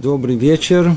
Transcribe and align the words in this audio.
Добрый 0.00 0.36
вечер. 0.36 0.94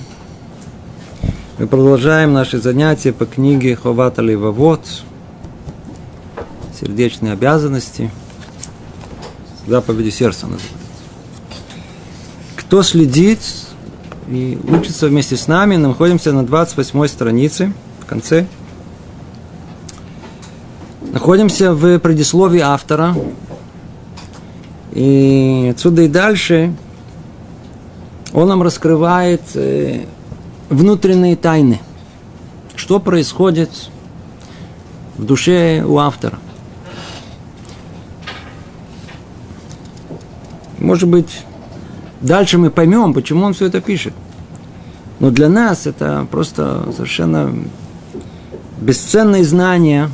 Мы 1.57 1.65
продолжаем 1.65 2.33
наши 2.33 2.59
занятия 2.59 3.11
по 3.11 3.25
книге 3.25 3.75
Ховата 3.75 4.21
Левовод. 4.21 4.81
Сердечные 6.79 7.33
обязанности. 7.33 8.11
Заповеди 9.65 10.11
сердца 10.11 10.45
называется. 10.45 10.77
Кто 12.57 12.83
следит 12.83 13.39
и 14.29 14.59
учится 14.67 15.07
вместе 15.07 15.35
с 15.35 15.47
нами, 15.47 15.77
находимся 15.77 16.31
на 16.31 16.45
28 16.45 17.07
странице, 17.07 17.73
в 18.01 18.05
конце. 18.05 18.45
Находимся 21.11 21.73
в 21.73 21.97
предисловии 21.97 22.61
автора. 22.61 23.15
И 24.91 25.69
отсюда 25.73 26.03
и 26.03 26.07
дальше 26.07 26.75
он 28.33 28.47
нам 28.47 28.61
раскрывает 28.61 29.41
э, 29.55 30.05
внутренние 30.69 31.35
тайны. 31.35 31.79
Что 32.75 32.99
происходит 32.99 33.69
в 35.17 35.25
душе 35.25 35.83
у 35.83 35.97
автора. 35.97 36.39
Может 40.79 41.09
быть, 41.09 41.43
дальше 42.21 42.57
мы 42.57 42.71
поймем, 42.71 43.13
почему 43.13 43.45
он 43.45 43.53
все 43.53 43.67
это 43.67 43.81
пишет. 43.81 44.13
Но 45.19 45.29
для 45.29 45.49
нас 45.49 45.85
это 45.85 46.25
просто 46.31 46.91
совершенно 46.95 47.53
бесценные 48.79 49.43
знания, 49.43 50.09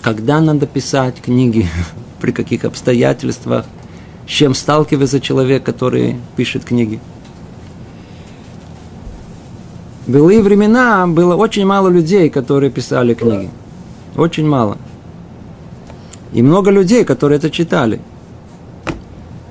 когда 0.00 0.40
надо 0.40 0.66
писать 0.66 1.20
книги, 1.20 1.68
при 2.20 2.30
каких 2.30 2.64
обстоятельствах, 2.64 3.66
с 4.26 4.30
чем 4.30 4.54
сталкивается 4.54 5.20
человек, 5.20 5.64
который 5.64 6.16
пишет 6.36 6.64
книги. 6.64 7.00
Былые 10.10 10.42
времена 10.42 11.06
было 11.06 11.36
очень 11.36 11.64
мало 11.64 11.86
людей, 11.88 12.30
которые 12.30 12.68
писали 12.70 13.14
книги. 13.14 13.48
Очень 14.16 14.44
мало. 14.44 14.76
И 16.32 16.42
много 16.42 16.72
людей, 16.72 17.04
которые 17.04 17.38
это 17.38 17.48
читали. 17.48 18.00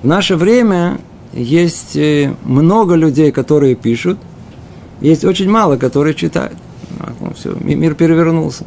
В 0.04 0.08
наше 0.08 0.36
время 0.36 1.00
есть 1.32 1.96
э, 1.96 2.34
много 2.44 2.96
людей, 2.96 3.32
которые 3.32 3.76
пишут, 3.76 4.18
есть 5.00 5.24
очень 5.24 5.50
мало, 5.50 5.78
которые 5.78 6.14
читают. 6.14 6.58
Ну, 7.22 7.34
все, 7.36 7.56
мир 7.62 7.96
перевернулся. 7.96 8.66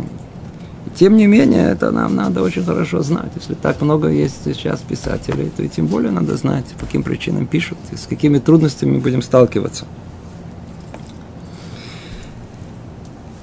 Тем 0.95 1.15
не 1.19 1.27
менее, 1.27 1.73
это 1.73 1.91
нам 1.91 2.17
надо 2.17 2.43
очень 2.43 2.65
хорошо 2.65 3.03
знать. 3.03 3.33
Если 3.37 3.53
так 3.53 3.83
много 3.83 4.09
есть 4.09 4.45
сейчас 4.45 4.81
писателей, 4.81 5.51
то 5.55 5.63
и 5.63 5.69
тем 5.69 5.89
более 5.89 6.11
надо 6.11 6.37
знать, 6.39 6.65
по 6.79 6.87
каким 6.87 7.03
причинам 7.03 7.47
пишут, 7.47 7.77
и 7.93 7.97
с 7.97 8.07
какими 8.07 8.39
трудностями 8.39 8.97
будем 8.97 9.21
сталкиваться. 9.21 9.85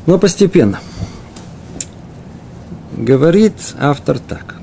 Но 0.09 0.17
постепенно. 0.17 0.79
Говорит 2.97 3.53
автор 3.79 4.17
так. 4.17 4.55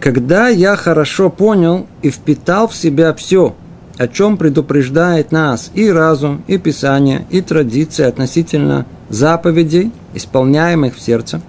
Когда 0.00 0.48
я 0.48 0.74
хорошо 0.74 1.30
понял 1.30 1.86
и 2.02 2.10
впитал 2.10 2.66
в 2.66 2.74
себя 2.74 3.14
все, 3.14 3.54
о 3.98 4.08
чем 4.08 4.36
предупреждает 4.36 5.30
нас 5.30 5.70
и 5.74 5.88
разум, 5.88 6.42
и 6.48 6.58
Писание, 6.58 7.24
и 7.30 7.40
традиция 7.40 8.08
относительно 8.08 8.84
заповедей, 9.08 9.92
исполняемых 10.14 10.96
в 10.96 11.00
сердце, 11.00 11.40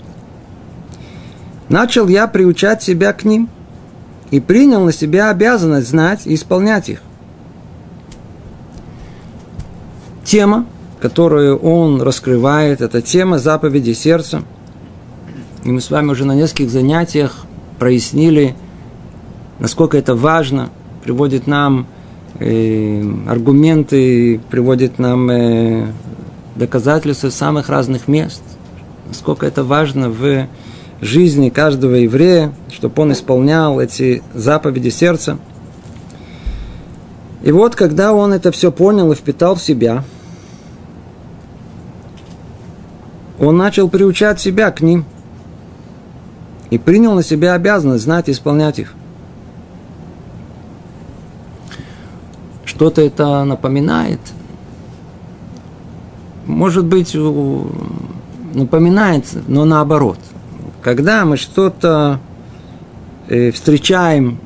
начал 1.68 2.08
я 2.10 2.28
приучать 2.28 2.84
себя 2.84 3.12
к 3.12 3.24
ним 3.24 3.50
и 4.30 4.40
принял 4.40 4.86
на 4.86 4.92
себя 4.92 5.32
обязанность 5.32 5.90
знать 5.90 6.28
и 6.28 6.36
исполнять 6.36 6.90
их. 6.90 7.02
Тема 10.24 10.68
которую 11.02 11.58
он 11.58 12.00
раскрывает, 12.02 12.80
это 12.80 13.02
тема 13.02 13.40
заповеди 13.40 13.94
сердца. 13.94 14.44
И 15.64 15.72
мы 15.72 15.82
с 15.82 15.90
вами 15.90 16.12
уже 16.12 16.26
на 16.26 16.36
нескольких 16.36 16.70
занятиях 16.70 17.46
прояснили, 17.80 18.56
насколько 19.58 19.98
это 19.98 20.16
важно, 20.16 20.70
приводит 21.04 21.48
нам 21.48 21.88
э, 22.40 23.04
аргументы, 23.28 24.40
приводит 24.52 25.00
нам 25.00 25.30
э, 25.32 25.88
доказательства 26.56 27.32
самых 27.32 27.70
разных 27.70 28.08
мест, 28.08 28.44
насколько 29.08 29.48
это 29.48 29.64
важно 29.64 30.10
в 30.10 30.48
жизни 31.02 31.50
каждого 31.50 31.96
еврея, 31.96 32.54
чтобы 32.72 33.02
он 33.02 33.14
исполнял 33.14 33.80
эти 33.80 34.22
заповеди 34.36 34.90
сердца. 34.90 35.40
И 37.42 37.52
вот, 37.52 37.76
когда 37.76 38.14
он 38.14 38.34
это 38.34 38.52
все 38.52 38.72
понял 38.72 39.12
и 39.12 39.16
впитал 39.16 39.56
в 39.56 39.64
себя– 39.64 40.04
он 43.42 43.58
начал 43.58 43.90
приучать 43.90 44.40
себя 44.40 44.70
к 44.70 44.82
ним 44.82 45.04
и 46.70 46.78
принял 46.78 47.16
на 47.16 47.24
себя 47.24 47.56
обязанность 47.56 48.04
знать 48.04 48.30
и 48.30 48.34
исполнять 48.34 48.78
их. 48.78 48.94
Что-то 52.66 53.02
это 53.02 53.44
напоминает. 53.44 54.20
Может 56.46 56.86
быть, 56.86 57.18
напоминает, 58.54 59.26
но 59.48 59.66
наоборот. 59.66 60.20
Когда 60.84 61.26
мы 61.26 61.38
что-то 61.38 62.20
э, 63.28 63.50
встречаем 63.52 64.40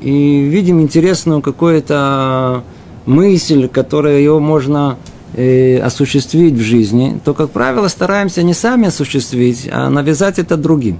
и 0.00 0.40
видим 0.42 0.80
интересную 0.80 1.42
какую-то 1.42 2.62
мысль, 3.04 3.68
которую 3.68 4.18
ее 4.18 4.38
можно 4.38 4.96
э, 5.34 5.78
осуществить 5.78 6.54
в 6.54 6.60
жизни, 6.60 7.20
то, 7.24 7.34
как 7.34 7.50
правило, 7.50 7.88
стараемся 7.88 8.42
не 8.42 8.54
сами 8.54 8.88
осуществить, 8.88 9.68
а 9.70 9.90
навязать 9.90 10.38
это 10.38 10.56
другим. 10.56 10.98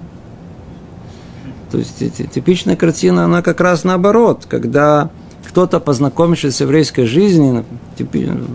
То 1.70 1.78
есть 1.78 1.98
типичная 2.32 2.76
картина, 2.76 3.24
она 3.24 3.42
как 3.42 3.60
раз 3.60 3.84
наоборот, 3.84 4.46
когда 4.48 5.10
кто-то, 5.46 5.80
познакомившись 5.80 6.56
с 6.56 6.60
еврейской 6.60 7.04
жизнью, 7.04 7.64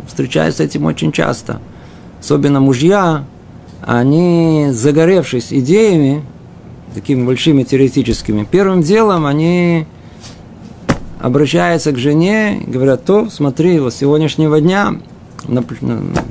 встречается 0.07 0.63
с 0.63 0.65
этим 0.65 0.85
очень 0.85 1.11
часто. 1.11 1.59
Особенно 2.19 2.59
мужья, 2.59 3.25
они, 3.81 4.67
загоревшись 4.71 5.51
идеями, 5.51 6.23
такими 6.95 7.25
большими 7.25 7.63
теоретическими, 7.63 8.47
первым 8.49 8.81
делом 8.81 9.25
они 9.25 9.85
обращаются 11.19 11.91
к 11.91 11.97
жене 11.97 12.61
говорят, 12.67 13.05
то 13.05 13.29
смотри, 13.29 13.79
вот 13.79 13.93
сегодняшнего 13.93 14.59
дня 14.59 14.95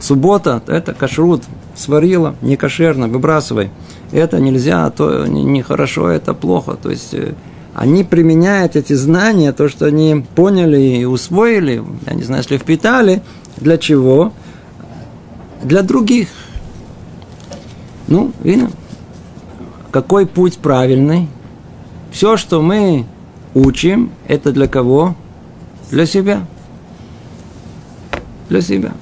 суббота, 0.00 0.62
это 0.66 0.94
кашрут, 0.94 1.42
сварила, 1.74 2.34
не 2.42 2.56
кошерно, 2.56 3.08
выбрасывай. 3.08 3.70
Это 4.10 4.40
нельзя, 4.40 4.90
то 4.90 5.26
нехорошо, 5.26 6.10
не 6.10 6.16
это 6.16 6.34
плохо. 6.34 6.76
То 6.80 6.90
есть 6.90 7.14
э, 7.14 7.34
они 7.74 8.04
применяют 8.04 8.76
эти 8.76 8.92
знания, 8.92 9.52
то, 9.52 9.68
что 9.68 9.86
они 9.86 10.24
поняли 10.34 10.80
и 10.80 11.04
усвоили, 11.04 11.82
я 12.06 12.14
не 12.14 12.22
знаю, 12.22 12.42
если 12.42 12.58
впитали, 12.58 13.22
для 13.56 13.78
чего? 13.78 14.32
Для 15.62 15.82
других. 15.82 16.28
Ну, 18.08 18.32
видно, 18.42 18.70
какой 19.90 20.26
путь 20.26 20.58
правильный? 20.58 21.28
Все, 22.10 22.36
что 22.36 22.60
мы 22.60 23.06
учим, 23.54 24.10
это 24.28 24.52
для 24.52 24.68
кого? 24.68 25.14
Для 25.90 26.04
себя 26.04 26.42
для 28.52 28.60
себя. 28.60 28.92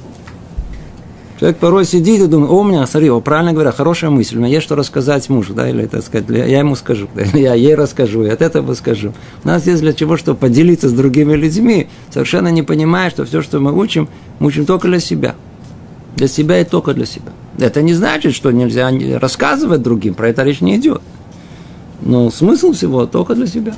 Человек 1.41 1.57
порой 1.57 1.87
сидит 1.87 2.21
и 2.21 2.27
думает, 2.27 2.51
о, 2.51 2.61
у 2.61 2.65
меня, 2.65 2.87
смотри, 2.87 3.09
о, 3.09 3.19
правильно 3.21 3.55
говоря, 3.55 3.73
хорошая 3.73 4.11
мысль, 4.11 4.37
у 4.37 4.41
меня 4.41 4.49
есть 4.49 4.63
что 4.63 4.77
рассказать 4.77 5.27
мужу, 5.31 5.55
да, 5.55 5.71
или, 5.71 5.87
так 5.87 6.05
сказать, 6.05 6.29
я 6.29 6.59
ему 6.59 6.77
скажу, 6.77 7.09
да, 7.15 7.23
или 7.25 7.39
я 7.41 7.55
ей 7.55 7.75
расскажу, 7.75 8.25
и 8.25 8.29
от 8.29 8.43
этого 8.43 8.75
скажу. 8.75 9.15
У 9.43 9.49
нас 9.49 9.67
есть 9.67 9.81
для 9.81 9.95
чего, 9.95 10.19
чтобы 10.19 10.39
поделиться 10.39 10.91
с 10.91 10.93
другими 10.93 11.33
людьми, 11.33 11.89
совершенно 12.11 12.49
не 12.49 12.63
понимая, 12.63 13.09
что 13.09 13.25
все, 13.25 13.41
что 13.41 13.59
мы 13.59 13.73
учим, 13.73 14.11
мы 14.39 14.49
учим 14.49 14.67
только 14.67 14.89
для 14.89 15.01
себя. 15.01 15.35
Для 16.15 16.29
себя 16.29 16.61
и 16.61 16.65
только 16.65 16.93
для 16.93 17.07
себя. 17.07 17.33
Это 17.59 17.81
не 17.81 17.95
значит, 17.95 18.35
что 18.35 18.51
нельзя 18.51 18.91
рассказывать 19.19 19.81
другим, 19.81 20.13
про 20.13 20.29
это 20.29 20.43
речь 20.43 20.61
не 20.61 20.77
идет. 20.77 21.01
Но 22.03 22.31
смысл 22.31 22.73
всего 22.73 23.07
только 23.07 23.35
для 23.35 23.47
себя. 23.47 23.75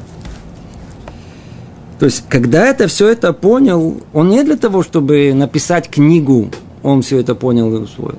То 2.01 2.07
есть, 2.07 2.25
когда 2.29 2.67
это 2.67 2.89
все 2.89 3.07
это 3.07 3.33
понял, 3.33 4.03
он 4.13 4.31
не 4.31 4.43
для 4.43 4.57
того, 4.57 4.83
чтобы 4.83 5.33
написать 5.33 5.89
книгу, 5.89 6.51
он 6.83 7.03
все 7.03 7.19
это 7.19 7.35
понял 7.35 7.75
и 7.75 7.79
усвоил. 7.79 8.19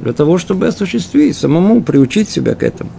Для 0.00 0.12
того, 0.12 0.38
чтобы 0.38 0.66
осуществить, 0.66 1.36
самому 1.36 1.82
приучить 1.82 2.28
себя 2.28 2.54
к 2.54 2.62
этому. 2.62 2.90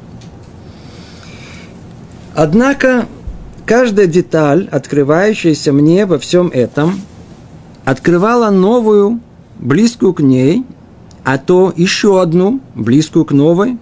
Однако, 2.33 3.07
каждая 3.65 4.07
деталь, 4.07 4.67
открывающаяся 4.71 5.71
мне 5.71 6.05
во 6.05 6.19
всем 6.19 6.49
этом, 6.53 7.01
открывала 7.85 8.49
новую, 8.49 9.19
близкую 9.59 10.13
к 10.13 10.21
ней, 10.21 10.65
а 11.23 11.37
то 11.37 11.73
еще 11.75 12.21
одну, 12.21 12.59
близкую 12.75 13.25
к 13.25 13.31
новой. 13.31 13.77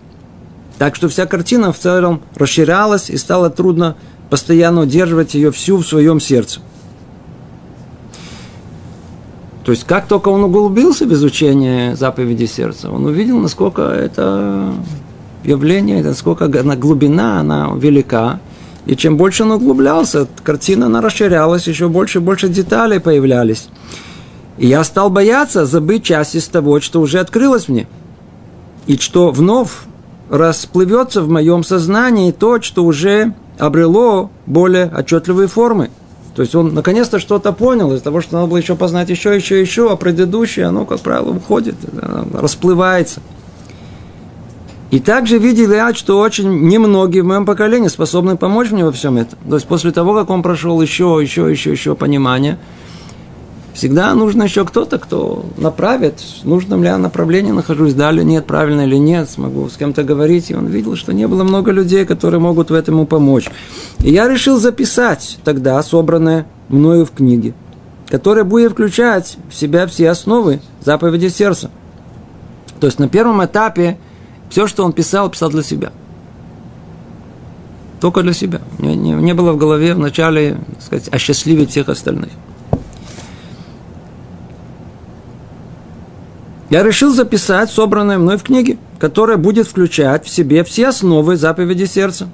Так 0.78 0.96
что 0.96 1.08
вся 1.08 1.26
картина 1.26 1.72
в 1.72 1.80
целом 1.80 2.22
расширялась 2.36 3.10
и 3.10 3.18
стало 3.18 3.50
трудно 3.50 3.96
постоянно 4.30 4.82
удерживать 4.82 5.34
ее 5.34 5.52
всю 5.52 5.78
в 5.78 5.88
своем 5.88 6.20
сердце. 6.20 6.60
То 9.64 9.72
есть, 9.72 9.86
как 9.86 10.08
только 10.08 10.30
он 10.30 10.44
углубился 10.44 11.06
в 11.06 11.14
изучение 11.14 11.96
заповеди 11.96 12.46
сердца, 12.46 12.92
он 12.92 13.06
увидел, 13.06 13.40
насколько 13.40 13.84
это 13.84 14.74
явление, 15.44 16.04
насколько 16.04 16.46
она 16.46 16.76
глубина, 16.76 17.40
она 17.40 17.72
велика. 17.76 18.40
И 18.86 18.98
чем 18.98 19.16
больше 19.16 19.44
он 19.44 19.52
углублялся, 19.52 20.28
картина 20.44 20.88
она 20.88 21.00
расширялась, 21.00 21.68
еще 21.68 21.88
больше 21.88 22.20
и 22.20 22.22
больше 22.22 22.50
деталей 22.50 23.00
появлялись. 23.00 23.70
И 24.58 24.68
я 24.68 24.84
стал 24.84 25.10
бояться 25.10 25.66
забыть 25.66 26.04
часть 26.04 26.36
из 26.36 26.48
того, 26.48 26.82
что 26.82 27.00
уже 27.00 27.20
открылось 27.20 27.70
мне. 27.70 27.88
И 28.86 28.98
что 28.98 29.32
вновь 29.32 29.72
расплывется 30.30 31.22
в 31.22 31.30
моем 31.30 31.64
сознании 31.64 32.32
то, 32.32 32.62
что 32.62 32.84
уже 32.84 33.34
обрело 33.58 34.30
более 34.46 34.88
отчетливые 34.88 35.48
формы. 35.48 35.90
То 36.36 36.42
есть 36.42 36.56
он 36.56 36.74
наконец-то 36.74 37.20
что-то 37.20 37.52
понял 37.54 37.94
из 37.94 38.02
того, 38.02 38.22
что 38.22 38.36
надо 38.36 38.48
было 38.48 38.58
еще 38.58 38.76
познать 38.76 39.10
еще, 39.10 39.36
еще, 39.36 39.62
еще, 39.62 39.92
а 39.92 39.96
предыдущее, 39.96 40.66
оно, 40.66 40.86
как 40.86 41.00
правило, 41.00 41.30
уходит, 41.32 41.76
расплывается. 42.34 43.22
И 44.90 45.00
также 45.00 45.38
видел 45.38 45.72
я, 45.72 45.94
что 45.94 46.20
очень 46.20 46.68
немногие 46.68 47.24
в 47.24 47.26
моем 47.26 47.46
поколении 47.46 47.88
способны 47.88 48.38
помочь 48.38 48.72
мне 48.72 48.86
во 48.86 48.92
всем 48.92 49.18
этом. 49.18 49.40
То 49.48 49.56
есть 49.56 49.68
после 49.68 49.92
того, 49.92 50.14
как 50.14 50.30
он 50.30 50.44
прошел 50.44 50.82
еще, 50.82 51.20
еще, 51.22 51.50
еще, 51.50 51.72
еще 51.72 51.96
понимание– 51.96 52.58
Всегда 53.74 54.14
нужно 54.14 54.44
еще 54.44 54.66
кто-то, 54.66 55.00
кто 55.00 55.46
направит, 55.58 56.20
в 56.20 56.48
нужном 56.48 56.84
ли 56.84 56.90
я 56.90 56.98
направлении 57.00 57.52
нахожусь, 57.52 57.96
да 57.96 58.12
или 58.12 58.22
нет, 58.22 58.46
правильно 58.46 58.82
или 58.82 58.98
нет, 58.98 59.30
смогу 59.30 59.68
с 59.68 59.78
кем-то 59.78 60.04
говорить. 60.04 60.52
И 60.52 60.56
он 60.56 60.68
видел, 60.68 60.96
что 60.96 61.12
не 61.12 61.28
было 61.28 61.44
много 61.44 61.72
людей, 61.72 62.06
которые 62.06 62.40
могут 62.40 62.70
в 62.70 62.74
этом 62.74 63.06
помочь. 63.08 63.50
И 64.00 64.12
я 64.12 64.28
решил 64.28 64.60
записать 64.60 65.40
тогда 65.44 65.82
собранное 65.82 66.46
мною 66.70 67.06
в 67.06 67.12
книге, 67.12 67.56
которая 68.10 68.44
будет 68.44 68.74
включать 68.74 69.38
в 69.50 69.56
себя 69.56 69.88
все 69.88 70.12
основы 70.12 70.62
заповеди 70.84 71.30
сердца. 71.30 71.72
То 72.80 72.86
есть 72.86 73.00
на 73.00 73.10
первом 73.10 73.44
этапе 73.44 73.98
все, 74.50 74.68
что 74.68 74.86
он 74.86 74.94
писал, 74.94 75.32
писал 75.32 75.50
для 75.50 75.64
себя. 75.64 75.92
Только 78.00 78.22
для 78.22 78.34
себя. 78.34 78.62
Не, 78.78 78.96
не, 78.96 79.14
не 79.14 79.34
было 79.34 79.54
в 79.54 79.58
голове 79.58 79.96
вначале, 79.96 80.58
так 80.76 80.84
сказать, 80.84 81.10
осчастливить 81.10 81.72
всех 81.72 81.90
остальных. 81.90 82.30
Я 86.74 86.82
решил 86.82 87.14
записать 87.14 87.70
собранное 87.70 88.18
мной 88.18 88.38
в 88.38 88.42
книге, 88.42 88.80
которая 88.98 89.38
будет 89.38 89.68
включать 89.68 90.26
в 90.26 90.30
себе 90.30 90.64
все 90.64 90.88
основы 90.88 91.38
заповеди 91.38 91.84
сердца. 91.84 92.28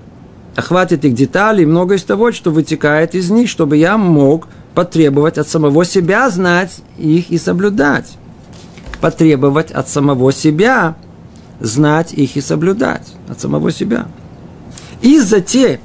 Охватит 0.56 1.04
их 1.04 1.14
детали 1.14 1.64
и 1.64 1.66
много 1.66 1.96
из 1.96 2.04
того, 2.04 2.32
что 2.32 2.50
вытекает 2.50 3.16
из 3.16 3.30
них, 3.30 3.50
чтобы 3.50 3.76
я 3.76 3.98
мог 3.98 4.48
потребовать 4.76 5.38
от 5.38 5.50
самого 5.50 5.84
себя 5.84 6.30
знать 6.30 6.80
их 6.98 7.32
и 7.32 7.38
соблюдать. 7.38 8.14
Потребовать 9.02 9.72
от 9.72 9.90
самого 9.90 10.32
себя 10.32 10.96
знать 11.60 12.14
их 12.14 12.38
и 12.38 12.42
соблюдать. 12.42 13.10
От 13.28 13.42
самого 13.42 13.74
себя. 13.74 14.08
И 15.02 15.20
за 15.20 15.42
те 15.42 15.82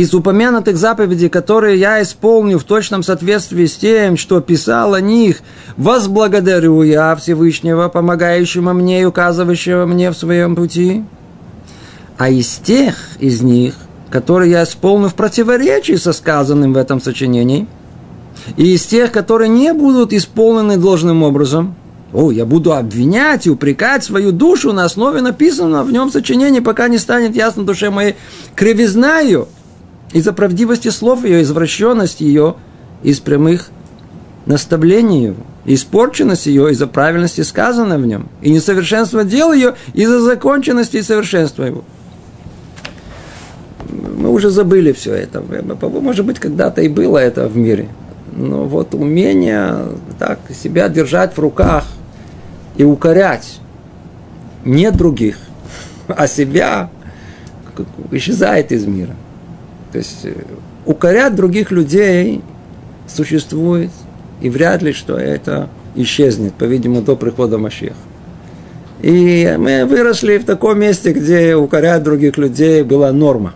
из 0.00 0.14
упомянутых 0.14 0.78
заповедей, 0.78 1.28
которые 1.28 1.78
я 1.78 2.00
исполню 2.00 2.58
в 2.58 2.64
точном 2.64 3.02
соответствии 3.02 3.66
с 3.66 3.76
тем, 3.76 4.16
что 4.16 4.40
писал 4.40 4.94
о 4.94 5.00
них, 5.02 5.42
возблагодарю 5.76 6.82
я 6.82 7.14
Всевышнего, 7.16 7.88
помогающего 7.88 8.72
мне 8.72 9.02
и 9.02 9.04
указывающего 9.04 9.84
мне 9.84 10.10
в 10.10 10.14
своем 10.14 10.56
пути. 10.56 11.04
А 12.16 12.30
из 12.30 12.48
тех 12.56 12.94
из 13.18 13.42
них, 13.42 13.74
которые 14.08 14.52
я 14.52 14.64
исполню 14.64 15.08
в 15.08 15.14
противоречии 15.14 15.96
со 15.96 16.14
сказанным 16.14 16.72
в 16.72 16.78
этом 16.78 17.02
сочинении, 17.02 17.66
и 18.56 18.74
из 18.74 18.86
тех, 18.86 19.12
которые 19.12 19.50
не 19.50 19.74
будут 19.74 20.14
исполнены 20.14 20.78
должным 20.78 21.22
образом, 21.22 21.74
о, 22.14 22.30
я 22.30 22.46
буду 22.46 22.72
обвинять 22.72 23.46
и 23.46 23.50
упрекать 23.50 24.02
свою 24.02 24.32
душу 24.32 24.72
на 24.72 24.84
основе 24.84 25.20
написанного 25.20 25.84
в 25.84 25.92
нем 25.92 26.10
сочинения, 26.10 26.62
пока 26.62 26.88
не 26.88 26.96
станет 26.96 27.36
ясно 27.36 27.64
душе 27.64 27.90
моей 27.90 28.16
кривизна 28.56 29.20
ее– 29.20 29.46
из-за 30.12 30.32
правдивости 30.32 30.88
слов 30.88 31.24
ее, 31.24 31.42
извращенности 31.42 32.24
ее, 32.24 32.56
из 33.02 33.20
прямых 33.20 33.70
наставлений 34.46 35.24
его, 35.24 35.36
испорченность 35.64 36.46
ее 36.46 36.70
из-за 36.72 36.86
правильности 36.86 37.42
сказанного 37.42 38.00
в 38.00 38.06
нем, 38.06 38.28
и 38.42 38.50
несовершенство 38.50 39.24
дел 39.24 39.52
ее 39.52 39.74
из-за 39.94 40.20
законченности 40.20 40.98
и 40.98 41.02
совершенства 41.02 41.64
его. 41.64 41.84
Мы 43.88 44.30
уже 44.30 44.50
забыли 44.50 44.92
все 44.92 45.14
это. 45.14 45.42
Может 45.42 46.26
быть, 46.26 46.38
когда-то 46.38 46.82
и 46.82 46.88
было 46.88 47.18
это 47.18 47.48
в 47.48 47.56
мире. 47.56 47.88
Но 48.32 48.64
вот 48.64 48.94
умение 48.94 49.88
так 50.18 50.40
себя 50.54 50.88
держать 50.88 51.36
в 51.36 51.40
руках 51.40 51.84
и 52.76 52.84
укорять 52.84 53.60
не 54.64 54.90
других, 54.90 55.36
а 56.06 56.26
себя 56.28 56.90
исчезает 58.10 58.72
из 58.72 58.86
мира. 58.86 59.14
То 59.92 59.98
есть 59.98 60.24
э, 60.24 60.34
укорять 60.86 61.34
других 61.34 61.70
людей 61.70 62.42
существует, 63.08 63.90
и 64.40 64.48
вряд 64.48 64.82
ли, 64.82 64.92
что 64.92 65.18
это 65.18 65.68
исчезнет, 65.94 66.54
по-видимому, 66.54 67.02
до 67.02 67.16
прихода 67.16 67.58
Машеха. 67.58 67.94
И 69.02 69.56
мы 69.58 69.86
выросли 69.86 70.38
в 70.38 70.44
таком 70.44 70.78
месте, 70.78 71.12
где 71.12 71.56
укорять 71.56 72.02
других 72.02 72.36
людей 72.36 72.82
была 72.82 73.12
норма. 73.12 73.54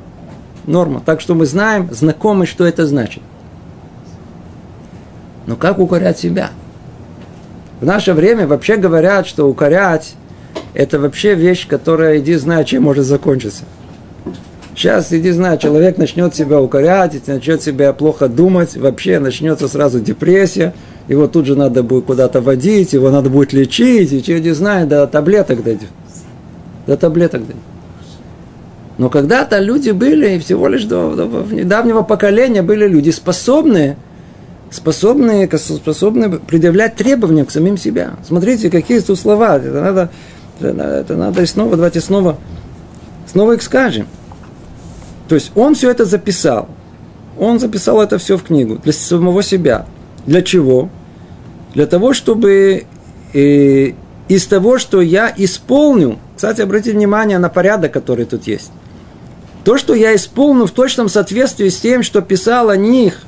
Норма. 0.66 1.02
Так 1.04 1.20
что 1.20 1.34
мы 1.34 1.44
знаем, 1.44 1.88
знакомы, 1.92 2.46
что 2.46 2.64
это 2.66 2.86
значит. 2.86 3.22
Но 5.46 5.56
как 5.56 5.78
укорять 5.78 6.19
себя? 6.19 6.50
В 7.81 7.84
наше 7.84 8.14
время 8.14 8.46
вообще 8.46 8.76
говорят, 8.76 9.26
что 9.26 9.46
укорять– 9.46 10.14
это 10.75 10.98
вообще 10.98 11.34
вещь, 11.34 11.69
которая, 11.69 12.19
иди 12.19 12.34
знай, 12.34 12.64
чем 12.64 12.84
может 12.84 13.04
закончиться. 13.04 13.64
Сейчас, 14.74 15.12
иди 15.12 15.30
знай, 15.30 15.56
человек 15.56 15.98
начнет 15.98 16.34
себя 16.34 16.60
укорять, 16.60 17.28
начнет 17.28 17.62
себя 17.62 17.92
плохо 17.92 18.28
думать, 18.28 18.76
вообще 18.76 19.20
начнется 19.20 19.68
сразу 19.68 20.00
депрессия, 20.00 20.74
его 21.06 21.28
тут 21.28 21.46
же 21.46 21.54
надо 21.54 21.84
будет 21.84 22.06
куда-то 22.06 22.40
водить, 22.40 22.92
его 22.92 23.10
надо 23.10 23.30
будет 23.30 23.52
лечить, 23.52 24.12
и 24.12 24.20
что 24.20 24.40
не 24.40 24.50
знаю, 24.50 24.88
до 24.88 25.06
таблеток 25.06 25.62
дойдет. 25.62 25.90
До 26.88 26.96
таблеток 26.96 27.42
дойдет. 27.42 27.62
Но 28.98 29.10
когда-то 29.10 29.60
люди 29.60 29.90
были, 29.90 30.34
и 30.34 30.38
всего 30.40 30.66
лишь 30.66 30.84
до, 30.84 31.14
до 31.14 31.54
недавнего 31.54 32.02
поколения 32.02 32.62
были 32.62 32.88
люди 32.88 33.10
способные, 33.10 33.96
способные, 34.72 35.48
способные 35.56 36.31
предъявлять 36.31 36.96
требования 36.96 37.44
к 37.44 37.52
самим 37.52 37.76
себя. 37.76 38.14
Смотрите, 38.26 38.70
какие 38.70 38.98
тут 38.98 39.20
слова. 39.20 39.56
Это 39.56 39.81
надо, 39.81 40.10
это 40.60 41.16
надо 41.16 41.43
и 41.43 41.46
снова, 41.46 41.76
давайте 41.76 42.00
снова, 42.00 42.38
снова 43.31 43.52
их 43.52 43.62
скажем. 43.62 44.06
То 45.28 45.34
есть 45.34 45.52
он 45.54 45.74
все 45.74 45.90
это 45.90 46.04
записал. 46.04 46.69
Он 47.38 47.58
записал 47.58 48.00
это 48.00 48.19
все 48.19 48.36
в 48.36 48.44
книгу 48.44 48.78
для 48.82 48.93
самого 48.93 49.43
себя. 49.43 49.86
Для 50.26 50.43
чего? 50.43 50.88
Для 51.74 51.86
того, 51.86 52.14
чтобы 52.14 52.84
э, 53.32 53.93
из 54.28 54.46
того, 54.46 54.78
что 54.78 55.00
я 55.00 55.32
исполню, 55.36 56.19
кстати, 56.36 56.60
обратите 56.60 56.96
внимание 56.96 57.38
на 57.38 57.48
порядок, 57.48 57.93
который 57.93 58.24
тут 58.24 58.46
есть. 58.46 58.70
То, 59.64 59.78
что 59.78 59.94
я 59.94 60.14
исполню 60.14 60.66
в 60.66 60.70
точном 60.70 61.08
соответствии 61.08 61.69
с 61.69 61.78
тем, 61.78 62.02
что 62.02 62.20
писал 62.20 62.70
о 62.70 62.76
них, 62.76 63.22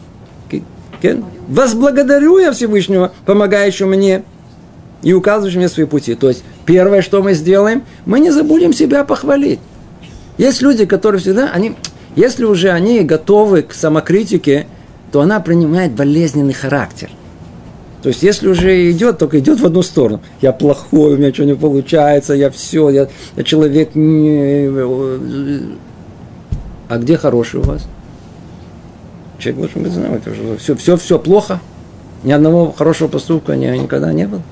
возблагодарю 1.49 2.39
я 2.39 2.53
Всевышнего, 2.53 3.13
помогающего 3.25 3.89
мне 3.89 4.23
и 5.03 5.13
указывающего 5.13 5.61
мне 5.61 5.69
свои 5.69 5.87
пути. 5.87 6.15
То 6.15 6.29
есть, 6.29 6.45
первое, 6.65 7.03
что 7.03 7.23
мы 7.23 7.35
сделаем, 7.35 7.85
мы 8.05 8.21
не 8.21 8.31
забудем 8.31 8.73
себя 8.73 9.05
похвалить. 9.05 9.61
Есть 10.39 10.63
люди, 10.63 10.85
которые 10.85 11.21
всегда, 11.21 11.51
они, 11.51 11.77
если 12.17 12.45
уже 12.45 12.71
они 12.71 13.03
готовы 13.03 13.63
к 13.63 13.73
самокритике, 13.73 14.67
то 15.13 15.21
она 15.21 15.39
принимает 15.39 15.93
болезненный 15.93 16.55
характер. 16.55 17.11
То 18.03 18.09
есть, 18.09 18.23
если 18.23 18.49
уже 18.49 18.91
идет, 18.91 19.19
только 19.19 19.39
идет 19.39 19.61
в 19.61 19.67
одну 19.67 19.83
сторону. 19.83 20.21
Я 20.41 20.53
плохой, 20.53 21.15
у 21.15 21.17
меня 21.17 21.29
ничего 21.29 21.47
не 21.47 21.55
получается, 21.55 22.35
я 22.35 22.51
все, 22.51 22.89
я, 22.91 23.09
я 23.37 23.43
человек 23.43 23.95
не... 23.95 24.69
А 26.89 26.99
где 26.99 27.17
хороший 27.17 27.61
у 27.61 27.63
вас? 27.65 27.87
Человек 29.39 29.61
должен 29.61 29.83
быть 29.83 29.93
знать, 29.93 30.23
все, 30.61 30.77
все, 30.77 30.97
все 30.97 31.19
плохо. 31.19 31.61
Ни 32.23 32.33
одного 32.33 32.73
хорошего 32.73 33.09
поступка 33.09 33.57
никогда 33.57 34.13
не 34.13 34.27
было. 34.27 34.43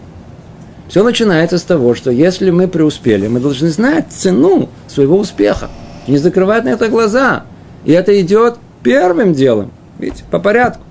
Все 0.89 1.03
начинается 1.03 1.59
с 1.59 1.63
того, 1.63 1.95
что 1.95 2.11
если 2.11 2.51
мы 2.51 2.69
преуспели, 2.69 3.29
мы 3.29 3.41
должны 3.41 3.69
знать 3.71 4.07
цену 4.11 4.69
своего 4.87 5.19
успеха. 5.19 5.71
Не 6.07 6.19
закрывать 6.19 6.65
на 6.65 6.71
это 6.71 6.89
глаза. 6.89 7.45
И 7.85 7.93
это 7.93 8.19
идет 8.21 8.57
первым 8.83 9.33
делом. 9.33 9.71
Видите, 9.99 10.25
по 10.31 10.39
порядку. 10.39 10.83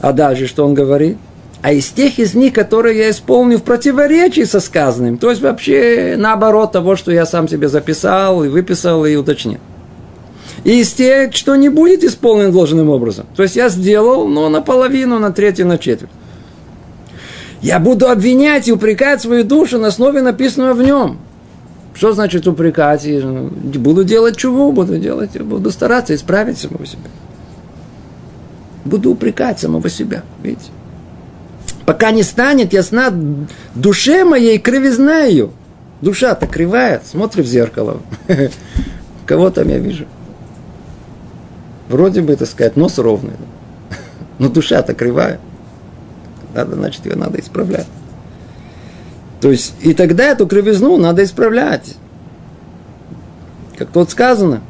А 0.00 0.12
дальше 0.12 0.46
что 0.46 0.64
он 0.64 0.74
говорит? 0.74 1.16
А 1.60 1.72
из 1.72 1.88
тех 1.88 2.18
из 2.18 2.34
них, 2.34 2.52
которые 2.52 2.98
я 2.98 3.10
исполню 3.10 3.58
в 3.58 3.64
противоречии 3.64 4.44
со 4.44 4.60
сказанным, 4.60 5.18
то 5.18 5.30
есть 5.30 5.42
вообще 5.42 6.14
наоборот 6.16 6.70
того, 6.70 6.94
что 6.94 7.10
я 7.10 7.26
сам 7.26 7.48
себе 7.48 7.68
записал 7.68 8.44
и 8.44 8.48
выписал 8.48 9.04
и 9.04 9.16
уточнил. 9.16 9.58
И 10.62 10.80
из 10.80 10.92
тех, 10.92 11.34
что 11.34 11.56
не 11.56 11.68
будет 11.68 12.04
исполнен 12.04 12.52
должным 12.52 12.90
образом. 12.90 13.26
То 13.34 13.42
есть 13.42 13.56
я 13.56 13.68
сделал, 13.68 14.28
но 14.28 14.48
наполовину, 14.48 15.18
на 15.18 15.32
третью, 15.32 15.66
на 15.66 15.78
четверть. 15.78 16.10
Я 17.60 17.80
буду 17.80 18.08
обвинять 18.08 18.68
и 18.68 18.72
упрекать 18.72 19.20
свою 19.20 19.42
душу 19.42 19.78
на 19.78 19.88
основе 19.88 20.22
написанного 20.22 20.74
в 20.74 20.82
нем. 20.82 21.18
Что 21.98 22.12
значит 22.12 22.46
упрекать? 22.46 23.04
Буду 23.24 24.04
делать 24.04 24.36
чего? 24.36 24.70
Буду 24.70 24.98
делать, 24.98 25.36
буду 25.42 25.72
стараться 25.72 26.14
исправить 26.14 26.56
самого 26.56 26.86
себя. 26.86 27.10
Буду 28.84 29.10
упрекать 29.10 29.58
самого 29.58 29.90
себя. 29.90 30.22
Видите? 30.40 30.70
Пока 31.86 32.12
не 32.12 32.22
станет 32.22 32.72
ясна 32.72 33.12
душе 33.74 34.24
моей 34.24 34.60
кривизна 34.60 35.22
ее. 35.22 35.50
Душа-то 36.00 36.46
кривая, 36.46 37.02
смотри 37.04 37.42
в 37.42 37.46
зеркало. 37.46 38.00
Кого 39.26 39.50
там 39.50 39.68
я 39.68 39.78
вижу? 39.78 40.06
Вроде 41.88 42.20
бы, 42.20 42.36
так 42.36 42.46
сказать, 42.46 42.76
нос 42.76 42.98
ровный. 42.98 43.34
Но 44.38 44.48
душа-то 44.48 44.94
кривая. 44.94 45.40
Надо, 46.54 46.76
значит, 46.76 47.06
ее 47.06 47.16
надо 47.16 47.40
исправлять. 47.40 47.88
То 49.40 49.50
есть, 49.50 49.74
и 49.80 49.94
тогда 49.94 50.24
эту 50.24 50.46
кривизну 50.46 50.96
надо 50.96 51.22
исправлять. 51.24 51.94
Как 53.76 53.88
тут 53.88 54.10
сказано. 54.10 54.60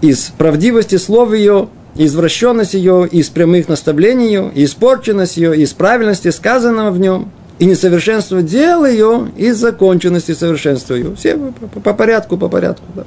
Из 0.00 0.32
правдивости 0.36 0.96
слов 0.96 1.32
ее, 1.32 1.68
извращенность 1.94 2.74
ее, 2.74 3.06
из 3.06 3.28
прямых 3.28 3.68
наставлений 3.68 4.26
ее, 4.26 4.50
испорченность 4.54 5.36
ее, 5.36 5.56
из 5.56 5.72
правильности 5.74 6.30
сказанного 6.30 6.90
в 6.90 6.98
нем, 6.98 7.30
и 7.58 7.66
несовершенство 7.66 8.42
дел 8.42 8.84
ее, 8.86 9.30
из 9.36 9.58
законченности 9.58 10.32
совершенства 10.32 10.94
ее. 10.94 11.14
Все 11.14 11.36
по, 11.36 11.80
по 11.80 11.92
порядку, 11.92 12.38
по 12.38 12.48
порядку. 12.48 12.84
Да. 12.96 13.04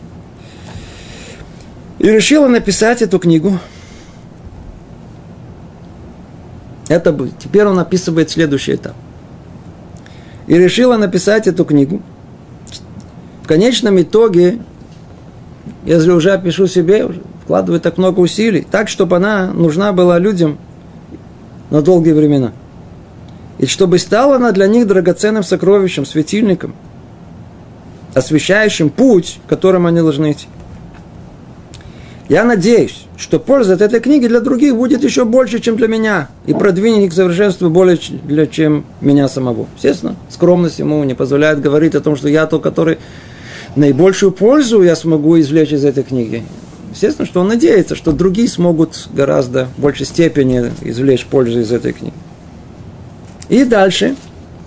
И 1.98 2.08
решила 2.08 2.48
написать 2.48 3.02
эту 3.02 3.18
книгу. 3.20 3.58
Это 6.88 7.18
теперь 7.40 7.66
он 7.66 7.80
описывает 7.80 8.30
следующий 8.30 8.76
этап. 8.76 8.96
И 10.48 10.58
решила 10.58 10.98
написать 10.98 11.48
эту 11.48 11.66
книгу. 11.66 12.02
В 13.44 13.48
конечном 13.48 14.02
итоге, 14.02 14.60
если 15.86 16.12
уже 16.12 16.32
опишу 16.32 16.68
себе, 16.68 17.08
вкладываю 17.44 17.80
так 17.80 17.98
много 17.98 18.20
усилий, 18.20 18.66
так, 18.70 18.90
чтобы 18.90 19.18
она 19.18 19.52
нужна 19.52 19.92
была 19.94 20.18
людям 20.18 20.58
на 21.70 21.82
долгие 21.82 22.14
времена. 22.14 22.54
И 23.58 23.66
чтобы 23.66 24.00
стала 24.00 24.36
она 24.36 24.52
для 24.52 24.68
них 24.68 24.88
драгоценным 24.88 25.44
сокровищем, 25.44 26.06
светильником, 26.06 26.74
освещающим 28.14 28.90
путь, 28.90 29.40
которым 29.48 29.88
они 29.88 30.00
должны 30.00 30.32
идти. 30.32 30.48
Я 32.28 32.44
надеюсь, 32.44 33.06
что 33.18 33.40
польза 33.40 33.74
от 33.74 33.82
этой 33.82 34.00
книги 34.00 34.28
для 34.28 34.40
других 34.40 34.76
будет 34.76 35.04
еще 35.04 35.26
больше, 35.26 35.60
чем 35.60 35.78
для 35.78 35.88
меня, 35.88 36.30
и 36.48 36.54
продвинет 36.54 37.04
их 37.04 37.12
к 37.12 37.14
совершенству 37.14 37.70
более, 37.70 38.00
для, 38.24 38.48
чем 38.48 38.84
меня 39.00 39.28
самого. 39.28 39.68
Естественно, 39.76 40.16
скромность 40.30 40.80
ему 40.80 41.04
не 41.04 41.14
позволяет 41.14 41.62
говорить 41.62 41.94
о 41.94 42.02
том, 42.02 42.16
что 42.16 42.28
я 42.28 42.48
тот, 42.48 42.64
который 42.64 42.98
наибольшую 43.76 44.32
пользу 44.32 44.82
я 44.82 44.96
смогу 44.96 45.40
извлечь 45.40 45.72
из 45.72 45.86
этой 45.86 46.04
книги. 46.04 46.44
Естественно, 46.92 47.28
что 47.28 47.42
он 47.42 47.48
надеется, 47.48 47.94
что 47.94 48.12
другие 48.12 48.48
смогут 48.48 49.08
гораздо 49.14 49.68
в 49.78 49.82
большей 49.82 50.08
степени 50.08 50.72
извлечь 50.82 51.26
пользу 51.26 51.60
из 51.60 51.72
этой 51.72 51.94
книги. 51.94 52.16
И 53.50 53.64
дальше. 53.66 54.16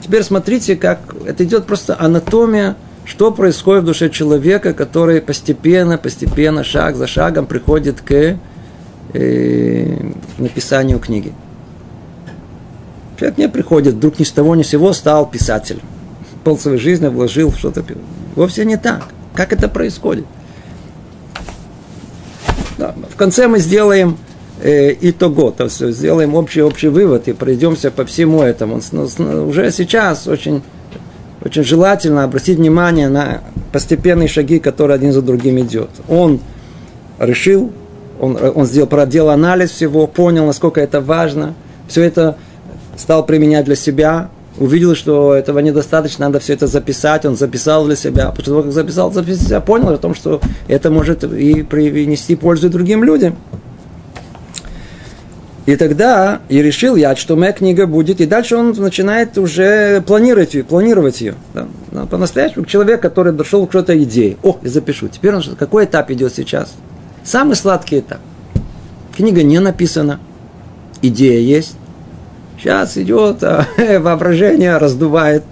Теперь 0.01 0.23
смотрите, 0.23 0.77
как 0.77 1.01
это 1.27 1.43
идет 1.43 1.67
просто 1.67 1.97
анатомия 1.99 2.77
что 3.09 3.33
происходит 3.33 3.85
в 3.85 3.87
душе 3.87 4.11
человека, 4.11 4.75
который 4.75 5.23
постепенно, 5.23 5.97
постепенно, 5.97 6.63
шаг 6.63 6.95
за 6.95 7.07
шагом 7.07 7.47
приходит 7.47 8.03
к 8.03 8.37
э, 9.15 9.97
написанию 10.37 10.99
книги. 10.99 11.33
Человек 13.19 13.39
не 13.39 13.49
приходит, 13.49 13.95
вдруг 13.95 14.19
ни 14.19 14.25
с 14.25 14.31
того 14.31 14.55
ни 14.55 14.63
с 14.63 14.69
сего 14.69 14.93
стал 14.93 15.29
писателем. 15.29 15.81
Пол 16.45 16.59
своей 16.59 16.79
жизни 16.79 17.09
вложил 17.09 17.51
в 17.51 17.59
что-то. 17.59 17.83
Вовсе 18.37 18.67
не 18.67 18.77
так. 18.77 19.09
Как 19.35 19.55
это 19.55 19.69
происходит? 19.69 20.27
Да, 22.77 22.95
в 23.11 23.17
конце 23.17 23.49
мы 23.49 23.59
сделаем 23.59 24.19
э, 24.61 24.95
итого, 25.01 25.51
то 25.51 25.65
есть 25.65 25.81
сделаем 25.81 26.35
общий, 26.35 26.61
общий 26.61 26.89
вывод 26.89 27.27
и 27.27 27.33
пройдемся 27.33 27.91
по 27.91 28.05
всему 28.05 28.43
этому. 28.43 28.83
Уже 29.47 29.73
сейчас 29.73 30.27
очень 30.27 30.63
очень 31.45 31.63
желательно 31.63 32.25
обратить 32.25 32.59
внимание 32.59 33.09
на 33.09 33.43
постепенные 33.73 34.29
шаги, 34.29 34.59
которые 34.59 34.97
один 34.97 35.13
за 35.13 35.23
другим 35.23 35.59
идет. 35.61 35.91
Он 36.09 36.41
решил, 37.19 37.73
он, 38.21 38.39
он 38.55 38.67
сделал, 38.67 38.89
проделал 38.89 39.31
анализ 39.31 39.71
всего, 39.71 40.07
понял, 40.07 40.47
насколько 40.47 40.81
это 40.81 41.01
важно, 41.01 41.55
все 41.87 42.03
это 42.03 42.37
стал 42.97 43.25
применять 43.25 43.65
для 43.65 43.77
себя, 43.77 44.31
увидел, 44.59 44.95
что 44.95 45.35
этого 45.35 45.61
недостаточно, 45.61 46.27
надо 46.27 46.41
все 46.41 46.55
это 46.55 46.67
записать, 46.67 47.25
он 47.25 47.37
записал 47.37 47.85
для 47.85 47.97
себя, 47.97 48.31
после 48.31 48.53
того, 48.53 48.63
как 48.63 48.73
записал, 48.73 49.13
записал 49.13 49.63
понял 49.63 49.89
о 49.91 49.99
том, 49.99 50.15
что 50.15 50.41
это 50.67 50.91
может 50.91 51.25
и 51.25 51.63
принести 51.63 52.35
пользу 52.37 52.69
другим 52.69 53.05
людям. 53.05 53.37
И 55.69 55.77
тогда 55.77 56.41
и 56.49 56.63
решил 56.63 56.97
я, 56.97 57.15
что 57.15 57.37
моя 57.37 57.53
книга 57.53 57.87
будет, 57.87 58.23
и 58.23 58.27
дальше 58.27 58.57
он 58.57 58.71
начинает 58.71 59.37
уже 59.37 60.01
планировать 60.01 60.55
ее, 60.55 60.65
планировать 60.65 61.21
ее. 61.21 61.35
Да? 61.53 61.69
Ну, 61.93 62.07
по-настоящему 62.07 62.65
человек, 62.65 63.03
который 63.03 63.35
дошел 63.35 63.67
к 63.67 63.73
какой-то 63.73 64.03
идее. 64.03 64.39
О, 64.43 64.57
я 64.63 64.71
запишу. 64.71 65.09
Теперь 65.09 65.35
он 65.35 65.43
какой 65.59 65.85
этап 65.85 66.11
идет 66.11 66.35
сейчас? 66.35 66.73
Самый 67.23 67.55
сладкий 67.55 67.99
этап. 67.99 68.21
Книга 69.15 69.43
не 69.43 69.59
написана, 69.59 70.21
идея 71.03 71.41
есть. 71.41 71.77
Сейчас 72.59 72.97
идет 72.97 73.45
а, 73.45 73.67
воображение, 73.99 74.79
раздувает. 74.79 75.43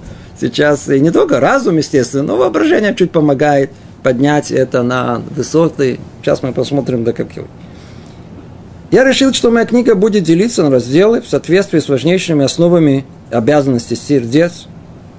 Сейчас 0.40 0.88
и 0.88 0.98
не 0.98 1.10
только 1.10 1.40
разум, 1.40 1.76
естественно, 1.76 2.22
но 2.22 2.36
воображение 2.38 2.94
чуть 2.94 3.10
помогает 3.10 3.70
поднять 4.02 4.50
это 4.50 4.82
на 4.82 5.20
высоты. 5.36 6.00
Сейчас 6.22 6.42
мы 6.42 6.54
посмотрим 6.54 7.04
до 7.04 7.12
каких. 7.12 7.42
Я 8.96 9.04
решил, 9.04 9.34
что 9.34 9.50
моя 9.50 9.66
книга 9.66 9.94
будет 9.94 10.24
делиться 10.24 10.62
на 10.62 10.70
разделы 10.70 11.20
в 11.20 11.28
соответствии 11.28 11.80
с 11.80 11.88
важнейшими 11.90 12.46
основами 12.46 13.04
обязанностей 13.30 13.94
сердец 13.94 14.68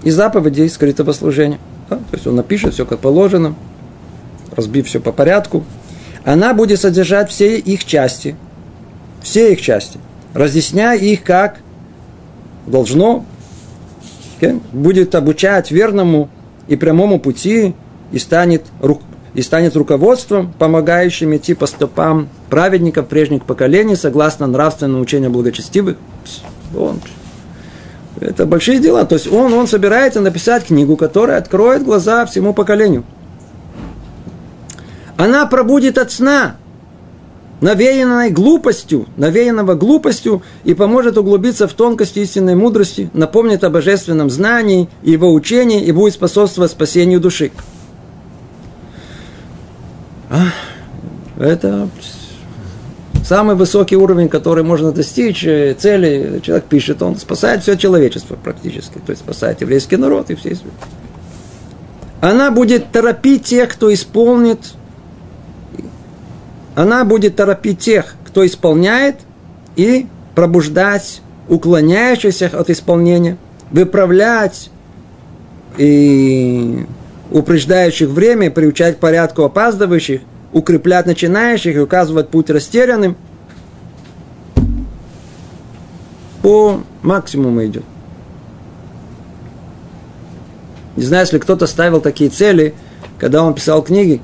и 0.01 0.09
заповедей 0.09 0.67
скрытого 0.67 1.11
служения. 1.11 1.59
Да? 1.87 1.97
То 1.97 2.13
есть 2.13 2.25
он 2.25 2.37
напишет 2.37 2.73
все 2.73 2.87
как 2.87 2.97
положено, 2.97 3.53
разбив 4.55 4.87
все 4.87 4.99
по 4.99 5.11
порядку. 5.11 5.63
Она 6.25 6.55
будет 6.55 6.79
содержать 6.81 7.29
все 7.29 7.59
их 7.59 7.85
части, 7.85 8.35
все 9.21 9.53
их 9.53 9.61
части, 9.61 9.99
разъясняя 10.33 10.97
их 10.97 11.21
как 11.21 11.59
должно, 12.65 13.25
будет 14.73 15.13
обучать 15.13 15.69
верному 15.69 16.29
и 16.67 16.75
прямому 16.75 17.19
пути 17.19 17.75
и 18.11 18.17
станет 18.17 18.65
рук, 18.81 19.03
и 19.37 19.43
станет 19.43 19.75
руководством, 19.75 20.51
помогающим 20.57 21.35
идти 21.35 21.53
по 21.53 21.67
стопам 21.67 22.27
праведников 22.49 23.07
прежних 23.07 23.43
поколений, 23.43 23.95
согласно 23.95 24.47
нравственному 24.47 25.03
учению 25.03 25.29
благочестивых. 25.29 25.95
Он, 26.75 26.99
это 28.19 28.47
большие 28.47 28.79
дела. 28.79 29.05
То 29.05 29.13
есть 29.13 29.31
он, 29.31 29.53
он 29.53 29.67
собирается 29.67 30.21
написать 30.21 30.65
книгу, 30.65 30.97
которая 30.97 31.37
откроет 31.37 31.83
глаза 31.83 32.25
всему 32.25 32.55
поколению. 32.55 33.03
Она 35.17 35.45
пробудит 35.45 35.99
от 35.99 36.11
сна, 36.11 36.55
навеянной 37.61 38.31
глупостью, 38.31 39.05
навеянного 39.17 39.75
глупостью 39.75 40.41
и 40.63 40.73
поможет 40.73 41.15
углубиться 41.15 41.67
в 41.67 41.73
тонкости 41.73 42.19
истинной 42.19 42.55
мудрости, 42.55 43.11
напомнит 43.13 43.63
о 43.63 43.69
божественном 43.69 44.31
знании 44.31 44.89
и 45.03 45.11
его 45.11 45.31
учении 45.31 45.83
и 45.83 45.91
будет 45.91 46.15
способствовать 46.15 46.71
спасению 46.71 47.19
души. 47.19 47.51
А, 50.29 50.47
это 51.39 51.89
самый 53.23 53.55
высокий 53.55 53.95
уровень, 53.95 54.29
который 54.29 54.63
можно 54.63 54.91
достичь 54.91 55.43
э, 55.45 55.75
цели. 55.77 56.39
Человек 56.43 56.65
пишет, 56.65 57.01
он 57.01 57.17
спасает 57.17 57.61
все 57.61 57.75
человечество 57.75 58.35
практически. 58.35 58.99
То 59.05 59.11
есть 59.11 59.21
спасает 59.21 59.61
еврейский 59.61 59.97
народ 59.97 60.29
и 60.29 60.35
все 60.35 60.55
свет. 60.55 60.73
Она 62.21 62.51
будет 62.51 62.91
торопить 62.91 63.43
тех, 63.43 63.69
кто 63.69 63.93
исполнит. 63.93 64.59
Она 66.75 67.05
будет 67.05 67.35
торопить 67.35 67.79
тех, 67.79 68.15
кто 68.25 68.45
исполняет, 68.45 69.15
и 69.75 70.07
пробуждать 70.35 71.21
уклоняющихся 71.47 72.51
от 72.53 72.69
исполнения, 72.69 73.37
выправлять 73.71 74.69
и 75.77 76.85
упреждающих 77.31 78.09
время, 78.09 78.51
приучать 78.51 78.97
к 78.97 78.99
порядку 78.99 79.43
опаздывающих, 79.43 80.21
укреплять 80.53 81.05
начинающих 81.05 81.75
и 81.75 81.79
указывать 81.79 82.29
путь 82.29 82.49
растерянным. 82.49 83.15
По 86.41 86.79
максимуму 87.01 87.65
идет. 87.65 87.83
Не 90.95 91.03
знаю, 91.03 91.25
если 91.25 91.37
кто-то 91.37 91.67
ставил 91.67 92.01
такие 92.01 92.29
цели, 92.29 92.73
когда 93.19 93.43
он 93.43 93.53
писал 93.53 93.83
книги, 93.83 94.21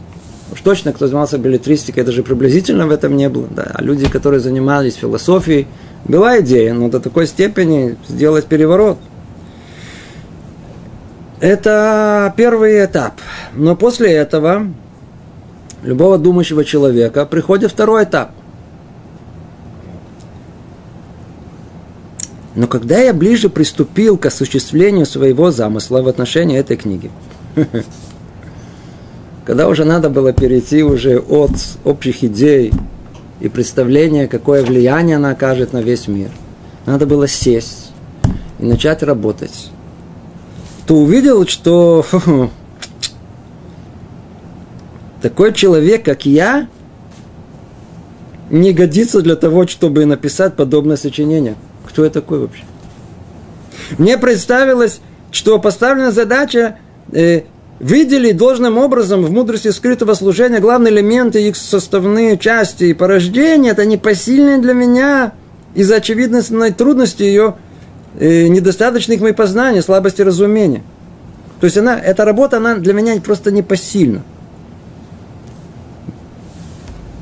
уж 0.52 0.62
точно, 0.62 0.94
кто 0.94 1.08
занимался 1.08 1.38
билетристикой, 1.38 2.04
даже 2.04 2.24
приблизительно 2.24 2.88
в 2.88 2.92
этом 2.92 3.16
не 3.16 3.30
было. 3.30 3.48
Да. 3.52 3.72
А 3.74 3.84
люди, 3.84 4.10
которые 4.10 4.40
занимались 4.40 4.96
философией, 4.96 5.68
Была 6.06 6.42
идея, 6.42 6.74
но 6.74 6.90
до 6.90 7.00
такой 7.00 7.28
степени 7.28 7.96
сделать 8.08 8.46
переворот. 8.46 8.98
Это 11.44 12.34
первый 12.38 12.86
этап. 12.86 13.16
Но 13.54 13.76
после 13.76 14.14
этого 14.14 14.66
любого 15.84 16.18
думающего 16.18 16.64
человека 16.64 17.26
приходит 17.26 17.70
второй 17.70 18.06
этап. 18.06 18.32
Но 22.56 22.66
когда 22.68 22.98
я 23.00 23.14
ближе 23.14 23.50
приступил 23.50 24.18
к 24.18 24.26
осуществлению 24.28 25.06
своего 25.06 25.52
замысла 25.52 26.02
в 26.02 26.08
отношении 26.08 26.58
этой 26.58 26.78
книги, 26.78 27.12
когда 29.46 29.68
уже 29.68 29.84
надо 29.84 30.10
было 30.10 30.32
перейти 30.32 30.82
уже 30.82 31.20
от 31.20 31.52
общих 31.84 32.24
идей 32.24 32.72
и 33.42 33.50
представления, 33.50 34.30
какое 34.30 34.64
влияние 34.64 35.18
она 35.18 35.32
окажет 35.32 35.74
на 35.74 35.82
весь 35.82 36.08
мир, 36.08 36.30
надо 36.86 37.06
было 37.06 37.28
сесть 37.28 37.92
и 38.60 38.66
начать 38.66 39.04
работать, 39.04 39.72
то 40.86 40.96
увидел, 40.96 41.48
что 41.48 42.06
такой 45.22 45.54
человек, 45.54 46.04
как 46.04 46.26
я, 46.26 46.68
не 48.50 48.72
годится 48.74 49.22
для 49.22 49.36
того, 49.36 49.66
чтобы 49.68 50.06
написать 50.06 50.56
подобное 50.56 50.98
сочинение. 50.98 51.56
Кто 51.88 52.04
я 52.04 52.10
такой 52.10 52.40
вообще? 52.40 52.64
Мне 53.98 54.18
представилось, 54.18 55.00
что 55.32 55.58
поставлена 55.60 56.12
задача 56.12 56.78
э, 57.12 57.42
выделить 57.80 58.38
должным 58.38 58.78
образом 58.78 59.24
в 59.24 59.32
мудрости 59.32 59.70
скрытого 59.70 60.14
служения 60.14 60.60
главные 60.60 60.94
элементы, 60.94 61.48
их 61.48 61.56
составные 61.56 62.38
части 62.38 62.86
и 62.86 62.94
порождения. 62.94 63.72
Это 63.72 63.86
непосильное 63.86 64.60
для 64.60 64.74
меня 64.74 65.34
из-за 65.74 65.96
очевидной 65.96 66.72
трудности 66.72 67.24
ее 67.24 67.56
недостаточных 68.20 69.22
моих 69.22 69.36
познаний, 69.36 69.82
слабости 69.82 70.22
разумения. 70.22 70.84
То 71.60 71.66
есть 71.66 71.78
она, 71.78 72.00
эта 72.00 72.26
работа, 72.26 72.58
она 72.58 72.76
для 72.76 72.94
меня 72.94 73.20
просто 73.22 73.52
непосильна. 73.52 74.22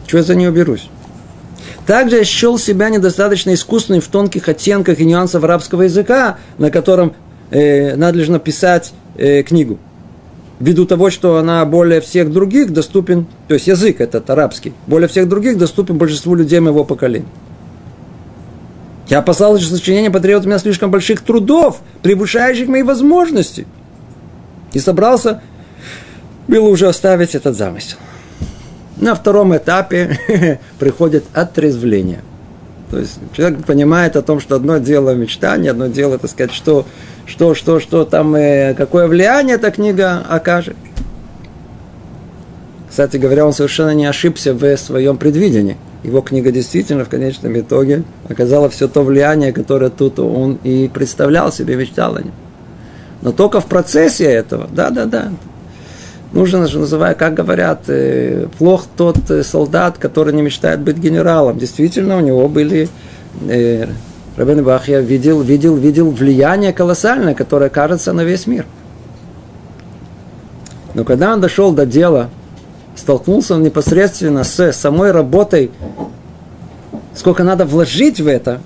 Чего 0.08 0.20
я 0.20 0.24
за 0.24 0.36
нее 0.36 0.52
берусь? 0.52 0.90
Также 1.86 2.18
я 2.18 2.24
счел 2.24 2.58
себя 2.58 2.90
недостаточно 2.90 3.54
искусным 3.54 4.02
в 4.02 4.08
тонких 4.08 4.50
оттенках 4.50 5.00
и 5.00 5.06
нюансах 5.06 5.44
арабского 5.44 5.84
языка, 5.84 6.38
на 6.58 6.72
котором 6.72 7.14
э, 7.50 7.96
надлежно 7.96 8.40
писать 8.40 8.94
э, 9.16 9.44
книгу. 9.44 9.80
Ввиду 10.60 10.86
того, 10.86 11.10
что 11.10 11.38
она 11.38 11.66
более 11.66 12.02
всех 12.02 12.32
других 12.32 12.72
доступен, 12.72 13.26
то 13.48 13.56
есть 13.56 13.68
язык 13.68 14.00
этот 14.00 14.30
арабский, 14.30 14.74
более 14.86 15.08
всех 15.08 15.28
других 15.28 15.58
доступен 15.58 15.98
большинству 15.98 16.36
людей 16.36 16.60
моего 16.60 16.84
поколения. 16.84 17.26
Я 19.12 19.20
опасался, 19.20 19.62
что 19.62 19.76
сочинение 19.76 20.10
потребует 20.10 20.46
у 20.46 20.48
меня 20.48 20.58
слишком 20.58 20.90
больших 20.90 21.20
трудов, 21.20 21.82
превышающих 22.02 22.70
мои 22.70 22.82
возможности. 22.82 23.68
И 24.72 24.80
собрался, 24.80 25.42
было 26.48 26.70
уже 26.70 26.88
оставить 26.88 27.36
этот 27.36 27.58
замысел. 27.58 27.98
На 28.96 29.14
втором 29.14 29.54
этапе 29.54 30.18
приходит 30.80 31.26
отрезвление. 31.34 32.22
То 32.90 33.00
есть 33.00 33.20
человек 33.34 33.66
понимает 33.66 34.16
о 34.16 34.22
том, 34.22 34.40
что 34.40 34.56
одно 34.56 34.78
дело 34.78 35.14
мечтание, 35.14 35.72
одно 35.72 35.88
дело, 35.88 36.18
так 36.18 36.32
сказать, 36.32 36.54
что, 36.54 36.86
что, 37.26 37.54
что, 37.54 37.82
что 37.82 38.06
там, 38.06 38.34
э, 38.36 38.74
какое 38.76 39.08
влияние 39.08 39.56
эта 39.56 39.72
книга 39.72 40.24
окажет. 40.30 40.78
Кстати 42.92 43.16
говоря, 43.16 43.46
он 43.46 43.54
совершенно 43.54 43.92
не 43.92 44.06
ошибся 44.06 44.54
в 44.54 44.76
своем 44.76 45.16
предвидении. 45.16 45.78
Его 46.04 46.20
книга 46.20 46.52
действительно 46.52 47.06
в 47.06 47.10
конечном 47.10 47.58
итоге 47.58 48.04
оказала 48.28 48.70
все 48.70 48.90
то 48.90 49.02
влияние, 49.02 49.54
которое 49.54 49.90
тут 49.90 50.20
он 50.20 50.60
и 50.66 50.92
представлял 50.94 51.54
себе, 51.54 51.78
мечтал 51.78 52.18
о 52.18 52.22
нем. 52.22 52.34
Но 53.22 53.32
только 53.32 53.62
в 53.62 53.68
процессе 53.68 54.26
этого, 54.26 54.68
да-да-да, 54.70 55.32
нужно, 56.34 56.68
что 56.68 56.80
называю, 56.80 57.16
как 57.16 57.34
говорят, 57.34 57.84
э, 57.88 58.48
плох 58.58 58.84
тот 58.98 59.18
э, 59.30 59.42
солдат, 59.44 59.98
который 59.98 60.34
не 60.34 60.42
мечтает 60.42 60.82
быть 60.82 60.98
генералом. 60.98 61.58
Действительно, 61.58 62.18
у 62.18 62.20
него 62.20 62.50
были 62.50 62.90
э, 63.48 63.88
Рабин 64.36 64.66
Бахья 64.66 65.00
видел, 65.00 65.42
видел, 65.42 65.78
видел 65.78 66.12
влияние 66.12 66.74
колоссальное, 66.74 67.36
которое 67.36 67.70
кажется 67.70 68.12
на 68.12 68.26
весь 68.26 68.48
мир. 68.48 68.66
Но 70.94 71.06
когда 71.06 71.32
он 71.32 71.40
дошел 71.40 71.72
до 71.72 71.86
дела, 71.86 72.30
столкнулся 72.96 73.56
он 73.56 73.64
непосредственно 73.64 74.44
с 74.44 74.72
самой 74.74 75.12
работой, 75.12 75.72
сколько 77.16 77.44
надо 77.44 77.66
вложить 77.66 78.20
в 78.20 78.28
это, 78.28 78.62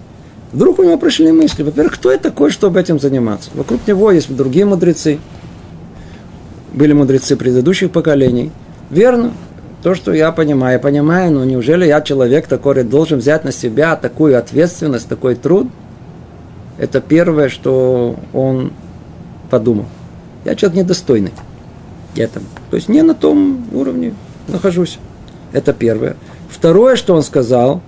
вдруг 0.51 0.79
у 0.79 0.83
него 0.83 0.97
пришли 0.97 1.31
мысли. 1.31 1.63
Во-первых, 1.63 1.95
кто 1.95 2.11
это 2.11 2.25
такой, 2.25 2.51
чтобы 2.51 2.79
этим 2.79 2.99
заниматься? 2.99 3.49
Вокруг 3.53 3.87
него 3.87 4.11
есть 4.11 4.33
другие 4.35 4.65
мудрецы– 4.65 5.19
были 6.75 6.93
мудрецы 6.93 7.35
предыдущих 7.35 7.91
поколений. 7.91 8.51
Верно, 8.89 9.31
то, 9.81 9.95
что 9.95 10.13
я 10.13 10.31
понимаю, 10.31 10.73
я 10.73 10.79
понимаю, 10.79 11.31
но 11.31 11.43
неужели 11.45 11.85
я 11.85 12.01
человек, 12.01 12.47
который 12.47 12.83
должен 12.83 13.19
взять 13.19 13.43
на 13.43 13.51
себя 13.51 13.95
такую 13.95 14.37
ответственность, 14.37 15.07
такой 15.07 15.35
труд? 15.35 15.69
Это 16.77 16.99
первое, 16.99 17.49
что 17.49 18.17
он 18.33 18.73
подумал. 19.49 19.85
Я 20.43 20.55
человек 20.55 20.79
недостойный 20.79 21.31
этому. 22.19 22.45
То 22.69 22.75
есть 22.75 22.89
не 22.89 23.01
на 23.01 23.13
том 23.13 23.65
уровне 23.71 24.13
нахожусь. 24.47 24.99
Это 25.53 25.73
первое. 25.73 26.15
Второе, 26.49 26.95
что 26.95 27.15
он 27.15 27.23
сказал, 27.23 27.81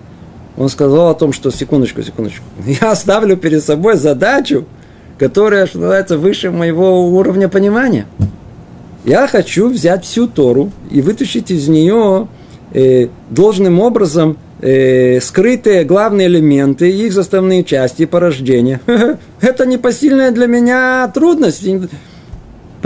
он 0.58 0.70
сказал 0.70 1.10
о 1.10 1.14
том, 1.14 1.34
что 1.34 1.52
секундочку, 1.52 2.02
секундочку, 2.02 2.44
я 2.82 2.96
ставлю 2.96 3.38
перед 3.38 3.64
собой 3.64 3.98
задачу, 3.98 4.66
которая, 5.18 5.68
что 5.68 5.80
называется, 5.80 6.18
выше 6.18 6.52
моего 6.52 7.08
уровня 7.10 7.50
понимания. 7.50 8.06
Я 9.06 9.28
хочу 9.28 9.70
взять 9.70 10.04
всю 10.04 10.28
Тору 10.28 10.72
и 10.92 11.02
вытащить 11.02 11.50
из 11.50 11.68
нее 11.68 12.28
э, 12.74 13.08
должным 13.30 13.80
образом 13.80 14.38
э, 14.60 15.22
скрытые 15.22 15.86
главные 15.86 16.28
элементы, 16.28 16.90
их 16.90 17.14
составные 17.14 17.64
части, 17.64 18.06
порождения. 18.06 18.82
Это 19.42 19.66
непосильная 19.66 20.32
для 20.32 20.48
меня 20.48 21.10
трудность. 21.14 21.64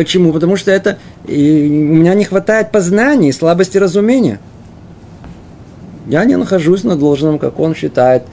Почему? 0.01 0.33
Потому 0.33 0.55
что 0.55 0.71
это 0.71 0.97
и 1.27 1.67
у 1.69 1.95
меня 1.95 2.15
не 2.15 2.23
хватает 2.23 2.71
познаний, 2.71 3.31
слабости 3.31 3.77
разумения. 3.77 4.39
Я 6.07 6.25
не 6.25 6.37
нахожусь 6.37 6.83
на 6.83 6.95
должном, 6.95 7.37
как 7.37 7.59
он 7.59 7.75
считает, 7.75 8.23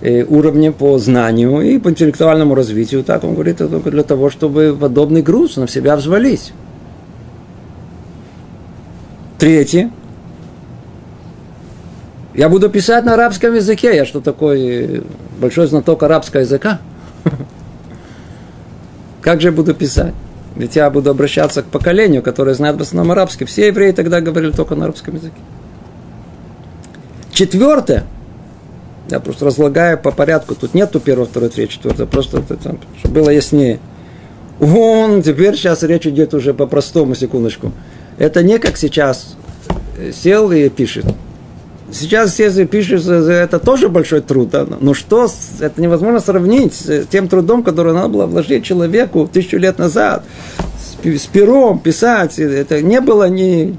э, 0.00 0.24
уровне 0.24 0.72
по 0.72 0.98
знанию 0.98 1.60
и 1.60 1.78
по 1.78 1.90
интеллектуальному 1.90 2.56
развитию. 2.56 3.04
Так 3.04 3.22
он 3.22 3.34
говорит, 3.34 3.60
это 3.60 3.68
только 3.68 3.92
для 3.92 4.02
того, 4.02 4.28
чтобы 4.28 4.76
подобный 4.76 5.22
груз 5.22 5.56
на 5.56 5.68
себя 5.68 5.94
взвалить. 5.94 6.52
Третье. 9.38 9.92
Я 12.34 12.48
буду 12.48 12.68
писать 12.70 13.04
на 13.04 13.14
арабском 13.14 13.54
языке. 13.54 13.94
Я 13.94 14.04
что 14.04 14.20
такой 14.20 15.04
большой 15.40 15.68
знаток 15.68 16.02
арабского 16.02 16.40
языка? 16.40 16.80
Как 19.22 19.40
же 19.40 19.48
я 19.48 19.52
буду 19.52 19.74
писать? 19.74 20.12
Ведь 20.56 20.76
я 20.76 20.88
буду 20.88 21.10
обращаться 21.10 21.62
к 21.62 21.66
поколению, 21.66 22.22
которое 22.22 22.54
знает 22.54 22.76
в 22.76 22.82
основном 22.82 23.12
арабский. 23.12 23.44
Все 23.44 23.68
евреи 23.68 23.90
тогда 23.92 24.20
говорили 24.20 24.52
только 24.52 24.74
на 24.76 24.84
арабском 24.84 25.16
языке. 25.16 25.36
Четвертое. 27.32 28.04
Я 29.10 29.20
просто 29.20 29.44
разлагаю 29.44 29.98
по 29.98 30.12
порядку. 30.12 30.54
Тут 30.54 30.74
нету 30.74 31.00
первого, 31.00 31.26
второго, 31.26 31.50
третьего, 31.50 31.72
четвертого. 31.72 32.06
Просто 32.06 32.42
чтобы 32.98 33.14
было 33.14 33.30
яснее. 33.30 33.80
Он, 34.60 35.22
теперь 35.22 35.56
сейчас 35.56 35.82
речь 35.82 36.06
идет 36.06 36.32
уже 36.32 36.54
по-простому, 36.54 37.16
секундочку. 37.16 37.72
Это 38.18 38.44
не 38.44 38.58
как 38.58 38.76
сейчас 38.76 39.36
сел 40.14 40.52
и 40.52 40.68
пишет. 40.68 41.06
Сейчас 41.92 42.32
все 42.32 42.66
пишут, 42.66 43.06
это 43.06 43.58
тоже 43.58 43.88
большой 43.88 44.20
труд. 44.20 44.50
Да? 44.50 44.66
Но 44.80 44.94
что, 44.94 45.28
это 45.60 45.80
невозможно 45.80 46.20
сравнить 46.20 46.74
с 46.74 47.06
тем 47.06 47.28
трудом, 47.28 47.62
который 47.62 47.92
надо 47.92 48.08
было 48.08 48.26
вложить 48.26 48.64
человеку 48.64 49.28
тысячу 49.30 49.58
лет 49.58 49.78
назад. 49.78 50.24
С 51.04 51.26
пером 51.26 51.78
писать. 51.78 52.38
Это 52.38 52.80
не 52.82 53.00
было 53.00 53.28
ни... 53.28 53.76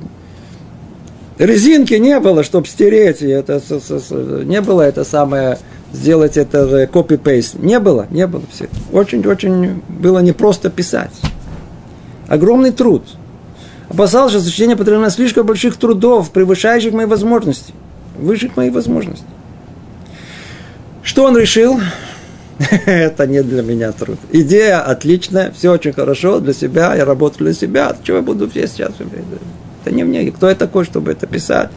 Резинки 1.37 1.95
не 1.95 2.19
было, 2.19 2.43
чтобы 2.43 2.67
стереть. 2.67 3.21
Это, 3.21 3.61
не 4.45 4.61
было 4.61 4.83
это 4.83 5.03
самое 5.03 5.57
сделать 5.91 6.37
это 6.37 6.87
копи-пейст. 6.87 7.55
Не 7.55 7.79
было, 7.79 8.05
не 8.11 8.27
было. 8.27 8.43
Очень-очень 8.91 9.81
было 9.89 10.19
непросто 10.19 10.69
писать. 10.69 11.11
Огромный 12.27 12.71
труд 12.71 13.03
опасался, 13.89 14.37
что 14.39 14.45
сочинение 14.45 14.77
потребно 14.77 15.09
слишком 15.09 15.45
больших 15.45 15.77
трудов, 15.77 16.31
превышающих 16.31 16.93
мои 16.93 17.05
возможности, 17.05 17.73
высших 18.17 18.57
моих 18.57 18.73
возможностей. 18.73 19.25
Что 21.03 21.25
он 21.25 21.37
решил? 21.37 21.79
Это 22.85 23.27
не 23.27 23.43
для 23.43 23.61
меня 23.61 23.91
труд. 23.91 24.17
Идея 24.31 24.81
отличная, 24.81 25.51
все 25.51 25.71
очень 25.71 25.93
хорошо 25.93 26.39
для 26.39 26.53
себя, 26.53 26.95
я 26.95 27.05
работаю 27.05 27.45
для 27.45 27.53
себя. 27.53 27.95
Чего 28.03 28.17
я 28.17 28.23
буду 28.23 28.49
все 28.49 28.67
сейчас? 28.67 28.93
Это 29.83 29.93
не 29.93 30.03
мне. 30.03 30.31
Кто 30.31 30.49
я 30.49 30.55
такой, 30.55 30.85
чтобы 30.85 31.11
это 31.11 31.27
писать? 31.27 31.69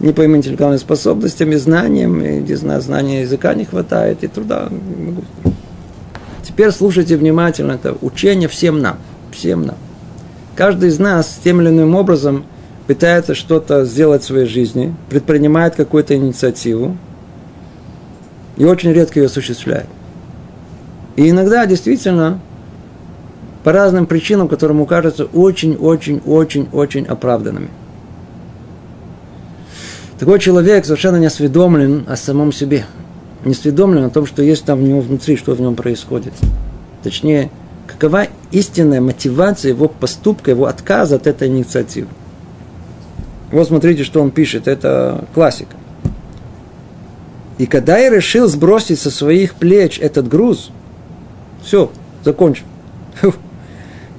не 0.00 0.12
по 0.12 0.22
моим 0.22 0.36
интеллектуальным 0.36 0.78
способностям 0.78 1.50
и 1.52 1.56
знаниям, 1.56 2.20
и, 2.20 2.40
не 2.40 2.54
знаю, 2.54 2.80
знания 2.80 3.22
языка 3.22 3.54
не 3.54 3.64
хватает, 3.64 4.22
и 4.22 4.28
труда 4.28 4.68
не 4.70 5.06
могу. 5.06 5.24
Теперь 6.46 6.70
слушайте 6.70 7.16
внимательно 7.16 7.72
это 7.72 7.96
учение 8.00 8.48
всем 8.48 8.80
нам, 8.80 8.96
всем 9.32 9.66
нам. 9.66 9.76
Каждый 10.54 10.88
из 10.88 10.98
нас 10.98 11.40
тем 11.42 11.60
или 11.60 11.68
иным 11.68 11.94
образом 11.94 12.44
пытается 12.88 13.34
что-то 13.34 13.84
сделать 13.84 14.22
в 14.22 14.26
своей 14.26 14.46
жизни, 14.46 14.96
предпринимает 15.10 15.74
какую-то 15.74 16.16
инициативу 16.16 16.96
и 18.56 18.64
очень 18.64 18.92
редко 18.92 19.20
ее 19.20 19.26
осуществляет. 19.26 19.86
И 21.14 21.28
иногда 21.28 21.66
действительно 21.66 22.40
по 23.62 23.72
разным 23.72 24.06
причинам, 24.06 24.48
которые 24.48 24.74
ему 24.74 24.86
кажутся 24.86 25.26
очень-очень-очень-очень 25.26 27.04
оправданными. 27.04 27.68
Такой 30.18 30.38
человек 30.40 30.86
совершенно 30.86 31.16
не 31.16 31.26
осведомлен 31.26 32.06
о 32.08 32.16
самом 32.16 32.52
себе. 32.52 32.86
Не 33.44 33.52
осведомлен 33.52 34.04
о 34.04 34.10
том, 34.10 34.24
что 34.24 34.42
есть 34.42 34.64
там 34.64 34.82
у 34.82 34.86
него 34.86 35.00
внутри, 35.02 35.36
что 35.36 35.54
в 35.54 35.60
нем 35.60 35.76
происходит. 35.76 36.32
Точнее, 37.02 37.50
какова 37.86 38.28
истинная 38.50 39.02
мотивация 39.02 39.68
его 39.68 39.88
поступка, 39.88 40.50
его 40.50 40.64
отказа 40.64 41.16
от 41.16 41.26
этой 41.26 41.48
инициативы. 41.48 42.08
Вот 43.50 43.68
смотрите, 43.68 44.04
что 44.04 44.20
он 44.20 44.30
пишет. 44.30 44.68
Это 44.68 45.24
классика. 45.34 45.76
И 47.58 47.66
когда 47.66 47.98
я 47.98 48.10
решил 48.10 48.46
сбросить 48.46 49.00
со 49.00 49.10
своих 49.10 49.54
плеч 49.54 49.98
этот 49.98 50.28
груз, 50.28 50.70
все, 51.62 51.90
закончил. 52.24 52.64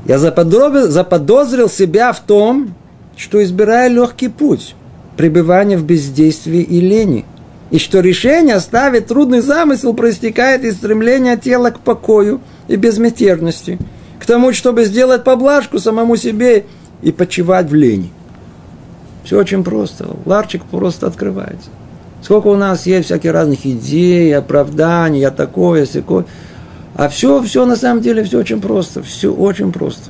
Я 0.05 0.17
заподозрил 0.17 1.69
себя 1.69 2.11
в 2.13 2.19
том, 2.21 2.73
что 3.15 3.43
избираю 3.43 3.93
легкий 3.93 4.29
путь 4.29 4.75
пребывания 5.17 5.77
в 5.77 5.83
бездействии 5.83 6.61
и 6.61 6.79
лени, 6.79 7.25
и 7.71 7.77
что 7.77 7.99
решение 7.99 8.55
оставить 8.55 9.07
трудный 9.07 9.41
замысел 9.41 9.93
проистекает 9.93 10.63
из 10.63 10.75
стремления 10.75 11.35
тела 11.37 11.71
к 11.71 11.81
покою 11.81 12.41
и 12.69 12.77
безмятежности, 12.77 13.77
к 14.19 14.25
тому, 14.25 14.53
чтобы 14.53 14.85
сделать 14.85 15.23
поблажку 15.25 15.79
самому 15.79 16.15
себе 16.15 16.65
и 17.01 17.11
почивать 17.11 17.69
в 17.69 17.75
лени. 17.75 18.11
Все 19.23 19.38
очень 19.38 19.63
просто. 19.63 20.08
Ларчик 20.25 20.63
просто 20.63 21.08
открывается. 21.08 21.69
Сколько 22.21 22.47
у 22.47 22.55
нас 22.55 22.86
есть 22.86 23.05
всяких 23.05 23.32
разных 23.32 23.65
идей, 23.65 24.36
оправданий, 24.36 25.21
я 25.21 25.32
такое, 25.32 25.86
всякое. 25.86 26.25
А 26.95 27.08
все, 27.08 27.41
все 27.43 27.65
на 27.65 27.75
самом 27.75 28.01
деле, 28.01 28.23
все 28.23 28.39
очень 28.39 28.60
просто. 28.60 29.01
Все 29.03 29.34
очень 29.34 29.71
просто. 29.71 30.10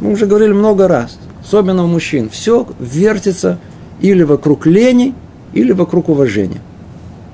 Мы 0.00 0.12
уже 0.12 0.26
говорили 0.26 0.52
много 0.52 0.88
раз, 0.88 1.18
особенно 1.42 1.84
у 1.84 1.86
мужчин. 1.86 2.28
Все 2.30 2.66
вертится 2.78 3.58
или 4.00 4.22
вокруг 4.22 4.66
лени, 4.66 5.14
или 5.52 5.72
вокруг 5.72 6.08
уважения. 6.08 6.60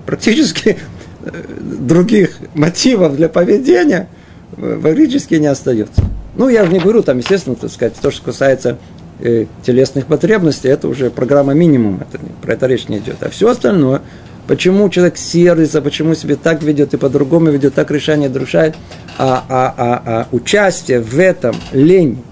Практически 0.04 0.76
э, 1.24 1.30
других 1.60 2.38
мотивов 2.54 3.16
для 3.16 3.28
поведения 3.28 4.08
фактически 4.56 5.34
не 5.34 5.46
остается. 5.46 6.02
Ну, 6.36 6.48
я 6.48 6.64
же 6.64 6.72
не 6.72 6.78
говорю, 6.78 7.02
там, 7.02 7.18
естественно, 7.18 7.56
так 7.56 7.70
сказать, 7.70 7.94
то, 7.94 8.10
что 8.10 8.24
касается 8.24 8.78
э, 9.20 9.46
телесных 9.62 10.06
потребностей, 10.06 10.68
это 10.68 10.88
уже 10.88 11.10
программа 11.10 11.54
минимум, 11.54 12.00
это, 12.00 12.18
про 12.42 12.54
это 12.54 12.66
речь 12.66 12.88
не 12.88 12.98
идет. 12.98 13.22
А 13.22 13.30
все 13.30 13.48
остальное, 13.50 14.02
почему 14.46 14.88
человек 14.88 15.16
сердится, 15.16 15.82
почему 15.82 16.14
себе 16.14 16.36
так 16.36 16.62
ведет 16.62 16.94
и 16.94 16.96
по-другому 16.96 17.50
ведет, 17.50 17.74
так 17.74 17.90
решение 17.90 18.28
нарушает, 18.28 18.76
а, 19.18 19.44
а, 19.48 19.74
а, 19.76 20.02
а 20.06 20.28
участие 20.32 21.00
в 21.00 21.18
этом, 21.18 21.56
лень 21.72 22.22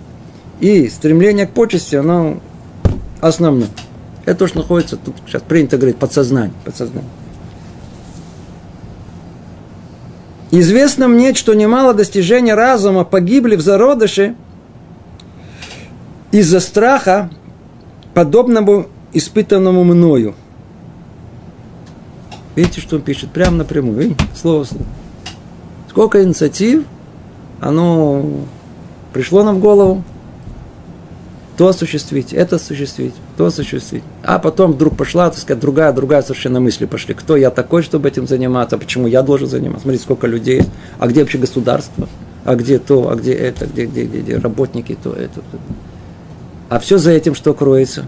и 0.60 0.88
стремление 0.88 1.46
к 1.46 1.50
почести, 1.50 1.96
оно 1.96 2.40
основное. 3.20 3.68
Это 4.24 4.40
то, 4.40 4.46
что 4.46 4.58
находится 4.58 4.96
тут, 4.96 5.14
сейчас 5.26 5.42
принято 5.42 5.76
говорить, 5.76 5.96
подсознание. 5.96 6.54
подсознание. 6.64 7.10
Известно 10.50 11.08
мне, 11.08 11.34
что 11.34 11.52
немало 11.52 11.94
достижений 11.94 12.54
разума 12.54 13.04
погибли 13.04 13.56
в 13.56 13.60
зародыше 13.60 14.36
из-за 16.34 16.58
страха, 16.58 17.30
подобному 18.12 18.86
испытанному 19.12 19.84
мною. 19.84 20.34
Видите, 22.56 22.80
что 22.80 22.96
он 22.96 23.02
пишет? 23.02 23.30
Прямо 23.30 23.58
напрямую. 23.58 23.96
Видите? 23.96 24.24
Слово 24.34 24.64
в 24.64 24.68
слово. 24.68 24.84
Сколько 25.88 26.24
инициатив, 26.24 26.82
оно 27.60 28.24
пришло 29.12 29.44
нам 29.44 29.58
в 29.58 29.60
голову, 29.60 30.02
то 31.56 31.68
осуществить, 31.68 32.32
это 32.32 32.56
осуществить, 32.56 33.14
то 33.36 33.46
осуществить. 33.46 34.02
А 34.24 34.40
потом 34.40 34.72
вдруг 34.72 34.96
пошла, 34.96 35.30
так 35.30 35.38
сказать, 35.38 35.60
другая, 35.60 35.92
другая 35.92 36.22
совершенно 36.22 36.58
мысли 36.58 36.86
пошли. 36.86 37.14
Кто 37.14 37.36
я 37.36 37.50
такой, 37.50 37.82
чтобы 37.82 38.08
этим 38.08 38.26
заниматься, 38.26 38.76
почему 38.76 39.06
я 39.06 39.22
должен 39.22 39.46
заниматься. 39.46 39.82
Смотрите, 39.82 40.02
сколько 40.02 40.26
людей 40.26 40.62
а 40.98 41.06
где 41.06 41.20
вообще 41.20 41.38
государство, 41.38 42.08
а 42.44 42.56
где 42.56 42.80
то, 42.80 43.08
а 43.08 43.14
где 43.14 43.34
это, 43.34 43.66
где, 43.66 43.86
где, 43.86 44.02
где, 44.02 44.20
где 44.20 44.36
работники, 44.38 44.98
то, 45.00 45.12
это. 45.12 45.36
То. 45.36 45.58
А 46.68 46.78
все 46.78 46.98
за 46.98 47.12
этим 47.12 47.34
что 47.34 47.54
кроется? 47.54 48.04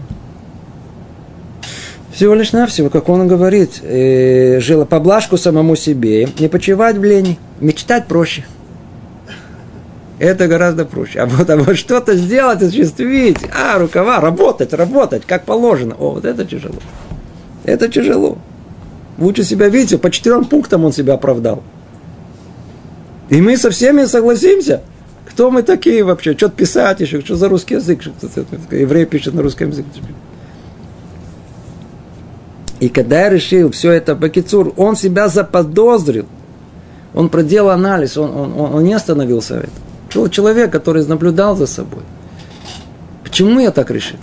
Всего 2.13 2.33
лишь 2.33 2.51
навсего, 2.51 2.89
как 2.89 3.09
он 3.09 3.27
говорит, 3.27 3.81
э, 3.83 4.59
жила 4.59 4.85
поблажку 4.85 5.37
самому 5.37 5.75
себе, 5.75 6.27
не 6.39 6.47
почивать 6.47 6.97
в 6.97 7.03
лени, 7.03 7.37
мечтать 7.59 8.07
проще– 8.07 8.45
это 10.19 10.47
гораздо 10.47 10.85
проще. 10.85 11.19
А 11.19 11.25
вот, 11.25 11.49
а 11.49 11.57
вот 11.57 11.77
что-то 11.77 12.15
сделать, 12.15 12.61
осуществить, 12.61 13.37
а, 13.53 13.77
рукава, 13.77 14.19
работать, 14.19 14.73
работать, 14.73 15.23
как 15.25 15.45
положено. 15.45 15.95
О, 15.95 16.11
вот 16.11 16.25
это 16.25 16.43
тяжело. 16.43 16.79
Это 17.63 17.87
тяжело. 17.87 18.37
Лучше 19.19 19.43
себя 19.43 19.69
видите, 19.69 19.97
по 19.97 20.09
четырем 20.09 20.45
пунктам 20.45 20.85
он 20.85 20.91
себя 20.91 21.13
оправдал. 21.13 21.61
И 23.29 23.41
мы 23.41 23.57
со 23.57 23.69
всеми 23.69 24.05
согласимся. 24.05 24.81
Кто 25.29 25.51
мы 25.51 25.63
такие 25.63 26.03
вообще? 26.03 26.33
Что-то 26.35 26.55
писать 26.55 26.99
еще, 26.99 27.21
что 27.21 27.35
за 27.35 27.49
русский 27.49 27.75
язык? 27.75 28.01
Что 28.01 28.15
еврей 28.71 29.05
пишет 29.05 29.33
на 29.33 29.41
русском 29.41 29.69
языке. 29.69 29.89
И 32.79 32.89
когда 32.89 33.21
я 33.21 33.29
решил 33.29 33.71
все 33.71 33.91
это 33.91 34.15
Бакицур, 34.15 34.73
он 34.77 34.95
себя 34.95 35.27
заподозрил. 35.27 36.25
Он 37.13 37.29
проделал 37.29 37.71
анализ, 37.71 38.17
он, 38.17 38.29
он, 38.35 38.75
он 38.75 38.83
не 38.83 38.93
остановился 38.93 39.55
в 39.55 39.57
этом 39.59 40.29
человек, 40.29 40.71
который 40.71 41.05
наблюдал 41.05 41.55
за 41.55 41.67
собой. 41.67 42.01
Почему 43.23 43.59
я 43.59 43.71
так 43.71 43.91
решил? 43.91 44.17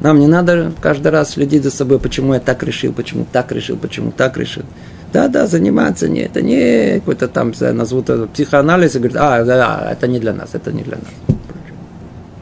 Нам 0.00 0.18
не 0.18 0.26
надо 0.26 0.72
каждый 0.80 1.12
раз 1.12 1.32
следить 1.32 1.62
за 1.62 1.70
собой, 1.70 1.98
почему 1.98 2.34
я 2.34 2.40
так 2.40 2.62
решил, 2.62 2.92
почему 2.92 3.26
так 3.30 3.52
решил, 3.52 3.76
почему 3.76 4.10
так 4.10 4.36
решил. 4.36 4.64
Да, 5.12 5.46
заниматься 5.46 6.08
не, 6.08 6.20
это 6.20 6.42
не 6.42 7.00
какой-то 7.00 7.28
там, 7.28 7.52
назовут 7.60 8.10
это 8.10 8.26
психоанализ 8.26 8.94
и 8.94 8.98
говорит, 8.98 9.16
а, 9.20 9.44
да, 9.44 9.88
это 9.92 10.08
не 10.08 10.18
для 10.18 10.32
нас, 10.32 10.50
это 10.54 10.72
не 10.72 10.82
для 10.82 10.96
нас. 10.96 11.36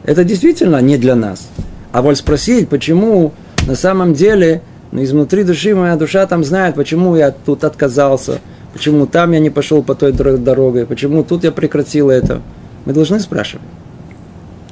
Это 0.03 0.23
действительно 0.23 0.81
не 0.81 0.97
для 0.97 1.15
нас. 1.15 1.49
А 1.91 2.01
вот 2.01 2.17
спросить, 2.17 2.69
почему 2.69 3.33
на 3.67 3.75
самом 3.75 4.13
деле 4.13 4.61
ну, 4.91 5.03
изнутри 5.03 5.43
души 5.43 5.75
моя 5.75 5.95
душа 5.95 6.25
там 6.25 6.43
знает, 6.43 6.75
почему 6.75 7.15
я 7.15 7.31
тут 7.31 7.63
отказался, 7.63 8.39
Почему 8.73 9.05
там 9.05 9.31
я 9.31 9.39
не 9.39 9.49
пошел 9.49 9.83
по 9.83 9.95
той 9.95 10.13
дороге? 10.13 10.85
Почему 10.85 11.23
тут 11.23 11.43
я 11.43 11.51
прекратил 11.51 12.09
это? 12.09 12.41
Мы 12.85 12.93
должны 12.93 13.19
спрашивать. 13.19 13.65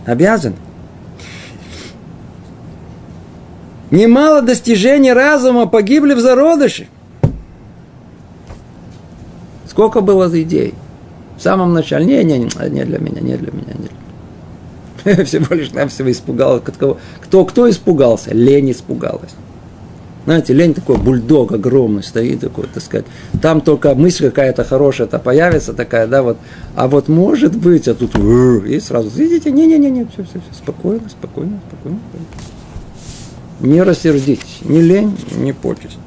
Обязан. 0.05 0.55
Немало 3.91 4.41
достижений 4.41 5.11
разума 5.11 5.65
погибли 5.65 6.13
в 6.13 6.19
зародыше. 6.19 6.87
Сколько 9.69 10.01
было 10.01 10.27
идей? 10.41 10.73
В 11.37 11.41
самом 11.41 11.73
начале. 11.73 12.05
Не, 12.05 12.23
не, 12.23 12.39
не, 12.39 12.69
не 12.69 12.85
для 12.85 12.97
меня, 12.97 13.21
не 13.21 13.37
для 13.37 13.51
меня, 13.51 13.73
не 13.75 13.87
для 13.87 15.11
меня. 15.15 15.23
Всего 15.25 15.55
лишь 15.55 15.71
навсего 15.71 16.11
испугалась. 16.11 16.63
Кто, 16.63 17.45
кто 17.45 17.69
испугался? 17.69 18.33
Лень 18.33 18.71
испугалась. 18.71 19.31
Знаете, 20.25 20.53
лень 20.53 20.73
такой 20.73 20.97
бульдог 20.97 21.53
огромный 21.53 22.03
стоит 22.03 22.41
такой, 22.41 22.65
так 22.71 22.83
сказать. 22.83 23.05
Там 23.41 23.61
только 23.61 23.95
мысль 23.95 24.25
какая-то 24.25 24.63
хорошая-то 24.63 25.17
появится 25.17 25.73
такая, 25.73 26.07
да, 26.07 26.23
вот. 26.23 26.37
А 26.75 26.87
вот 26.87 27.07
может 27.07 27.55
быть, 27.55 27.87
а 27.87 27.95
тут 27.95 28.15
и 28.15 28.79
сразу, 28.79 29.09
видите, 29.09 29.49
не-не-не, 29.51 30.05
все, 30.05 30.23
все, 30.23 30.39
все, 30.39 30.53
спокойно, 30.53 31.09
спокойно, 31.09 31.59
спокойно. 31.67 31.99
Не 33.61 33.81
рассердитесь, 33.81 34.59
ни 34.63 34.79
лень, 34.79 35.17
ни 35.37 35.51
почесть. 35.51 35.97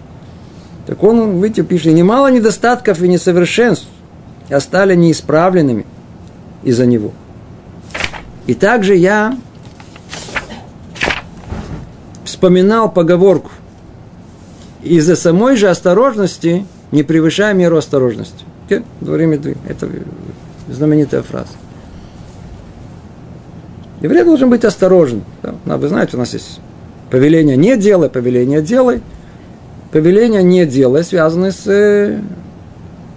Так 0.92 1.02
он, 1.04 1.40
видите, 1.40 1.62
пишет, 1.62 1.94
немало 1.94 2.30
недостатков 2.30 3.00
и 3.00 3.08
несовершенств 3.08 3.86
стали 4.58 4.94
неисправленными 4.94 5.86
из-за 6.62 6.84
него. 6.84 7.12
И 8.46 8.52
также 8.52 8.94
я 8.94 9.34
вспоминал 12.26 12.92
поговорку 12.92 13.50
из-за 14.82 15.16
самой 15.16 15.56
же 15.56 15.70
осторожности 15.70 16.66
не 16.90 17.02
превышая 17.02 17.54
меру 17.54 17.78
осторожности. 17.78 18.44
Дворим 19.00 19.30
Это 19.66 19.88
знаменитая 20.68 21.22
фраза. 21.22 21.54
Еврей 24.02 24.24
должен 24.24 24.50
быть 24.50 24.66
осторожен. 24.66 25.24
Вы 25.64 25.88
знаете, 25.88 26.18
у 26.18 26.20
нас 26.20 26.34
есть 26.34 26.60
Повеление 27.08 27.56
не 27.56 27.78
делай, 27.78 28.10
повеление 28.10 28.60
делай. 28.60 29.00
Повеление 29.92 30.42
не 30.42 30.64
делай 30.64 31.04
связаны 31.04 31.52
с 31.52 31.66
э, 31.66 32.18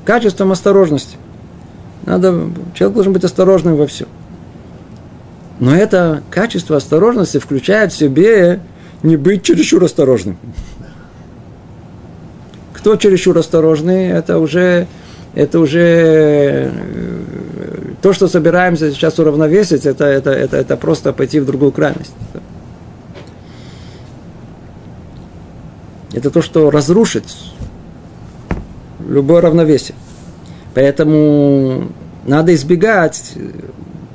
качеством 0.03 0.51
осторожности. 0.51 1.15
Надо, 2.05 2.49
человек 2.73 2.95
должен 2.95 3.13
быть 3.13 3.23
осторожным 3.23 3.77
во 3.77 3.87
всем. 3.87 4.09
Но 5.59 5.73
это 5.73 6.21
качество 6.29 6.75
осторожности 6.75 7.37
включает 7.37 7.93
в 7.93 7.97
себе 7.97 8.59
не 9.03 9.15
быть 9.15 9.43
чересчур 9.43 9.85
осторожным. 9.85 10.37
Кто 12.73 12.97
чересчур 12.97 13.37
осторожный, 13.37 14.09
это 14.09 14.37
уже, 14.37 14.87
это 15.33 15.61
уже 15.61 15.79
э, 15.79 16.69
то, 18.01 18.11
что 18.11 18.27
собираемся 18.27 18.91
сейчас 18.91 19.17
уравновесить, 19.17 19.85
это, 19.85 20.03
это, 20.03 20.31
это, 20.31 20.57
это 20.57 20.75
просто 20.75 21.13
пойти 21.13 21.39
в 21.39 21.45
другую 21.45 21.71
крайность. 21.71 22.13
То, 26.11 26.41
что 26.41 26.71
разрушит 26.71 27.25
любое 29.07 29.41
равновесие. 29.41 29.95
Поэтому 30.73 31.89
надо 32.25 32.53
избегать 32.53 33.33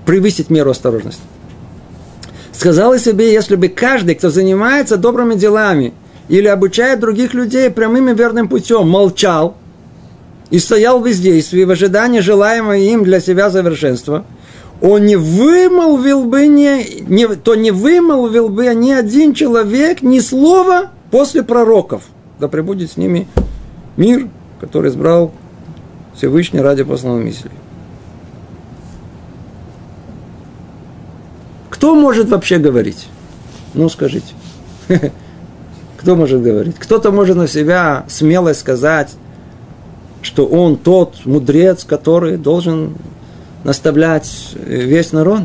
превысить 0.04 0.50
меру 0.50 0.70
осторожности. 0.70 1.22
Сказала 2.52 2.98
себе, 2.98 3.32
если 3.32 3.56
бы 3.56 3.68
каждый, 3.68 4.14
кто 4.14 4.28
занимается 4.28 4.96
добрыми 4.96 5.34
делами 5.34 5.94
или 6.28 6.46
обучает 6.46 7.00
других 7.00 7.32
людей 7.32 7.70
прямым 7.70 8.10
и 8.10 8.14
верным 8.14 8.48
путем, 8.48 8.88
молчал 8.88 9.56
и 10.50 10.58
стоял 10.58 11.00
в 11.00 11.04
бездействии 11.04 11.64
в 11.64 11.70
ожидании 11.70 12.20
желаемого 12.20 12.76
им 12.76 13.04
для 13.04 13.20
себя 13.20 13.50
совершенства, 13.50 14.24
он 14.82 15.04
не 15.04 15.16
вымолвил 15.16 16.24
бы, 16.24 16.46
не, 16.48 17.02
не, 17.02 17.26
то 17.28 17.54
не 17.54 17.70
вымолвил 17.70 18.48
бы 18.48 18.66
ни 18.74 18.90
один 18.90 19.32
человек 19.32 20.02
ни 20.02 20.20
слова 20.20 20.90
после 21.10 21.42
пророков. 21.42 22.04
Да 22.38 22.48
пребудет 22.48 22.90
с 22.90 22.96
ними 22.96 23.28
мир, 23.96 24.28
который 24.60 24.90
избрал 24.90 25.32
Всевышний 26.14 26.60
ради 26.60 26.84
посланного 26.84 27.22
мысли. 27.22 27.50
Кто 31.68 31.94
может 31.94 32.28
вообще 32.28 32.58
говорить? 32.58 33.08
Ну, 33.74 33.88
скажите. 33.88 34.34
Кто 35.98 36.16
может 36.16 36.42
говорить? 36.42 36.76
Кто-то 36.78 37.10
может 37.10 37.36
на 37.36 37.46
себя 37.46 38.04
смело 38.08 38.52
сказать, 38.54 39.14
что 40.22 40.46
он 40.46 40.76
тот 40.76 41.24
мудрец, 41.24 41.84
который 41.84 42.36
должен 42.36 42.96
наставлять 43.64 44.54
весь 44.54 45.12
народ. 45.12 45.42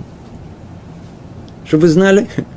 Чтобы 1.66 1.84
вы 1.84 1.88
знали, 1.90 2.30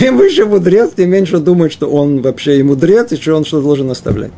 чем 0.00 0.16
выше 0.16 0.46
мудрец, 0.46 0.92
тем 0.96 1.10
меньше 1.10 1.38
думает, 1.38 1.72
что 1.72 1.86
он 1.90 2.22
вообще 2.22 2.58
и 2.58 2.62
мудрец, 2.62 3.12
и 3.12 3.16
что 3.16 3.36
он 3.36 3.44
что 3.44 3.60
должен 3.60 3.88
наставлять. 3.88 4.32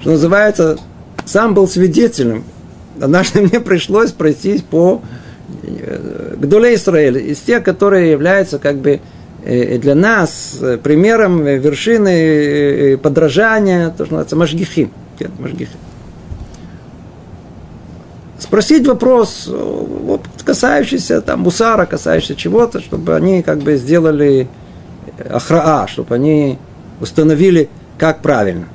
Что 0.00 0.12
называется, 0.12 0.78
сам 1.26 1.52
был 1.52 1.68
свидетелем. 1.68 2.44
Однажды 2.98 3.40
мне 3.42 3.60
пришлось 3.60 4.12
пройтись 4.12 4.62
по 4.62 5.02
э, 5.62 6.36
Гдуле 6.38 6.76
Израиля, 6.76 7.20
из 7.20 7.40
тех, 7.40 7.62
которые 7.62 8.10
являются 8.10 8.58
как 8.58 8.78
бы 8.78 9.00
э, 9.44 9.76
для 9.76 9.94
нас 9.94 10.58
примером 10.82 11.44
вершины 11.44 12.08
э, 12.08 12.96
подражания, 12.96 13.90
то, 13.90 14.06
что 14.06 14.14
называется. 14.14 14.36
Машгихим. 14.36 14.90
Спросить 18.38 18.86
вопрос, 18.86 19.48
вот, 19.48 20.22
касающийся 20.44 21.20
там 21.20 21.40
мусара, 21.40 21.86
касающийся 21.86 22.36
чего-то, 22.36 22.80
чтобы 22.80 23.16
они 23.16 23.42
как 23.42 23.58
бы 23.58 23.76
сделали 23.76 24.48
ахраа, 25.28 25.88
чтобы 25.88 26.14
они 26.14 26.58
установили, 27.00 27.68
как 27.98 28.22
правильно. 28.22 28.68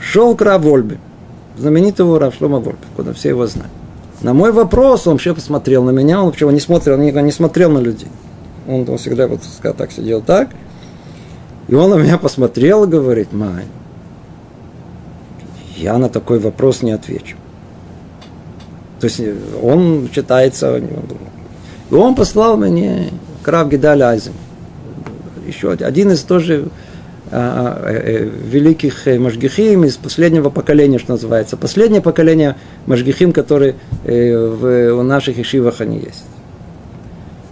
Шел 0.00 0.34
к 0.34 0.40
Равольбе, 0.40 0.98
знаменитого 1.58 2.18
Равшлома 2.18 2.60
Вольбе, 2.60 2.86
куда 2.96 3.12
все 3.12 3.30
его 3.30 3.46
знают. 3.46 3.72
На 4.22 4.32
мой 4.32 4.52
вопрос 4.52 5.06
он 5.06 5.14
вообще 5.14 5.34
посмотрел 5.34 5.84
на 5.84 5.90
меня, 5.90 6.20
он 6.20 6.26
вообще 6.26 6.50
не 6.50 6.60
смотрел, 6.60 6.96
никогда 6.96 7.22
не 7.22 7.32
смотрел 7.32 7.70
на 7.70 7.78
людей. 7.78 8.08
Он, 8.66 8.88
он 8.88 8.96
всегда 8.96 9.26
вот 9.28 9.40
так 9.76 9.92
сидел 9.92 10.22
так. 10.22 10.48
И 11.68 11.74
он 11.74 11.90
на 11.90 11.96
меня 11.96 12.16
посмотрел 12.16 12.84
и 12.84 12.88
говорит, 12.88 13.32
Май, 13.32 13.64
я 15.76 15.98
на 15.98 16.08
такой 16.08 16.38
вопрос 16.38 16.82
не 16.82 16.92
отвечу. 16.92 17.36
То 19.00 19.06
есть 19.06 19.20
он 19.62 20.08
читается, 20.12 20.80
и 21.90 21.94
он 21.94 22.14
послал 22.14 22.56
мне 22.56 23.10
Крав 23.42 23.68
Гидаль 23.68 24.02
Айзен. 24.02 24.32
Еще 25.46 25.70
один 25.72 26.10
из 26.10 26.22
тоже 26.22 26.68
а, 27.30 27.82
э, 27.88 28.24
великих 28.24 29.08
э, 29.08 29.18
Машгихим 29.18 29.84
из 29.84 29.96
последнего 29.96 30.48
поколения, 30.48 30.98
что 30.98 31.12
называется. 31.12 31.56
Последнее 31.56 32.00
поколение 32.00 32.56
Машгихим, 32.86 33.32
которые 33.32 33.74
э, 34.04 34.36
в, 34.36 35.00
у 35.00 35.02
наших 35.02 35.38
ишивах 35.38 35.80
они 35.80 35.98
есть. 35.98 36.24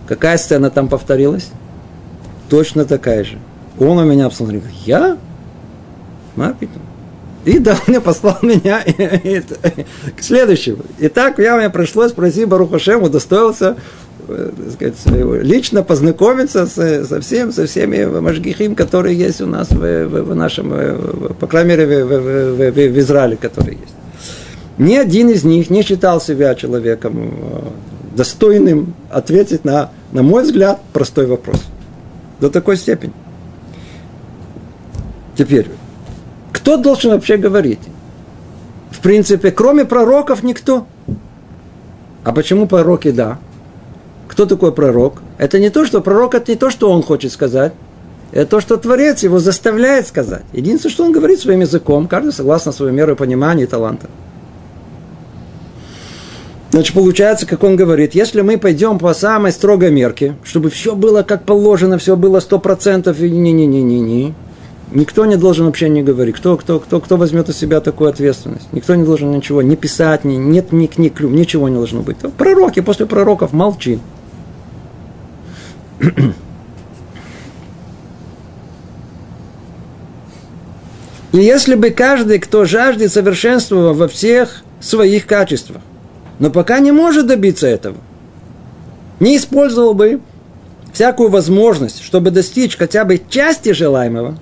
Какая 0.07 0.38
сцена 0.38 0.70
там 0.70 0.88
повторилась? 0.88 1.50
Точно 2.50 2.85
такая 2.85 3.24
же. 3.24 3.38
Он 3.80 3.98
у 3.98 4.04
меня 4.04 4.28
посмотрел, 4.28 4.62
я? 4.85 5.16
Мапиту. 6.37 6.78
И 7.44 7.62
мне 7.87 8.00
послал 8.00 8.38
меня 8.42 8.83
к 10.16 10.22
следующему. 10.22 10.78
И 10.98 11.09
так 11.09 11.38
я 11.38 11.57
мне 11.57 11.70
пришлось 11.70 12.12
просить 12.12 12.48
Барухашем, 12.48 13.02
удостоился 13.02 13.76
Э, 14.26 14.50
сказать, 14.72 14.94
лично 15.42 15.83
познакомиться 15.83 16.66
с, 16.66 17.04
со, 17.07 17.20
всем, 17.20 17.52
со 17.52 17.66
всеми 17.66 18.04
мажгихим, 18.04 18.74
которые 18.74 19.18
есть 19.18 19.42
у 19.42 19.46
нас 19.46 19.70
в, 19.70 19.76
в, 19.76 20.22
в 20.22 20.35
нашем, 20.35 20.72
по 21.38 21.46
крайней 21.46 21.70
мере, 21.70 22.04
в, 22.04 22.09
в, 22.09 22.57
в, 22.57 22.72
в 22.72 22.98
Израиле, 22.98 23.37
которые 23.37 23.76
есть. 23.78 23.94
Ни 24.78 24.96
один 24.96 25.28
из 25.28 25.44
них 25.44 25.68
не 25.68 25.83
считал 25.83 26.22
себя 26.22 26.54
человеком 26.54 27.35
э, 27.35 28.16
достойным 28.16 28.94
ответить 29.11 29.64
на, 29.64 29.90
на 30.12 30.22
мой 30.22 30.44
взгляд, 30.44 30.80
простой 30.94 31.26
вопрос. 31.26 31.62
До 32.40 32.48
такой 32.48 32.78
степени. 32.78 33.12
Теперь, 35.37 35.68
кто 36.55 36.77
должен 36.77 37.11
вообще 37.11 37.37
говорить? 37.37 37.81
В 38.90 39.01
принципе, 39.01 39.51
кроме 39.51 39.85
пророков 39.85 40.45
никто. 40.45 40.87
А 42.23 42.33
почему 42.33 42.67
пророки 42.69 43.11
да? 43.11 43.38
Кто 44.29 44.47
такой 44.47 44.73
пророк? 44.73 45.21
Это 45.37 45.59
не 45.59 45.69
то, 45.69 45.85
что 45.85 46.01
пророк, 46.01 46.35
это 46.35 46.53
не 46.53 46.57
то, 46.57 46.71
что 46.71 46.90
он 46.90 47.03
хочет 47.03 47.33
сказать. 47.33 47.73
Это 48.31 48.47
то, 48.47 48.61
что 48.61 48.77
Творец 48.77 49.25
его 49.25 49.40
заставляет 49.40 50.07
сказать. 50.07 50.45
Единственное, 50.53 50.93
что 50.93 51.05
он 51.05 51.12
говорит 51.12 51.40
своим 51.40 51.61
языком, 51.61 52.07
каждый 52.07 52.33
согласно 52.33 52.73
своей 52.73 52.95
мере 52.95 53.17
понимания 53.17 53.64
и 53.64 53.67
таланта. 53.67 54.09
Значит, 56.71 56.95
получается, 56.95 57.47
как 57.47 57.62
он 57.64 57.77
говорит, 57.77 58.14
если 58.14 58.40
мы 58.40 58.59
пойдем 58.59 58.99
по 58.99 59.12
самой 59.12 59.53
строгой 59.53 59.90
мерке, 59.90 60.37
чтобы 60.45 60.71
все 60.71 60.95
было 60.95 61.23
как 61.23 61.45
положено, 61.45 61.99
все 61.99 62.17
было 62.17 62.40
сто 62.40 62.59
процентов, 62.59 63.21
не-не-не-не-не, 63.21 64.35
никто 64.94 65.26
не 65.26 65.37
должен 65.37 65.66
вообще 65.66 65.88
не 65.88 66.02
говорить. 66.02 66.37
Кто, 66.37 66.57
кто, 66.57 66.80
кто, 66.80 67.00
кто 67.00 67.16
возьмет 67.16 67.48
на 67.48 67.54
себя 67.54 67.80
такую 67.80 68.09
ответственность? 68.09 68.68
Никто 68.72 68.94
не 68.94 69.04
должен 69.04 69.30
ничего, 69.30 69.61
не 69.61 69.76
писать, 69.76 70.24
ни, 70.24 70.37
нет 70.37 70.72
ни 70.72 70.87
книг, 70.87 71.20
ничего 71.20 71.68
не 71.68 71.76
должно 71.76 72.00
быть. 72.00 72.16
Пророки 72.38 72.80
после 72.80 73.07
пророков 73.07 73.52
молчи. 73.52 73.98
И 81.33 81.38
если 81.38 81.74
бы 81.74 81.90
каждый, 81.90 82.38
кто 82.38 82.64
жаждет 82.64 83.12
совершенства 83.12 83.92
во 83.92 84.07
всех 84.07 84.62
своих 84.80 85.26
качествах, 85.26 85.83
но 86.38 86.50
пока 86.50 86.78
не 86.78 86.92
может 86.92 87.26
добиться 87.26 87.66
этого, 87.66 87.96
не 89.18 89.37
использовал 89.37 89.94
бы 89.94 90.20
всякую 90.92 91.30
возможность, 91.30 92.02
чтобы 92.02 92.30
достичь 92.30 92.76
хотя 92.76 93.04
бы 93.04 93.20
части 93.28 93.72
желаемого, 93.72 94.38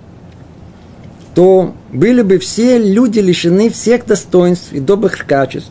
то 1.35 1.75
были 1.92 2.23
бы 2.23 2.38
все 2.38 2.79
люди 2.79 3.21
лишены 3.21 3.71
всех 3.71 4.07
достоинств 4.07 4.73
и 4.73 4.81
добрых 4.81 5.27
качеств, 5.27 5.71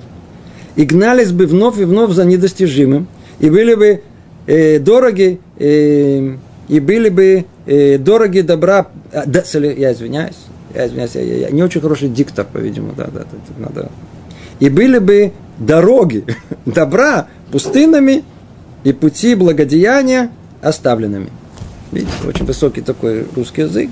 и 0.75 0.85
гнались 0.85 1.31
бы 1.31 1.45
вновь 1.45 1.79
и 1.79 1.83
вновь 1.83 2.11
за 2.11 2.25
недостижимым, 2.25 3.07
и 3.39 3.49
были 3.49 3.75
бы 3.75 4.01
э, 4.47 4.79
дороги, 4.79 5.39
э, 5.59 6.35
и 6.67 6.79
были 6.79 7.09
бы 7.09 7.45
э, 7.65 7.97
дороги 7.97 8.41
добра, 8.41 8.87
а, 9.13 9.23
да, 9.25 9.43
я 9.53 9.93
извиняюсь, 9.93 10.37
я 10.73 10.87
извиняюсь, 10.87 11.11
я, 11.15 11.21
я, 11.21 11.37
я 11.37 11.49
не 11.51 11.61
очень 11.61 11.81
хороший 11.81 12.09
диктор, 12.09 12.45
по-видимому, 12.51 12.93
да, 12.95 13.05
да, 13.05 13.19
да, 13.19 13.25
надо. 13.57 13.91
И 14.59 14.69
были 14.69 14.99
бы 14.99 15.33
дороги 15.59 16.23
добра 16.65 17.27
пустынными 17.51 18.23
и 18.83 18.93
пути 18.93 19.35
благодеяния 19.35 20.31
оставленными. 20.61 21.29
Видите, 21.91 22.13
очень 22.25 22.45
высокий 22.45 22.81
такой 22.81 23.25
русский 23.35 23.63
язык. 23.63 23.89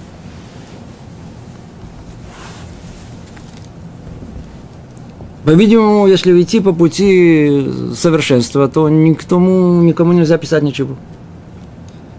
По-видимому, 5.46 6.08
если 6.08 6.42
идти 6.42 6.60
по 6.60 6.74
пути 6.74 7.70
совершенства, 7.96 8.68
то 8.68 8.90
никому, 8.90 9.82
никому 9.82 10.14
нельзя 10.14 10.38
писать 10.38 10.64
ничего. 10.64 10.96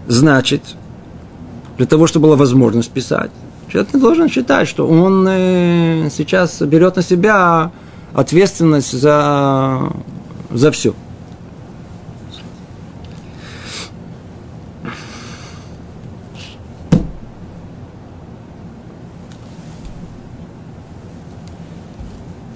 значит, 0.07 0.61
для 1.77 1.85
того, 1.85 2.07
чтобы 2.07 2.27
была 2.27 2.35
возможность 2.35 2.91
писать, 2.91 3.31
человек 3.71 3.93
не 3.93 3.99
должен 4.01 4.29
считать, 4.29 4.67
что 4.67 4.87
он 4.87 5.25
э, 5.29 6.09
сейчас 6.11 6.61
берет 6.61 6.95
на 6.95 7.01
себя 7.01 7.71
ответственность 8.13 8.91
за, 8.91 9.91
за 10.51 10.71
все. 10.71 10.93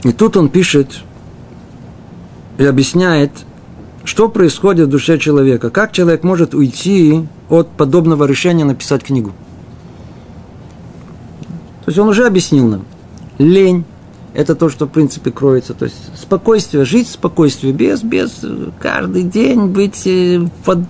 И 0.06 0.12
тут 0.12 0.38
он 0.38 0.50
пишет 0.50 1.00
и 2.60 2.64
объясняет, 2.64 3.32
что 4.04 4.30
происходит 4.30 4.88
в 4.88 4.92
душе 4.92 5.18
человека, 5.18 5.72
как 5.72 5.94
человек 5.94 6.24
может 6.24 6.54
уйти 6.54 7.28
от 7.50 7.70
подобного 7.70 8.26
решения 8.26 8.66
написать 8.66 9.04
книгу. 9.04 9.32
То 11.84 11.90
есть 11.90 11.98
он 11.98 12.08
уже 12.08 12.28
объяснил 12.28 12.68
нам. 12.68 12.86
Лень– 13.40 13.84
это 14.36 14.54
то, 14.54 14.70
что 14.70 14.86
в 14.86 14.90
принципе 14.90 15.32
кроется. 15.32 15.74
То 15.74 15.86
есть 15.86 15.98
спокойствие, 16.16 16.86
жить 16.86 17.08
в 17.08 17.14
спокойствии, 17.14 17.72
без, 17.72 18.04
без 18.04 18.46
каждый 18.80 19.24
день 19.24 19.66
быть 19.70 20.06
э, 20.06 20.48
под 20.66 20.82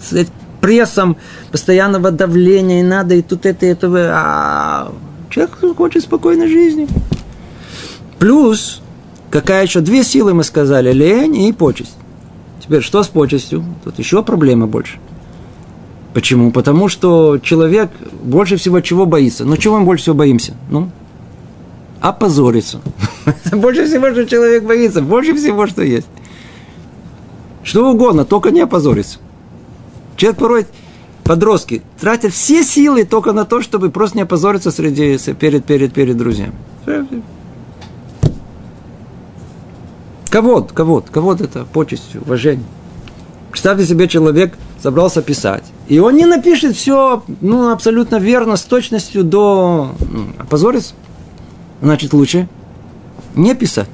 прессом 0.59 1.15
постоянного 1.53 2.11
давления, 2.11 2.81
и 2.81 2.83
надо, 2.83 3.15
и 3.15 3.21
тут 3.21 3.45
это, 3.45 3.65
и 3.65 3.69
это. 3.69 3.87
А 4.13 4.91
человек 5.29 5.53
хочет 5.77 6.03
спокойной 6.03 6.49
жизни. 6.49 6.89
Плюс 8.19 8.81
Какая 9.35 9.63
еще? 9.63 9.81
Две 9.81 10.05
силы 10.05 10.33
мы 10.33 10.45
сказали. 10.45 10.93
Лень 10.93 11.35
и 11.35 11.51
почесть. 11.51 11.97
Теперь 12.63 12.81
что 12.81 13.03
с 13.03 13.09
почестью? 13.09 13.65
Тут 13.83 13.99
еще 13.99 14.23
проблема 14.23 14.65
больше. 14.65 14.97
Почему? 16.13 16.53
Потому 16.53 16.87
что 16.87 17.37
человек 17.39 17.91
больше 18.23 18.55
всего 18.55 18.79
чего 18.79 19.05
боится. 19.05 19.43
Ну, 19.43 19.57
чего 19.57 19.77
мы 19.77 19.85
больше 19.85 20.03
всего 20.03 20.15
боимся? 20.15 20.53
Ну, 20.69 20.89
опозориться. 21.99 22.79
больше 23.51 23.87
всего, 23.87 24.09
что 24.11 24.25
человек 24.25 24.63
боится. 24.63 25.01
Больше 25.01 25.33
всего, 25.35 25.67
что 25.67 25.83
есть. 25.83 26.07
Что 27.61 27.91
угодно, 27.91 28.23
только 28.23 28.51
не 28.51 28.61
опозориться. 28.61 29.19
Человек 30.15 30.39
порой, 30.39 30.65
подростки, 31.25 31.81
тратят 31.99 32.31
все 32.31 32.63
силы 32.63 33.03
только 33.03 33.33
на 33.33 33.43
то, 33.43 33.61
чтобы 33.61 33.89
просто 33.89 34.15
не 34.15 34.23
опозориться 34.23 34.71
среди, 34.71 35.17
перед, 35.33 35.65
перед, 35.65 35.91
перед 35.91 36.15
друзьями. 36.15 36.53
Ковод, 40.35 40.73
ковод, 40.73 41.09
ковод 41.09 41.39
это 41.39 41.63
почесть, 41.63 42.13
уважение. 42.13 42.65
Представьте 43.51 43.85
себе, 43.85 44.09
человек 44.09 44.57
собрался 44.83 45.21
писать. 45.21 45.63
И 45.87 45.97
он 45.97 46.17
не 46.17 46.25
напишет 46.25 46.75
все 46.75 47.23
ну, 47.39 47.71
абсолютно 47.71 48.17
верно, 48.17 48.57
с 48.57 48.63
точностью 48.63 49.23
до... 49.23 49.91
Ну, 49.97 50.25
опозорится. 50.37 50.93
Значит, 51.81 52.11
лучше 52.11 52.49
не 53.33 53.55
писать. 53.55 53.87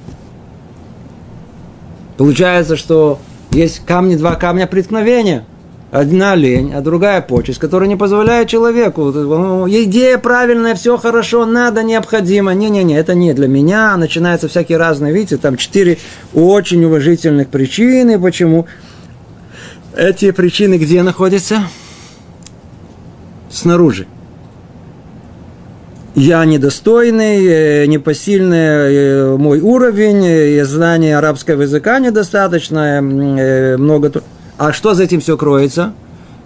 Получается, 2.18 2.76
что 2.76 3.20
есть 3.52 3.86
камни, 3.86 4.16
два 4.16 4.34
камня 4.34 4.66
преткновения. 4.66 5.46
Одна 5.92 6.36
лень, 6.36 6.74
а 6.74 6.80
другая 6.80 7.22
почесть, 7.22 7.60
которая 7.60 7.90
не 7.90 7.98
позволяет 7.98 8.48
человеку. 8.48 9.12
Ну, 9.12 9.68
идея 9.68 10.18
правильная, 10.18 10.74
все 10.74 10.96
хорошо, 10.96 11.46
надо, 11.46 11.84
необходимо. 11.84 12.54
Не-не-не, 12.54 12.96
это 12.96 13.14
не 13.14 13.34
для 13.34 13.50
меня. 13.50 13.98
Начинаются 13.98 14.48
всякие 14.48 14.78
разные, 14.78 15.12
видите, 15.12 15.36
там 15.36 15.58
четыре 15.58 15.98
очень 16.34 16.82
уважительных 16.86 17.50
причины, 17.50 18.18
почему. 18.18 18.68
Эти 19.94 20.32
причины 20.32 20.76
где 20.76 21.04
находятся? 21.04 21.64
Снаружи. 23.50 24.08
Я 26.16 26.46
недостойный, 26.46 27.46
э, 27.46 27.86
непосильный 27.88 28.58
э, 28.58 29.36
мой 29.38 29.60
уровень, 29.60 30.26
э, 30.26 30.64
знание 30.64 31.18
арабского 31.18 31.64
языка 31.64 32.00
недостаточно, 32.00 33.02
много... 33.02 34.24
А 34.62 34.74
что 34.74 34.94
за 34.94 35.06
этим 35.06 35.22
все 35.22 35.38
кроется? 35.38 35.92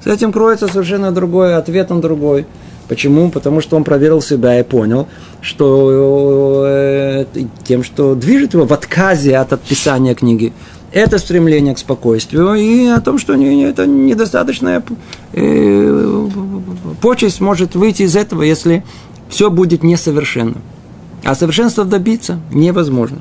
За 0.01 0.13
этим 0.13 0.31
кроется 0.31 0.69
совершенно 0.69 1.11
другой, 1.11 1.57
ответ 1.57 1.89
на 1.89 1.99
другой. 1.99 2.45
Почему? 2.87 3.29
Потому 3.29 3.59
что 3.59 3.75
он 3.75 3.83
проверил 3.83 4.21
себя 4.21 4.57
и 4.57 4.63
понял, 4.63 5.09
что 5.41 6.63
э, 6.65 7.25
тем, 7.65 7.83
что 7.83 8.15
движет 8.15 8.53
его 8.53 8.65
в 8.65 8.71
отказе 8.71 9.35
от 9.35 9.51
отписания 9.51 10.15
книги, 10.15 10.53
это 10.93 11.17
стремление 11.17 11.75
к 11.75 11.77
спокойствию 11.77 12.53
и 12.53 12.85
о 12.85 13.01
том, 13.01 13.17
что 13.17 13.33
это 13.33 13.85
недостаточная 13.85 14.81
э, 15.33 16.27
почесть 17.01 17.41
может 17.41 17.75
выйти 17.75 18.03
из 18.03 18.15
этого, 18.15 18.43
если 18.43 18.85
все 19.27 19.49
будет 19.49 19.83
несовершенно. 19.83 20.61
А 21.25 21.35
совершенства 21.35 21.83
добиться 21.83 22.39
невозможно. 22.49 23.19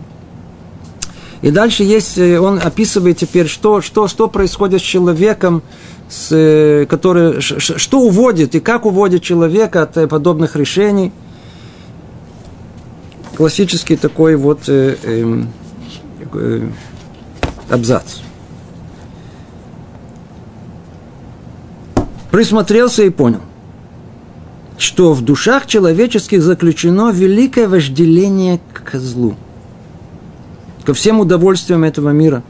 И 1.45 1.51
дальше 1.51 1.83
есть, 1.83 2.17
э, 2.17 2.41
он 2.41 2.59
описывает 2.59 3.19
теперь, 3.19 3.49
что, 3.49 3.83
что, 3.83 4.09
что 4.09 4.29
происходит 4.29 4.81
с 4.81 4.85
человеком, 4.85 5.63
с, 6.09 6.29
э, 6.33 6.87
который, 6.87 7.43
что 7.43 8.01
уводит 8.01 8.55
и 8.55 8.61
как 8.61 8.87
уводит 8.87 9.23
человека 9.23 9.83
от 9.83 9.95
э, 9.99 10.07
подобных 10.07 10.57
решений. 10.57 11.13
Классический 13.37 13.97
такой 13.97 14.37
вот 14.37 14.71
э, 14.71 14.97
э, 15.03 15.43
э, 16.33 16.69
абзац. 17.69 18.21
Присмотрелся 22.31 23.03
и 23.03 23.11
понял, 23.11 23.43
что 24.79 25.13
в 25.13 25.21
душах 25.21 25.67
человеческих 25.67 26.43
заключено 26.43 27.11
великое 27.13 27.69
вожделение 27.69 28.61
к 28.73 28.97
злу– 28.99 29.37
ко 30.85 30.95
всем 30.95 31.21
удовольствиям 31.21 31.85
этого 31.85 32.11
мира. 32.11 32.43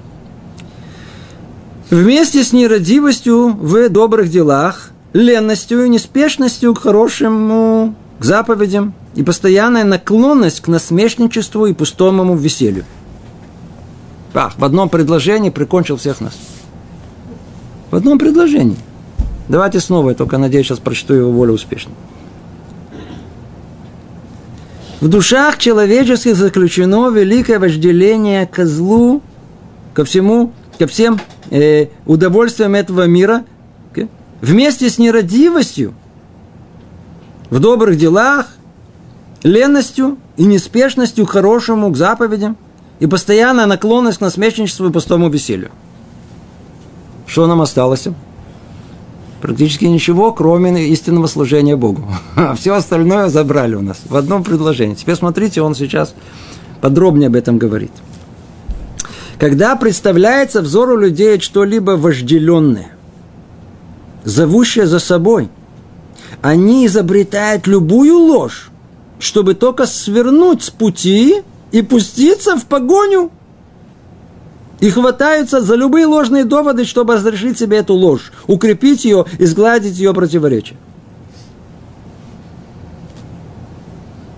Вместе 1.91 2.43
с 2.43 2.53
нерадивостью 2.53 3.55
в 3.55 3.89
добрых 3.89 4.31
делах, 4.31 4.91
ленностью 5.13 5.85
и 5.85 5.89
неспешностью 5.89 6.75
к 6.75 6.81
хорошему, 6.81 7.95
к 8.19 8.25
заповедям 8.25 8.95
и 9.15 9.23
постоянная 9.23 9.85
наклонность 9.85 10.61
к 10.61 10.69
насмешничеству 10.69 11.67
и 11.67 11.75
пустому 11.75 12.35
веселью. 12.37 12.85
Ах, 14.35 14.55
в 14.59 14.65
одном 14.65 14.89
предложении 14.89 15.51
прикончил 15.51 15.97
всех 15.97 16.21
нас. 16.21 16.33
В 17.91 17.97
одном 17.97 18.19
предложении. 18.19 18.77
Давайте 19.49 19.79
снова, 19.79 20.11
я 20.11 20.17
только 20.17 20.39
надеюсь, 20.39 20.67
сейчас 20.67 20.81
прочту 20.81 21.15
его 21.15 21.31
более 21.31 21.55
успешно. 21.55 21.93
В 25.05 25.09
душах 25.09 25.59
человеческих 25.59 26.35
заключено 26.35 27.11
великое 27.11 27.59
вожделение 27.59 28.47
ко 28.47 28.65
злу, 28.65 29.21
ко 29.93 30.03
всему, 30.07 30.55
ко 30.79 30.87
всем 30.87 31.21
э, 31.51 31.89
удовольствиям 32.07 32.75
этого 32.75 33.07
мира, 33.07 33.45
вместе 34.41 34.89
с 34.89 34.97
нерадивостью, 34.97 35.93
в 37.51 37.61
добрых 37.61 37.99
делах, 37.99 38.47
ленностью 39.43 40.17
и 40.39 40.47
неспешностью 40.47 41.27
к 41.27 41.33
хорошему, 41.33 41.91
к 41.91 41.99
заповедям, 41.99 42.57
и 42.99 43.07
постоянная 43.07 43.67
наклонность 43.67 44.17
к 44.17 44.21
насмешничеству 44.23 44.89
и 44.89 44.91
пустому 44.91 45.29
веселью. 45.29 45.71
Что 47.27 47.47
нам 47.47 47.61
осталось? 47.61 48.09
Практически 49.45 49.85
ничего, 49.85 50.33
кроме 50.33 50.89
истинного 50.89 51.27
служения 51.27 51.77
Богу. 51.77 52.09
А 52.35 52.55
все 52.55 52.73
остальное 52.73 53.29
забрали 53.29 53.75
у 53.75 53.83
нас 53.83 54.01
в 54.09 54.17
одном 54.17 54.43
предложении. 54.43 54.95
Теперь 54.95 55.17
смотрите, 55.17 55.61
он 55.61 55.75
сейчас 55.75 56.15
подробнее 56.81 57.27
об 57.27 57.37
этом 57.37 57.59
говорит. 57.59 57.93
Когда 59.39 59.77
представляется 59.77 60.63
взору 60.63 60.97
людей 60.97 61.39
что-либо 61.41 61.91
вожделенное, 61.91 62.93
зовущее 64.25 64.87
за 64.87 64.99
собой, 64.99 65.51
они 66.41 66.87
изобретают 66.87 67.67
любую 67.67 68.17
ложь, 68.17 68.71
чтобы 69.19 69.53
только 69.53 69.85
свернуть 69.85 70.63
с 70.63 70.71
пути 70.71 71.43
и 71.71 71.83
пуститься 71.83 72.57
в 72.57 72.65
погоню– 72.65 73.31
и 74.81 74.91
хватаются 74.91 75.61
за 75.61 75.75
любые 75.77 76.07
ложные 76.07 76.45
доводы, 76.45 76.85
чтобы 76.85 77.15
разрешить 77.15 77.59
себе 77.59 77.79
эту 77.79 77.95
ложь, 77.95 78.33
укрепить 78.47 79.05
ее 79.05 79.25
и 79.39 79.47
сгладить 79.47 79.99
ее 79.99 80.13
противоречие. 80.13 80.77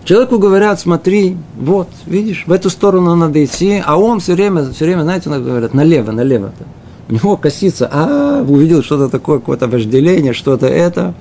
Человеку 0.04 0.38
говорят, 0.38 0.78
смотри, 0.78 1.36
вот, 1.58 1.88
видишь, 2.06 2.44
в 2.46 2.52
эту 2.52 2.70
сторону 2.70 3.16
надо 3.16 3.44
идти, 3.44 3.82
а 3.84 3.96
он 3.98 4.20
все 4.20 4.34
время, 4.34 4.70
все 4.70 4.84
время, 4.84 5.02
знаете, 5.02 5.28
говорят, 5.28 5.74
налево, 5.74 6.12
налево. 6.12 6.52
У 7.08 7.12
него 7.12 7.36
косится, 7.36 7.88
а, 7.92 8.40
увидел 8.46 8.84
что-то 8.84 9.08
такое, 9.08 9.40
какое-то 9.40 9.66
вожделение, 9.66 10.32
что-то 10.32 10.68
это. 10.68 11.14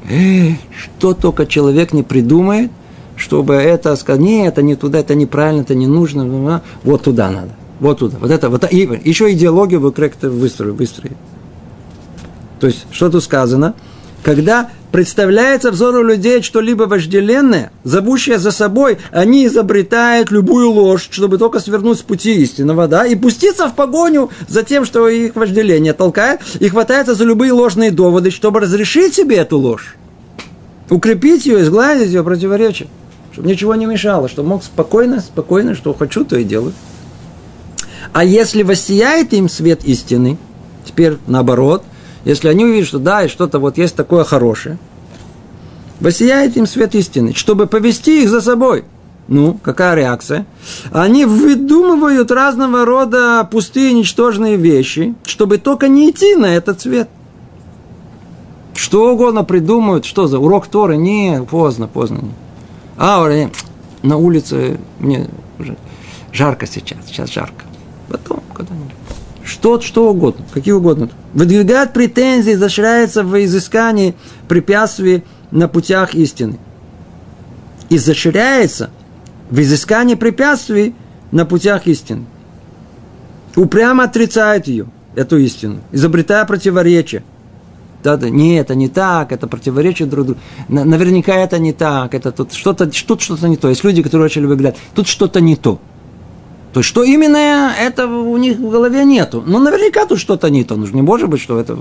Что 0.72 1.16
только 1.16 1.48
человек 1.48 1.94
не 1.94 2.04
придумает, 2.04 2.70
чтобы 3.16 3.56
это 3.56 3.96
сказать, 3.96 4.22
нет, 4.22 4.54
это 4.54 4.62
не 4.62 4.76
туда, 4.76 5.00
это 5.00 5.16
неправильно, 5.16 5.62
это 5.62 5.74
не 5.74 5.88
нужно, 5.88 6.62
вот 6.84 7.04
туда 7.04 7.32
надо. 7.32 7.50
Вот 7.80 8.00
туда. 8.00 8.18
Вот 8.20 8.32
это, 8.32 8.50
вот, 8.50 8.72
и 8.72 8.78
еще 9.04 9.32
идеологию 9.32 9.80
вы 9.80 9.92
как-то 9.92 10.30
выстроили, 10.30 10.72
выстроили. 10.72 11.18
То 12.60 12.68
есть, 12.68 12.86
что 12.92 13.10
тут 13.10 13.24
сказано? 13.24 13.76
Когда 14.24 14.70
представляется 14.92 15.72
взору 15.72 16.02
людей 16.02 16.42
что-либо 16.42 16.84
вожделенное, 16.84 17.72
зовущее 17.84 18.40
за 18.40 18.52
собой, 18.52 18.98
они 19.12 19.46
изобретают 19.46 20.32
любую 20.32 20.72
ложь, 20.72 21.10
чтобы 21.12 21.38
только 21.38 21.60
свернуть 21.60 22.00
с 22.00 22.02
пути 22.02 22.34
истинного, 22.42 22.88
да, 22.88 23.06
и 23.06 23.16
пуститься 23.16 23.68
в 23.68 23.76
погоню 23.76 24.32
за 24.48 24.64
тем, 24.64 24.86
что 24.86 25.10
их 25.10 25.36
вожделение 25.36 25.94
толкает, 25.94 26.40
и 26.60 26.70
хватается 26.70 27.14
за 27.14 27.26
любые 27.26 27.52
ложные 27.52 27.92
доводы, 27.92 28.32
чтобы 28.32 28.62
разрешить 28.62 29.14
себе 29.14 29.36
эту 29.36 29.60
ложь, 29.60 29.96
укрепить 30.90 31.46
ее, 31.46 31.62
изгладить 31.62 32.08
ее 32.08 32.24
противоречие, 32.24 32.88
чтобы 33.34 33.50
ничего 33.50 33.76
не 33.76 33.86
мешало, 33.86 34.30
чтобы 34.30 34.50
мог 34.50 34.64
спокойно, 34.64 35.20
спокойно, 35.20 35.76
что 35.76 35.94
хочу, 35.94 36.24
то 36.24 36.38
и 36.38 36.44
делаю. 36.44 36.74
А 38.16 38.24
если 38.24 38.64
воссияет 38.64 39.34
им 39.34 39.48
свет 39.48 39.86
истины, 39.86 40.38
теперь 40.86 41.18
наоборот– 41.28 41.84
если 42.26 42.48
они 42.48 42.66
увидят, 42.66 42.88
что 42.88 43.00
да, 43.00 43.24
и 43.24 43.28
что-то 43.28 43.60
вот 43.60 43.78
есть 43.78 43.96
такое 43.96 44.24
хорошее, 44.24 44.80
воссияет 46.00 46.58
им 46.58 46.66
свет 46.66 46.96
истины, 46.96 47.34
чтобы 47.36 47.68
повести 47.68 48.24
их 48.24 48.30
за 48.30 48.42
собой. 48.42 48.84
Ну, 49.28 49.60
какая 49.62 49.96
реакция? 49.96 50.46
Они 50.92 51.26
выдумывают 51.26 52.32
разного 52.32 52.84
рода 52.84 53.48
пустые, 53.50 53.94
ничтожные 53.94 54.56
вещи, 54.56 55.16
чтобы 55.24 55.60
только 55.60 55.88
не 55.88 56.10
идти 56.10 56.36
на 56.36 56.48
этот 56.48 56.82
свет. 56.82 57.10
Что 58.76 59.14
угодно 59.14 59.44
придумают, 59.44 60.06
что 60.06 60.28
за 60.28 60.40
урок 60.40 60.68
Торы? 60.68 60.98
Не, 60.98 61.42
поздно, 61.50 61.88
поздно. 61.88 62.22
А, 62.98 63.28
на 64.02 64.18
улице 64.18 64.80
мне 65.00 65.28
уже 65.60 65.78
жарко 66.32 66.68
сейчас, 66.68 67.00
сейчас 67.08 67.32
жарко. 67.32 67.66
Потом, 68.10 68.42
когда-нибудь. 68.54 68.94
Что, 69.44 69.80
что 69.80 70.10
угодно, 70.10 70.46
какие 70.54 70.74
угодно. 70.74 71.10
Выдвигает 71.34 71.94
претензии, 71.94 72.54
изощряется 72.54 73.24
в 73.24 73.44
изыскании 73.44 74.16
препятствий 74.48 75.24
на 75.52 75.68
путях 75.68 76.16
истины. 76.16 76.58
Изощряется 77.90 78.90
в 79.50 79.60
изыскании 79.60 80.16
препятствий 80.16 80.96
на 81.32 81.46
путях 81.46 81.86
истины. 81.88 82.26
Упрямо 83.56 84.06
отрицает 84.06 84.68
ее, 84.68 84.88
эту 85.16 85.38
истину, 85.38 85.80
изобретая 85.92 86.46
противоречия. 86.46 87.24
Да, 88.04 88.18
да, 88.18 88.30
не, 88.30 88.58
это 88.58 88.76
не 88.76 88.88
так, 88.88 89.32
это 89.32 89.48
противоречит 89.48 90.10
друг 90.10 90.26
другу. 90.28 90.40
Наверняка 90.68 91.36
это 91.36 91.58
не 91.58 91.74
так, 91.74 92.14
это 92.14 92.32
тут 92.32 92.54
что-то, 92.54 92.86
тут 92.88 93.22
что-то 93.22 93.48
не 93.48 93.58
то. 93.58 93.70
Есть 93.70 93.84
люди, 93.84 94.04
которые 94.04 94.26
начали 94.26 94.46
выглядать, 94.46 94.78
тут 94.94 95.08
что-то 95.08 95.42
не 95.42 95.56
то. 95.56 95.80
То 96.76 96.80
есть, 96.80 96.90
что 96.90 97.04
именно 97.04 97.74
это 97.80 98.06
у 98.06 98.36
них 98.36 98.58
в 98.58 98.70
голове 98.70 99.06
нету. 99.06 99.42
Ну, 99.48 99.60
наверняка 99.60 100.06
тут 100.06 100.20
что-то 100.20 100.50
не 100.50 100.66
то. 100.66 100.76
Ну, 100.76 100.86
не 100.88 101.02
может 101.02 101.30
быть, 101.30 101.40
что 101.40 101.58
это... 101.58 101.78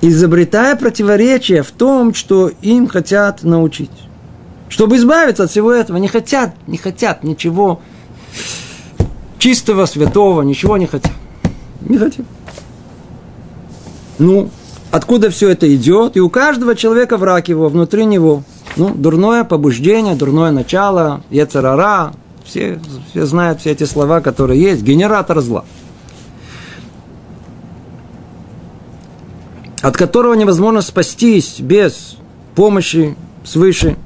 Изобретая 0.00 0.76
противоречие 0.76 1.64
в 1.64 1.72
том, 1.72 2.14
что 2.14 2.46
им 2.62 2.86
хотят 2.86 3.42
научить. 3.42 3.90
Чтобы 4.68 4.98
избавиться 4.98 5.42
от 5.42 5.50
всего 5.50 5.72
этого. 5.72 5.96
Не 5.96 6.06
хотят, 6.06 6.54
не 6.68 6.78
хотят 6.78 7.24
ничего 7.24 7.80
чистого, 9.40 9.86
святого, 9.86 10.42
ничего 10.42 10.76
не 10.76 10.86
хотят. 10.86 11.10
Не 11.80 11.98
хотят. 11.98 12.24
Ну, 14.20 14.48
откуда 14.92 15.30
все 15.30 15.48
это 15.48 15.74
идет? 15.74 16.16
И 16.16 16.20
у 16.20 16.30
каждого 16.30 16.76
человека 16.76 17.16
враг 17.16 17.48
его, 17.48 17.68
внутри 17.68 18.04
него– 18.04 18.44
ну, 18.76 18.94
дурное 18.94 19.44
побуждение, 19.44 20.14
дурное 20.14 20.50
начало, 20.50 21.22
Ецарара, 21.30 22.12
все, 22.44 22.80
все 23.10 23.26
знают 23.26 23.60
все 23.60 23.72
эти 23.72 23.84
слова, 23.84 24.20
которые 24.20 24.60
есть, 24.60 24.82
генератор 24.82 25.40
зла. 25.40 25.64
От 29.82 29.96
которого 29.96 30.34
невозможно 30.34 30.80
спастись 30.82 31.60
без 31.60 32.16
помощи 32.54 33.16
свыше 33.44 33.96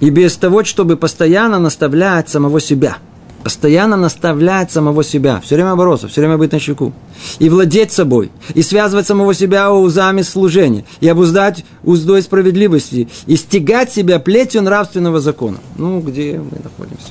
и 0.00 0.10
без 0.10 0.36
того, 0.36 0.64
чтобы 0.64 0.96
постоянно 0.96 1.58
наставлять 1.58 2.28
самого 2.28 2.60
себя– 2.60 2.98
постоянно 3.42 3.96
наставлять 3.96 4.70
самого 4.70 5.04
себя, 5.04 5.40
все 5.40 5.56
время 5.56 5.74
бороться, 5.76 6.08
все 6.08 6.20
время 6.20 6.38
быть 6.38 6.52
на 6.52 6.58
щеку, 6.58 6.92
и 7.38 7.48
владеть 7.48 7.92
собой, 7.92 8.30
и 8.54 8.62
связывать 8.62 9.06
самого 9.06 9.34
себя 9.34 9.72
узами 9.72 10.22
служения, 10.22 10.84
и 11.00 11.08
обуздать 11.08 11.64
уздой 11.84 12.22
справедливости, 12.22 13.08
и 13.26 13.36
стегать 13.36 13.92
себя 13.92 14.18
плетью 14.18 14.62
нравственного 14.62 15.20
закона. 15.20 15.58
Ну, 15.76 16.00
где 16.00 16.38
мы 16.38 16.58
находимся? 16.62 17.10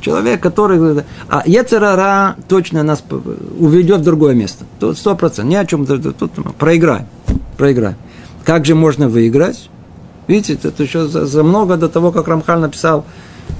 Человек, 0.00 0.42
который... 0.42 1.04
А 1.28 1.42
Ецерара 1.46 2.36
точно 2.48 2.82
нас 2.82 3.02
уведет 3.58 4.00
в 4.00 4.04
другое 4.04 4.34
место. 4.34 4.66
Тут 4.78 4.98
сто 4.98 5.16
процентов. 5.16 5.50
Ни 5.50 5.54
о 5.54 5.64
чем. 5.64 5.86
Тут 5.86 6.32
проиграем. 6.58 7.06
Проиграем. 7.56 7.96
Как 8.44 8.66
же 8.66 8.74
можно 8.74 9.08
выиграть? 9.08 9.70
Видите, 10.26 10.68
это 10.68 10.82
еще 10.82 11.06
за, 11.06 11.24
за 11.24 11.42
много 11.42 11.76
до 11.76 11.88
того, 11.88 12.12
как 12.12 12.28
Рамхаль 12.28 12.60
написал 12.60 13.06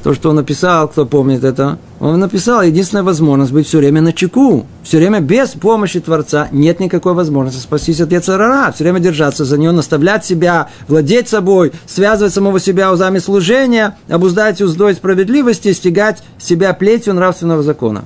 то, 0.02 0.14
что 0.14 0.30
он 0.30 0.36
написал, 0.36 0.88
кто 0.88 1.06
помнит 1.06 1.44
это, 1.44 1.78
он 1.98 2.18
написал, 2.18 2.62
единственная 2.62 3.02
возможность 3.02 3.52
быть 3.52 3.66
все 3.66 3.78
время 3.78 4.00
на 4.00 4.12
чеку, 4.12 4.66
все 4.82 4.98
время 4.98 5.20
без 5.20 5.50
помощи 5.50 6.00
Творца, 6.00 6.48
нет 6.52 6.80
никакой 6.80 7.14
возможности 7.14 7.60
спастись 7.60 8.00
от 8.00 8.12
Яцерара, 8.12 8.72
все 8.72 8.84
время 8.84 9.00
держаться 9.00 9.44
за 9.44 9.58
нее, 9.58 9.72
наставлять 9.72 10.24
себя, 10.24 10.68
владеть 10.88 11.28
собой, 11.28 11.72
связывать 11.86 12.32
самого 12.32 12.60
себя 12.60 12.92
узами 12.92 13.18
служения, 13.18 13.96
обуздать 14.08 14.60
уздой 14.60 14.94
справедливости, 14.94 15.72
стягать 15.72 16.22
себя 16.38 16.72
плетью 16.72 17.14
нравственного 17.14 17.62
закона. 17.62 18.04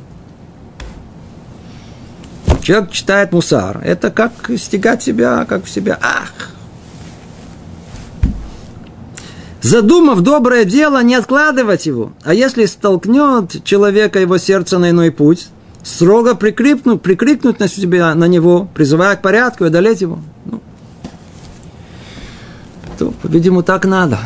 Человек 2.65 2.93
читает 2.93 3.33
мусар. 3.33 3.83
Это 3.85 4.11
как 4.11 4.33
стегать 4.57 5.03
себя, 5.03 5.45
как 5.47 5.67
в 5.67 5.71
себя. 5.71 5.99
Ах, 6.01 6.54
задумав 9.65 10.21
доброе 10.21 10.65
дело, 10.65 11.03
не 11.03 11.15
откладывать 11.15 11.87
его. 11.87 12.13
А 12.23 12.35
если 12.35 12.67
столкнет 12.67 13.65
человека 13.65 14.21
его 14.21 14.39
сердце 14.39 14.79
на 14.79 14.91
иной 14.91 15.11
путь, 15.11 15.49
строго 15.83 16.35
прикрикнуть, 16.35 17.03
прикрикнуть 17.03 17.59
на 17.59 17.69
себя, 17.69 18.15
на 18.15 18.27
него, 18.29 18.69
призывая 18.75 19.17
к 19.17 19.23
порядку 19.23 19.65
и 19.65 19.69
одолеть 19.69 20.03
его. 20.03 20.19
Ну, 20.45 20.61
то, 22.99 23.13
видимо, 23.25 23.63
так 23.63 23.87
надо. 23.87 24.19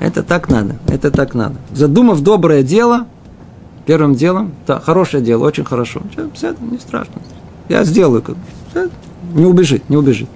Это 0.00 0.22
так 0.22 0.48
надо. 0.48 0.76
Это 0.88 1.10
так 1.10 1.34
надо. 1.34 1.56
Задумав 1.72 2.20
доброе 2.20 2.62
дело, 2.62 3.06
первым 3.86 4.14
делом, 4.14 4.52
да, 4.66 4.80
хорошее 4.80 5.22
дело, 5.22 5.46
очень 5.46 5.64
хорошо. 5.64 6.02
Все, 6.34 6.54
не 6.60 6.78
страшно. 6.78 7.22
Я 7.68 7.84
сделаю. 7.84 8.24
Не 9.34 9.46
убежит, 9.46 9.88
не 9.88 9.96
убежит. 9.96 10.28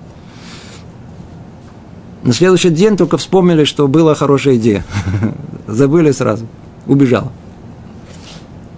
На 2.25 2.33
следующий 2.33 2.70
день 2.70 2.97
только 2.97 3.18
вспомнили, 3.18 3.64
что 3.64 3.87
была 3.87 4.14
хорошая 4.14 4.57
идея. 4.57 4.85
Забыли 5.68 6.11
сразу. 6.11 6.47
Убежал. 6.87 7.31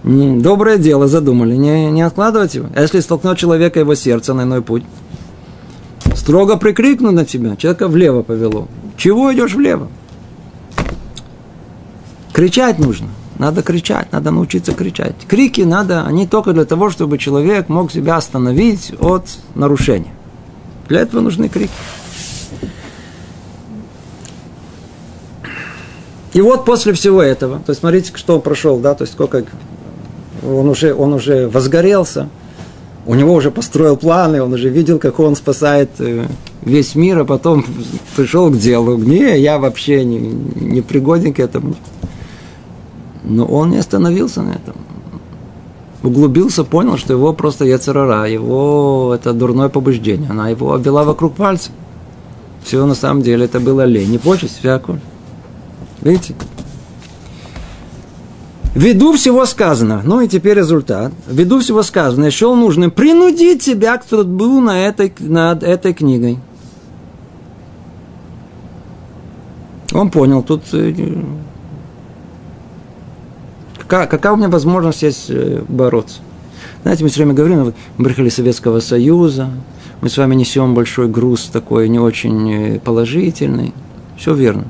Доброе 0.03 0.79
дело 0.79 1.09
задумали, 1.09 1.57
не, 1.57 1.91
не 1.91 2.03
откладывать 2.03 2.55
его. 2.55 2.69
А 2.75 2.83
если 2.83 3.01
столкнет 3.01 3.39
человека 3.39 3.81
его 3.81 3.95
сердце 3.95 4.35
на 4.35 4.43
иной 4.43 4.63
путь, 4.63 4.85
строго 6.15 6.57
прикрикну 6.57 7.11
на 7.11 7.25
тебя, 7.25 7.57
человека 7.57 7.89
влево 7.89 8.23
повело. 8.23 8.69
Чего 8.97 9.33
идешь 9.33 9.55
влево? 9.55 9.89
Кричать 12.33 12.79
нужно. 12.79 13.09
Надо 13.39 13.63
кричать, 13.63 14.13
надо 14.13 14.31
научиться 14.31 14.73
кричать. 14.73 15.15
Крики 15.27 15.63
надо, 15.63 16.05
они 16.05 16.27
только 16.27 16.53
для 16.53 16.65
того, 16.65 16.91
чтобы 16.91 17.19
человек 17.19 17.69
мог 17.69 17.93
себя 17.93 18.17
остановить 18.17 18.93
от 19.01 19.29
нарушения. 19.55 20.15
Для 20.89 21.01
этого 21.01 21.21
нужны 21.21 21.49
крики. 21.49 21.71
И 26.37 26.41
вот 26.43 26.67
после 26.67 26.93
всего 26.93 27.23
этого, 27.23 27.61
то 27.61 27.71
есть 27.71 27.81
смотрите, 27.81 28.13
что 28.15 28.35
он 28.35 28.43
прошел, 28.43 28.79
да, 28.79 28.95
то 28.95 29.05
есть 29.05 29.15
сколько 29.15 29.43
он 30.47 30.69
уже, 30.69 30.93
он 30.93 31.15
уже 31.15 31.49
возгорелся, 31.49 32.29
у 33.07 33.15
него 33.15 33.33
уже 33.33 33.51
построил 33.51 33.97
планы, 33.97 34.43
он 34.43 34.53
уже 34.53 34.69
видел, 34.69 34.99
как 34.99 35.19
он 35.19 35.35
спасает 35.35 35.89
э, 35.99 36.27
весь 36.61 36.95
мир, 36.95 37.21
а 37.21 37.25
потом 37.25 37.65
пришел 38.17 38.51
к 38.51 38.59
делу. 38.59 38.99
Не, 38.99 39.41
я 39.41 39.59
вообще 39.59 40.05
не, 40.05 40.19
не 40.19 40.83
пригоден 40.83 41.33
к 41.33 41.41
этому. 41.41 41.75
Но 43.25 43.47
он 43.47 43.71
не 43.71 43.79
остановился 43.79 44.43
на 44.43 44.51
этом. 44.51 44.75
Углубился, 46.03 46.65
понял, 46.65 46.99
что 46.99 47.15
его 47.15 47.33
просто 47.33 47.65
яцерара, 47.65 48.29
его 48.29 49.13
это 49.15 49.33
дурное 49.33 49.71
побуждение. 49.71 50.29
Она 50.29 50.51
его 50.51 50.75
обвела 50.75 51.05
вокруг 51.05 51.35
пальца. 51.35 51.71
Все 52.63 52.85
на 52.85 52.95
самом 52.95 53.23
деле 53.23 53.47
это 53.47 53.59
было 53.59 53.87
лень, 53.87 54.11
не 54.11 54.19
почесть, 54.19 54.59
всякую. 54.59 55.01
Видите? 56.07 56.35
Ввиду 58.77 59.13
всего 59.15 59.45
сказано, 59.47 60.03
ну 60.05 60.21
и 60.21 60.29
теперь 60.29 60.59
результат. 60.59 61.13
Ввиду 61.27 61.61
всего 61.61 61.83
сказано, 61.83 62.27
я 62.27 62.31
счел 62.31 62.55
нужным 62.55 62.91
принудить 62.91 63.63
себя 63.63 63.97
к 63.97 64.05
труду 64.05 64.61
на 64.61 64.87
этой, 64.87 65.13
над 65.19 65.63
этой 65.63 65.95
книгой. 65.95 66.39
Он 69.93 70.11
понял, 70.11 70.43
тут 70.43 70.63
э, 70.73 70.95
какая, 73.79 74.07
какая 74.07 74.33
у 74.35 74.37
меня 74.37 74.49
возможность 74.49 75.03
есть 75.03 75.27
э, 75.31 75.65
бороться. 75.67 76.21
Знаете, 76.83 77.03
мы 77.03 77.09
все 77.09 77.21
время 77.21 77.35
говорим, 77.35 77.73
мы 77.97 78.05
приехали 78.05 78.29
из 78.29 78.35
Советского 78.35 78.81
Союза, 78.81 79.49
мы 80.03 80.11
с 80.11 80.19
вами 80.19 80.35
несем 80.35 80.75
большой 80.75 81.09
груз 81.09 81.47
такой 81.47 81.89
не 81.89 81.99
очень 81.99 82.53
э, 82.53 82.79
положительный. 82.79 83.73
Все 84.19 84.35
верно. 84.35 84.67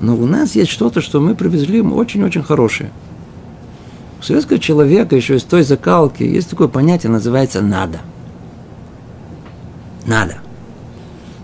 Но 0.00 0.16
у 0.16 0.26
нас 0.26 0.54
есть 0.54 0.70
что-то, 0.70 1.00
что 1.00 1.20
мы 1.20 1.34
привезли 1.34 1.80
очень-очень 1.82 2.42
хорошее. 2.42 2.90
У 4.18 4.22
советского 4.22 4.58
человека 4.58 5.16
еще 5.16 5.36
из 5.36 5.44
той 5.44 5.62
закалки 5.62 6.22
есть 6.22 6.50
такое 6.50 6.68
понятие, 6.68 7.12
называется 7.12 7.62
«надо». 7.62 8.00
Надо. 10.06 10.38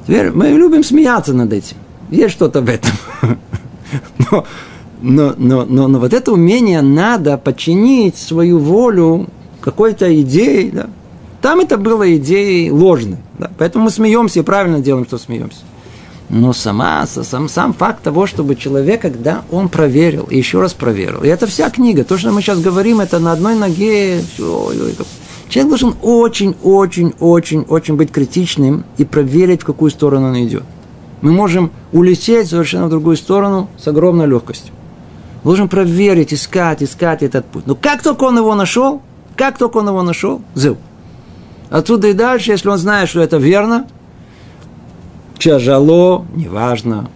Теперь 0.07 0.31
мы 0.31 0.49
любим 0.49 0.83
смеяться 0.83 1.35
над 1.35 1.53
этим. 1.53 1.77
Есть 2.11 2.35
что-то 2.35 2.63
в 2.63 2.69
этом. 2.69 2.93
Но, 4.31 4.45
но, 5.01 5.35
но, 5.37 5.65
но, 5.65 5.87
но 5.87 5.99
вот 6.01 6.13
это 6.13 6.33
умение 6.33 6.83
надо 6.83 7.39
подчинить 7.39 8.17
свою 8.17 8.59
волю 8.59 9.29
какой-то 9.61 10.21
идее, 10.21 10.73
да, 10.73 10.87
там 11.41 11.61
это 11.61 11.77
было 11.77 12.17
идеей 12.17 12.71
ложной. 12.71 13.19
Да? 13.39 13.51
Поэтому 13.59 13.85
мы 13.85 13.91
смеемся 13.91 14.41
и 14.41 14.43
правильно 14.43 14.81
делаем, 14.81 15.07
что 15.07 15.19
смеемся. 15.19 15.61
Но 16.29 16.53
сама, 16.53 17.07
сам, 17.07 17.49
сам 17.49 17.72
факт 17.72 18.03
того, 18.03 18.27
чтобы 18.27 18.57
человек, 18.57 19.03
когда 19.03 19.45
он 19.51 19.68
проверил, 19.68 20.24
и 20.24 20.37
еще 20.37 20.61
раз 20.61 20.74
проверил, 20.74 21.22
и 21.22 21.29
это 21.29 21.47
вся 21.47 21.70
книга, 21.70 22.03
то, 22.03 22.18
что 22.18 22.33
мы 22.33 22.43
сейчас 22.43 22.61
говорим, 22.61 23.01
это 23.01 23.20
на 23.20 23.31
одной 23.33 23.55
ноге, 23.55 24.24
человек 24.37 25.68
должен 25.68 25.95
очень, 26.03 26.57
очень, 26.64 27.14
очень, 27.20 27.62
очень 27.62 27.95
быть 27.95 28.11
критичным 28.11 28.85
и 28.99 29.05
проверить, 29.05 29.62
в 29.62 29.64
какую 29.64 29.91
сторону 29.93 30.29
он 30.29 30.45
идет. 30.45 30.64
Мы 31.22 31.31
можем 31.31 31.70
улететь 31.93 32.49
совершенно 32.49 32.87
в 32.87 32.91
другую 32.91 33.16
сторону 33.16 33.68
с 33.79 33.87
огромной 33.87 34.27
легкостью. 34.27 34.74
Должен 35.45 35.68
проверить, 35.68 36.35
искать, 36.35 36.83
искать 36.83 37.22
этот 37.22 37.47
путь. 37.47 37.66
Но 37.66 37.77
как 37.77 38.03
только 38.03 38.24
он 38.24 38.37
его 38.37 38.55
нашел, 38.57 39.01
как 39.37 39.59
только 39.59 39.79
он 39.79 39.89
его 39.89 40.03
нашел, 40.03 40.43
зыл. 40.55 40.77
Отсюда 41.70 42.09
и 42.09 42.12
дальше, 42.12 42.51
если 42.51 42.68
он 42.68 42.79
знает, 42.79 43.09
что 43.09 43.20
это 43.20 43.37
верно, 43.37 43.87
тяжело, 45.39 46.24
неважно. 46.34 47.11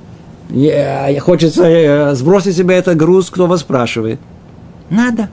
Хочется 1.20 1.64
э, 1.64 2.14
сбросить 2.14 2.56
себе 2.56 2.74
этот 2.76 2.96
груз, 2.96 3.30
кто 3.30 3.46
вас 3.46 3.60
спрашивает. 3.60 4.18
Надо. 4.88 5.28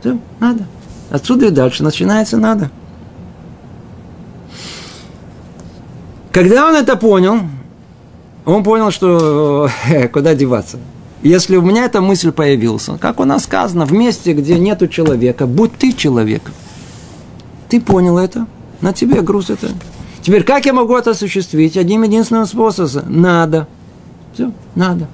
Все, 0.00 0.18
надо. 0.40 0.64
Отсюда 1.10 1.46
и 1.46 1.50
дальше 1.50 1.82
начинается 1.82 2.36
надо. 2.36 2.70
Когда 6.30 6.68
он 6.68 6.74
это 6.74 6.96
понял, 6.96 7.40
он 8.44 8.64
понял, 8.64 8.90
что 8.90 9.68
э, 9.88 10.08
куда 10.12 10.34
деваться. 10.34 10.78
Если 11.22 11.56
у 11.56 11.62
меня 11.62 11.84
эта 11.84 12.00
мысль 12.00 12.32
появилась, 12.32 12.88
как 12.98 13.20
у 13.20 13.24
нас 13.24 13.44
сказано, 13.44 13.86
в 13.86 13.92
месте, 13.92 14.32
где 14.32 14.58
нету 14.58 14.88
человека, 14.88 15.46
будь 15.46 15.72
ты 15.76 15.92
человеком. 15.92 16.52
Ты 17.68 17.80
понял 17.80 18.18
это? 18.18 18.46
На 18.80 18.92
тебе 18.92 19.20
груз 19.20 19.50
это. 19.50 19.68
Теперь, 20.22 20.44
как 20.44 20.66
я 20.66 20.72
могу 20.72 20.96
это 20.96 21.10
осуществить? 21.10 21.76
Одним 21.76 22.04
единственным 22.04 22.46
способом. 22.46 23.20
Надо. 23.20 23.66
Все, 24.34 24.52
надо. 24.74 25.08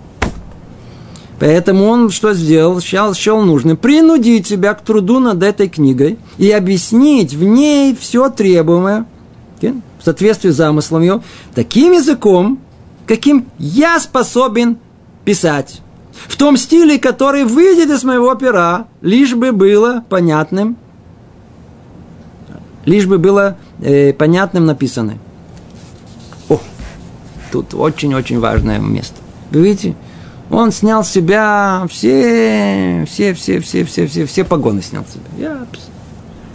Поэтому 1.41 1.87
он 1.87 2.11
что 2.11 2.35
сделал? 2.35 2.81
Счел, 2.81 3.15
счел 3.15 3.41
нужным 3.43 3.77
принудить 3.77 4.47
себя 4.47 4.75
к 4.75 4.83
труду 4.83 5.21
над 5.21 5.43
этой 5.43 5.69
книгой 5.69 6.19
и 6.37 6.51
объяснить 6.51 7.33
в 7.33 7.45
ней 7.45 7.97
все 7.99 8.29
требуемое, 8.29 9.07
в 9.61 10.05
соответствии 10.05 10.51
с 10.51 10.57
замыслом 10.57 11.03
ее, 11.03 11.23
таким 11.55 11.93
языком, 11.93 12.59
каким 13.07 13.47
я 13.59 13.99
способен 14.01 14.79
писать. 15.25 15.81
В 16.27 16.37
том 16.37 16.57
стиле, 16.57 16.99
который 16.99 17.45
выйдет 17.45 17.91
из 17.91 18.03
моего 18.03 18.35
пера, 18.35 18.89
лишь 19.01 19.35
бы 19.35 19.53
было 19.53 20.05
понятным 20.09 20.77
лишь 22.89 23.07
бы 23.07 23.19
было 23.19 23.57
э, 23.81 24.13
понятным 24.13 24.67
написано. 24.67 25.19
О, 26.49 26.59
тут 27.53 27.75
очень-очень 27.75 28.41
важное 28.41 28.79
место. 28.79 29.17
Вы 29.51 29.61
видите, 29.61 29.95
он 30.51 30.73
снял 30.73 31.05
с 31.05 31.11
себя 31.11 31.87
все, 31.91 33.05
все, 33.07 33.35
все, 33.35 33.61
все, 33.61 33.85
все, 33.85 34.07
все, 34.07 34.27
все 34.27 34.45
погоны 34.45 34.83
снял 34.83 35.05
с 35.05 35.13
себя. 35.13 35.25
Я, 35.39 35.67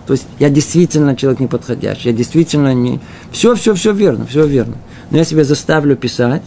то 0.07 0.13
есть 0.13 0.25
я 0.39 0.49
действительно 0.49 1.15
человек 1.15 1.39
неподходящий, 1.39 2.09
я 2.09 2.15
действительно 2.15 2.73
не... 2.73 2.99
Все, 3.31 3.55
все, 3.55 3.73
все 3.75 3.93
верно, 3.93 4.25
все 4.25 4.45
верно. 4.45 4.75
Но 5.11 5.17
я 5.17 5.23
себя 5.23 5.43
заставлю 5.43 5.95
писать, 5.95 6.41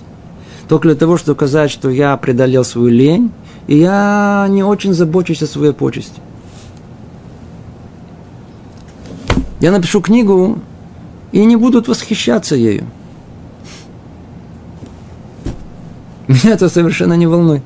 только 0.69 0.89
для 0.89 0.97
того, 0.97 1.17
чтобы 1.17 1.37
доказать, 1.37 1.71
что 1.71 1.91
я 1.91 2.17
преодолел 2.17 2.65
свою 2.65 2.89
лень, 2.89 3.31
и 3.69 3.79
я 3.79 4.47
не 4.51 4.65
очень 4.65 4.93
забочусь 4.95 5.43
о 5.43 5.47
своей 5.47 5.73
почести. 5.73 6.21
Я 9.61 9.71
напишу 9.73 10.01
книгу, 10.01 10.61
и 11.33 11.45
не 11.45 11.57
будут 11.57 11.89
восхищаться 11.89 12.57
ею. 12.57 12.87
Меня 16.29 16.55
это 16.55 16.69
совершенно 16.69 17.15
не 17.15 17.27
волнует. 17.27 17.63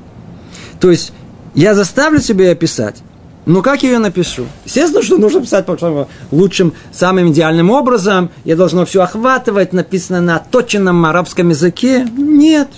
То 0.79 0.91
есть, 0.91 1.13
я 1.55 1.73
заставлю 1.73 2.19
себя 2.19 2.49
ее 2.49 2.55
писать, 2.55 3.01
но 3.45 3.61
как 3.61 3.83
я 3.83 3.91
ее 3.91 3.99
напишу? 3.99 4.45
Естественно, 4.65 5.01
что 5.01 5.17
нужно 5.17 5.41
писать 5.41 5.65
по 5.65 6.07
лучшим, 6.31 6.73
самым 6.91 7.31
идеальным 7.31 7.71
образом. 7.71 8.29
Я 8.45 8.55
должно 8.55 8.85
все 8.85 9.01
охватывать, 9.01 9.73
написано 9.73 10.21
на 10.21 10.39
точенном 10.39 11.03
арабском 11.05 11.49
языке. 11.49 12.07
Нет. 12.17 12.69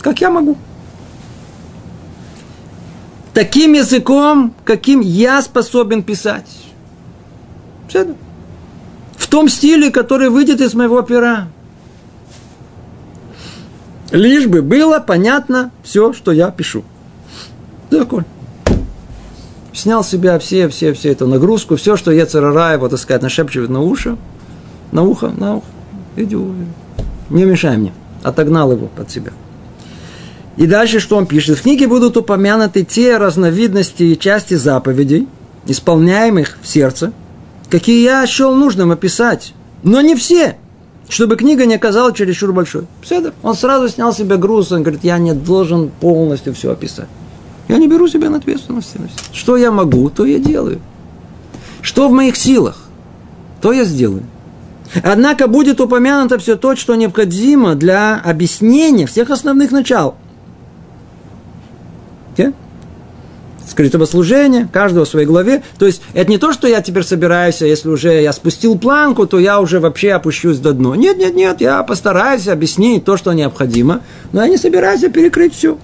Как 0.00 0.20
я 0.20 0.30
могу? 0.30 0.56
Таким 3.34 3.72
языком, 3.72 4.54
каким 4.64 5.00
я 5.00 5.42
способен 5.42 6.04
писать. 6.04 6.46
В 9.16 9.26
том 9.28 9.48
стиле, 9.48 9.90
который 9.90 10.28
выйдет 10.28 10.60
из 10.60 10.74
моего 10.74 11.02
пера. 11.02 11.48
Лишь 14.12 14.46
бы 14.46 14.62
было 14.62 15.00
понятно 15.00 15.72
все, 15.82 16.12
что 16.12 16.30
я 16.30 16.52
пишу. 16.52 16.84
Закон. 17.90 18.24
Снял 19.72 20.04
с 20.04 20.08
себя 20.08 20.38
все, 20.38 20.68
все, 20.68 20.92
все 20.92 21.10
эту 21.10 21.26
нагрузку, 21.26 21.74
все, 21.74 21.96
что 21.96 22.12
я 22.12 22.26
царарая, 22.26 22.78
вот 22.78 22.92
так 22.92 23.00
сказать, 23.00 23.22
нашепчивает 23.22 23.70
на 23.70 23.80
уши, 23.80 24.16
на 24.92 25.02
ухо, 25.02 25.30
на 25.36 25.56
ухо. 25.56 25.66
Иди, 26.14 26.36
не 27.30 27.44
мешай 27.44 27.76
мне. 27.76 27.92
Отогнал 28.22 28.70
его 28.70 28.86
под 28.86 29.10
себя. 29.10 29.32
И 30.56 30.66
дальше 30.66 31.00
что 31.00 31.16
он 31.16 31.26
пишет? 31.26 31.58
В 31.58 31.62
книге 31.62 31.88
будут 31.88 32.16
упомянуты 32.16 32.84
те 32.84 33.16
разновидности 33.16 34.02
и 34.04 34.18
части 34.18 34.54
заповедей, 34.54 35.28
исполняемых 35.66 36.58
в 36.62 36.66
сердце– 36.66 37.12
какие 37.74 38.04
я 38.04 38.24
счел 38.28 38.54
нужным 38.54 38.92
описать. 38.92 39.52
Но 39.82 40.00
не 40.00 40.14
все, 40.14 40.56
чтобы 41.08 41.34
книга 41.34 41.66
не 41.66 41.74
оказалась 41.74 42.16
чересчур 42.16 42.52
большой. 42.52 42.86
Седер. 43.04 43.34
Он 43.42 43.54
сразу 43.56 43.88
снял 43.88 44.14
себе 44.14 44.36
груз, 44.36 44.70
он 44.70 44.82
говорит, 44.82 45.02
я 45.02 45.18
не 45.18 45.32
должен 45.32 45.90
полностью 46.00 46.54
все 46.54 46.70
описать. 46.70 47.08
Я 47.66 47.78
не 47.78 47.88
беру 47.88 48.06
себя 48.06 48.30
на 48.30 48.36
ответственность. 48.36 48.94
Что 49.32 49.56
я 49.56 49.72
могу, 49.72 50.08
то 50.08 50.24
я 50.24 50.38
делаю. 50.38 50.80
Что 51.82 52.08
в 52.08 52.12
моих 52.12 52.36
силах, 52.36 52.78
то 53.60 53.72
я 53.72 53.84
сделаю. 53.84 54.22
Однако 55.02 55.48
будет 55.48 55.80
упомянуто 55.80 56.38
все 56.38 56.54
то, 56.54 56.76
что 56.76 56.94
необходимо 56.94 57.74
для 57.74 58.20
объяснения 58.20 59.06
всех 59.06 59.30
основных 59.30 59.72
начал. 59.72 60.14
Okay? 62.36 62.54
скрытого 63.68 64.04
служения, 64.04 64.68
каждого 64.72 65.04
в 65.04 65.08
своей 65.08 65.26
главе. 65.26 65.62
То 65.78 65.86
есть, 65.86 66.02
это 66.12 66.30
не 66.30 66.38
то, 66.38 66.52
что 66.52 66.68
я 66.68 66.80
теперь 66.82 67.02
собираюсь, 67.02 67.62
а 67.62 67.66
если 67.66 67.88
уже 67.88 68.22
я 68.22 68.32
спустил 68.32 68.78
планку, 68.78 69.26
то 69.26 69.38
я 69.38 69.60
уже 69.60 69.80
вообще 69.80 70.12
опущусь 70.12 70.58
до 70.58 70.72
дна. 70.72 70.94
Нет, 70.96 71.16
нет, 71.16 71.34
нет, 71.34 71.60
я 71.60 71.82
постараюсь 71.82 72.46
объяснить 72.48 73.04
то, 73.04 73.16
что 73.16 73.32
необходимо, 73.32 74.02
но 74.32 74.42
я 74.42 74.48
не 74.48 74.56
собираюсь 74.56 75.00
перекрыть 75.00 75.54
все. 75.54 75.78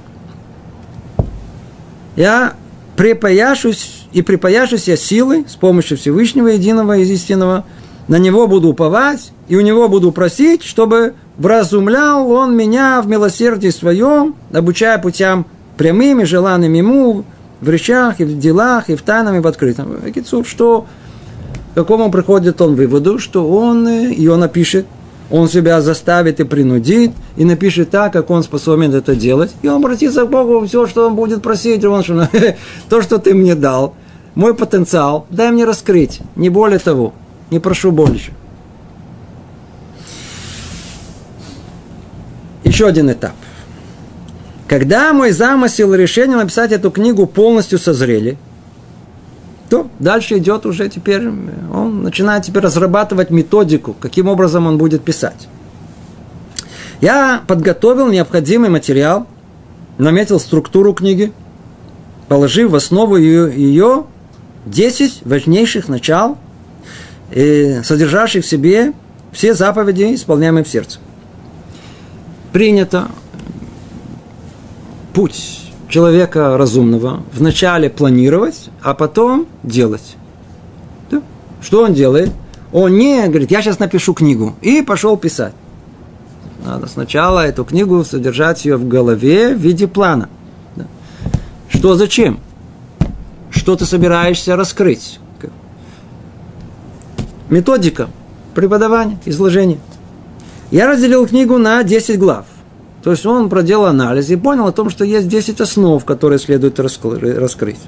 Я 2.17 2.55
припаяшусь 2.97 4.07
и 4.13 4.23
припаяшусь 4.23 4.89
я 4.89 4.97
силой 4.97 5.47
с 5.49 5.55
помощью 5.55 5.97
Всевышнего 5.97 6.49
Единого 6.49 6.99
и 6.99 7.05
Истинного, 7.05 7.65
на 8.09 8.17
Него 8.17 8.47
буду 8.47 8.69
уповать, 8.69 9.33
и 9.49 9.57
у 9.57 9.61
Него 9.61 9.89
буду 9.89 10.13
просить, 10.13 10.65
чтобы 10.65 11.15
вразумлял 11.39 12.31
Он 12.31 12.57
меня 12.57 13.01
в 13.01 13.09
милосердии 13.09 13.69
Своем, 13.69 14.35
обучая 14.53 14.99
путям 14.99 15.47
прямыми, 15.81 16.25
желанными 16.25 16.77
Ему, 16.77 17.25
в 17.63 17.71
речах, 17.71 18.21
и 18.21 18.25
в 18.25 18.39
делах, 18.39 18.91
и 18.91 18.97
в 18.97 19.01
тайном, 19.01 19.37
и 19.37 19.41
в 19.41 19.47
открытом. 19.47 20.13
Кицур, 20.15 20.47
что 20.47 20.85
к 21.73 21.75
какому 21.75 22.11
приходит 22.11 22.61
он 22.61 22.75
выводу, 22.75 23.19
что 23.19 23.49
он, 23.49 23.89
э, 23.89 24.13
и 24.13 24.29
он 24.29 24.41
напишет, 24.41 24.85
он 25.31 25.49
себя 25.49 25.81
заставит 25.81 26.39
и 26.39 26.45
принудит, 26.45 27.13
и 27.39 27.47
напишет 27.47 27.89
так, 27.89 28.13
как 28.13 28.29
он 28.29 28.43
способен 28.43 28.95
это 28.95 29.17
делать, 29.17 29.53
и 29.63 29.69
он 29.69 29.77
обратится 29.77 30.27
к 30.27 30.29
Богу, 30.29 30.67
все, 30.67 30.87
что 30.87 31.07
он 31.07 31.15
будет 31.15 31.43
просить, 31.43 31.83
он, 31.83 32.05
что, 32.05 32.29
то, 32.91 33.01
что 33.01 33.17
ты 33.17 33.33
мне 33.33 33.55
дал, 33.55 33.95
мой 34.35 34.53
потенциал, 34.53 35.25
дай 35.31 35.51
мне 35.51 35.65
раскрыть, 35.65 36.21
не 36.37 36.51
более 36.51 36.79
того, 36.79 37.15
не 37.51 37.59
прошу 37.59 37.91
больше. 37.91 38.33
Еще 42.65 42.87
один 42.87 43.11
этап– 43.11 43.33
когда 44.71 45.13
мой 45.13 45.33
замысел 45.33 45.93
и 45.95 45.97
решение 45.97 46.37
написать 46.37 46.71
эту 46.71 46.93
книгу 46.93 47.27
полностью 47.27 47.77
созрели, 47.77 48.39
то 49.69 49.91
дальше 49.99 50.39
идет 50.39 50.65
уже 50.65 50.89
теперь, 50.89 51.27
он 51.27 52.05
начинает 52.05 52.45
теперь 52.45 52.63
разрабатывать 52.63 53.31
методику, 53.31 53.97
каким 53.99 54.29
образом 54.29 54.69
он 54.69 54.79
будет 54.79 55.03
писать. 55.03 55.49
Я 57.01 57.43
подготовил 57.49 58.13
необходимый 58.13 58.71
материал, 58.71 59.27
наметил 59.99 60.39
структуру 60.39 60.95
книги, 60.95 61.33
положив 62.29 62.71
в 62.71 62.77
основу 62.77 63.17
ее, 63.17 63.53
ее 63.53 64.05
10 64.67 65.23
важнейших 65.25 65.89
начал, 65.89 66.39
э, 67.33 67.83
содержащих 67.83 68.45
в 68.45 68.47
себе 68.47 68.93
все 69.33 69.53
заповеди, 69.53 70.15
исполняемые 70.15 70.63
в 70.63 70.69
сердце. 70.69 71.01
Принято 72.53 73.09
путь 75.13 75.61
человека 75.89 76.57
разумного 76.57 77.23
вначале 77.33 77.91
планировать, 77.91 78.71
а 78.83 78.95
потом 78.95 79.47
делать. 79.63 80.17
Да? 81.11 81.23
Что 81.61 81.85
он 81.85 81.95
делает? 81.95 82.31
Он 82.73 82.97
не 82.97 83.27
говорит, 83.27 83.51
я 83.51 83.63
сейчас 83.63 83.81
напишу 83.81 84.15
книгу, 84.15 84.55
и 84.63 84.83
пошел 84.83 85.17
писать. 85.17 85.55
Надо 86.65 86.87
сначала 86.87 87.47
эту 87.47 87.65
книгу 87.65 88.05
содержать 88.05 88.65
ее 88.65 88.77
в 88.77 88.87
голове 88.87 89.55
в 89.55 89.59
виде 89.59 89.89
плана. 89.89 90.29
Да? 90.77 90.87
Что 91.69 91.95
зачем? 91.95 92.39
Что 93.51 93.77
ты 93.77 93.85
собираешься 93.85 94.57
раскрыть? 94.57 95.19
Методика 97.49 98.09
преподавания, 98.55 99.19
изложения. 99.25 99.81
Я 100.71 100.87
разделил 100.87 101.27
книгу 101.27 101.59
на 101.59 101.83
10 101.83 102.17
глав– 102.17 102.47
то 103.03 103.11
есть 103.13 103.25
он 103.25 103.49
проделал 103.49 103.87
анализ 103.87 104.29
и 104.29 104.37
понял 104.37 104.67
о 104.67 104.73
том, 104.73 104.91
что 104.91 105.05
есть 105.05 105.29
10 105.29 105.61
основ, 105.61 106.05
которые 106.05 106.39
следует 106.39 106.79
раскрыть. 106.79 107.79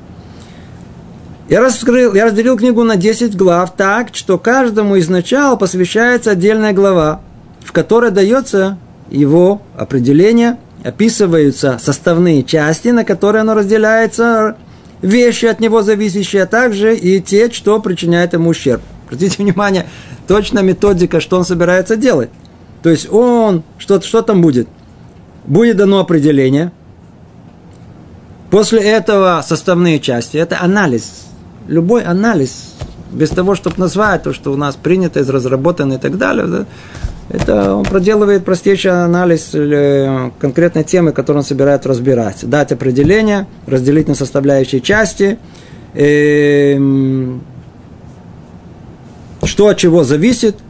Я, 1.48 1.60
раскрыл, 1.60 2.14
я 2.14 2.26
разделил 2.26 2.56
книгу 2.56 2.82
на 2.82 2.96
10 2.96 3.36
глав 3.36 3.76
так, 3.76 4.08
что 4.14 4.38
каждому 4.38 4.96
из 4.96 5.10
начал 5.10 5.58
посвящается 5.58 6.30
отдельная 6.30 6.72
глава, 6.72 7.20
в 7.62 7.72
которой 7.72 8.10
дается 8.10 8.78
его 9.10 9.60
определение, 9.76 10.58
описываются 10.82 11.78
составные 11.82 12.42
части, 12.42 12.88
на 12.88 13.04
которые 13.04 13.42
оно 13.42 13.52
разделяется, 13.52 14.56
вещи 15.02 15.44
от 15.44 15.60
него 15.60 15.82
зависящие, 15.82 16.44
а 16.44 16.46
также 16.46 16.96
и 16.96 17.20
те, 17.20 17.50
что 17.50 17.80
причиняет 17.80 18.32
ему 18.32 18.48
ущерб. 18.50 18.80
Обратите 19.06 19.42
внимание, 19.42 19.86
точно 20.26 20.60
методика, 20.60 21.20
что 21.20 21.36
он 21.36 21.44
собирается 21.44 21.96
делать. 21.96 22.30
То 22.82 22.88
есть 22.88 23.12
он, 23.12 23.62
что, 23.78 24.00
что 24.00 24.22
там 24.22 24.40
будет– 24.40 24.68
будет 25.44 25.76
дано 25.76 26.00
определение. 26.00 26.72
После 28.50 28.82
этого 28.82 29.42
составные 29.46 29.98
части. 29.98 30.36
Это 30.36 30.60
анализ. 30.60 31.26
Любой 31.68 32.04
анализ, 32.04 32.74
без 33.10 33.30
того, 33.30 33.54
чтобы 33.54 33.76
назвать 33.78 34.24
то, 34.24 34.32
что 34.32 34.52
у 34.52 34.56
нас 34.56 34.76
принято, 34.76 35.20
из 35.20 35.28
разработано 35.28 35.94
и 35.94 35.98
так 35.98 36.18
далее, 36.18 36.46
да, 36.46 36.66
это 37.30 37.74
он 37.74 37.84
проделывает 37.84 38.44
простейший 38.44 39.04
анализ 39.04 39.52
конкретной 40.38 40.84
темы, 40.84 41.12
которую 41.12 41.40
он 41.40 41.46
собирает 41.46 41.86
разбирать. 41.86 42.38
Дать 42.42 42.72
определение, 42.72 43.46
разделить 43.66 44.08
на 44.08 44.14
составляющие 44.14 44.80
части, 44.80 45.38
эм, 45.94 47.42
что 49.44 49.68
от 49.68 49.78
чего 49.78 50.04
зависит– 50.04 50.56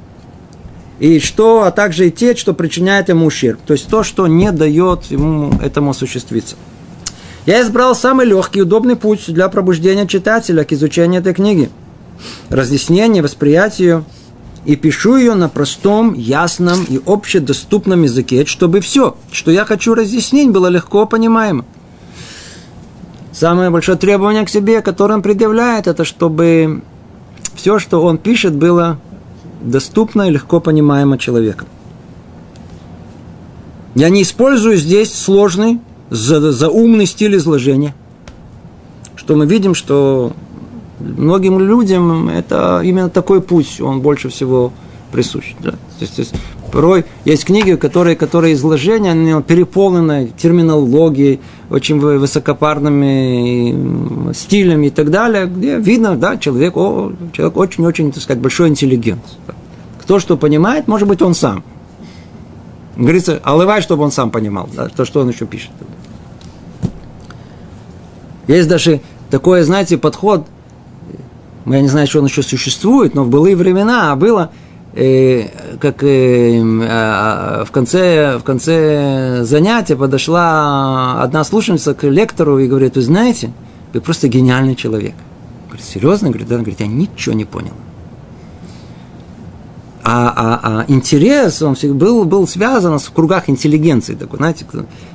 и 1.02 1.18
что, 1.18 1.64
а 1.64 1.72
также 1.72 2.06
и 2.06 2.10
те, 2.12 2.36
что 2.36 2.54
причиняет 2.54 3.08
ему 3.08 3.26
ущерб. 3.26 3.58
То 3.66 3.72
есть 3.72 3.88
то, 3.88 4.04
что 4.04 4.28
не 4.28 4.52
дает 4.52 5.06
ему 5.06 5.52
этому 5.60 5.90
осуществиться. 5.90 6.54
Я 7.44 7.60
избрал 7.62 7.96
самый 7.96 8.24
легкий, 8.24 8.62
удобный 8.62 8.94
путь 8.94 9.24
для 9.26 9.48
пробуждения 9.48 10.06
читателя 10.06 10.62
к 10.62 10.72
изучению 10.72 11.20
этой 11.20 11.34
книги. 11.34 11.70
Разъяснение, 12.50 13.20
восприятию. 13.20 14.04
И 14.64 14.76
пишу 14.76 15.16
ее 15.16 15.34
на 15.34 15.48
простом, 15.48 16.14
ясном 16.14 16.84
и 16.84 17.00
общедоступном 17.04 18.04
языке, 18.04 18.46
чтобы 18.46 18.80
все, 18.80 19.16
что 19.32 19.50
я 19.50 19.64
хочу 19.64 19.94
разъяснить, 19.94 20.50
было 20.50 20.68
легко 20.68 21.04
понимаемо. 21.04 21.64
Самое 23.32 23.70
большое 23.70 23.98
требование 23.98 24.46
к 24.46 24.48
себе, 24.48 24.82
которое 24.82 25.14
он 25.14 25.22
предъявляет, 25.22 25.88
это 25.88 26.04
чтобы 26.04 26.82
все, 27.56 27.80
что 27.80 28.04
он 28.04 28.18
пишет, 28.18 28.54
было 28.54 29.00
доступно 29.62 30.28
и 30.28 30.30
легко 30.30 30.60
понимаемо 30.60 31.18
человеком. 31.18 31.68
Я 33.94 34.08
не 34.08 34.22
использую 34.22 34.76
здесь 34.76 35.12
сложный, 35.12 35.80
за, 36.10 36.52
заумный 36.52 37.06
стиль 37.06 37.36
изложения. 37.36 37.94
Что 39.16 39.36
мы 39.36 39.46
видим, 39.46 39.74
что 39.74 40.32
многим 40.98 41.58
людям 41.58 42.28
это 42.28 42.80
именно 42.82 43.10
такой 43.10 43.42
путь, 43.42 43.80
он 43.80 44.00
больше 44.00 44.28
всего 44.28 44.72
присущ. 45.10 45.54
Да? 45.60 45.72
То 45.72 45.78
есть, 46.00 46.16
то 46.16 46.20
есть, 46.22 46.34
порой 46.72 47.04
есть 47.24 47.44
книги, 47.44 47.74
которые, 47.74 48.16
которые 48.16 48.54
изложения 48.54 49.12
они 49.12 49.40
переполнены 49.42 50.32
терминологией, 50.36 51.40
очень 51.70 52.00
высокопарными 52.00 54.32
стилями 54.32 54.86
и 54.86 54.90
так 54.90 55.10
далее, 55.10 55.46
где 55.46 55.78
видно, 55.78 56.16
да, 56.16 56.36
человек, 56.38 56.76
о, 56.76 57.12
человек 57.32 57.56
очень-очень, 57.56 58.10
так 58.10 58.20
сказать, 58.22 58.42
большой 58.42 58.70
интеллигент. 58.70 59.22
Кто 60.00 60.18
что 60.18 60.36
понимает, 60.36 60.88
может 60.88 61.06
быть, 61.06 61.22
он 61.22 61.34
сам. 61.34 61.62
Говорится, 62.96 63.40
алывай, 63.44 63.82
чтобы 63.82 64.02
он 64.04 64.10
сам 64.10 64.30
понимал, 64.30 64.68
да, 64.74 64.88
то, 64.88 65.04
что 65.04 65.20
он 65.20 65.28
еще 65.28 65.46
пишет. 65.46 65.70
Есть 68.48 68.68
даже 68.68 69.00
такой, 69.30 69.62
знаете, 69.62 69.98
подход, 69.98 70.46
я 71.66 71.80
не 71.80 71.88
знаю, 71.88 72.06
что 72.06 72.18
он 72.18 72.26
еще 72.26 72.42
существует, 72.42 73.14
но 73.14 73.24
в 73.24 73.28
былые 73.28 73.56
времена 73.56 74.14
было, 74.16 74.50
как 74.94 76.02
э, 76.02 76.58
э, 76.58 77.64
в, 77.64 77.70
конце, 77.70 78.36
в 78.38 78.42
конце 78.42 79.42
занятия 79.42 79.96
подошла 79.96 81.22
одна 81.22 81.44
слушательница 81.44 81.94
к 81.94 82.04
лектору 82.04 82.58
и 82.58 82.68
говорит, 82.68 82.96
вы 82.96 83.02
знаете, 83.02 83.52
вы 83.94 84.02
просто 84.02 84.28
гениальный 84.28 84.76
человек. 84.76 85.14
Говорит, 85.68 85.86
серьезно? 85.86 86.28
Говорит, 86.28 86.48
да. 86.48 86.56
Говорит, 86.56 86.80
я 86.80 86.86
ничего 86.86 87.34
не 87.34 87.46
понял. 87.46 87.72
А, 90.04 90.32
а, 90.36 90.60
а 90.62 90.84
интерес, 90.88 91.62
он 91.62 91.74
был, 91.96 92.24
был 92.24 92.46
связан 92.46 92.98
с 92.98 93.08
кругах 93.08 93.48
интеллигенции. 93.48 94.14
Такой, 94.14 94.38
знаете, 94.38 94.66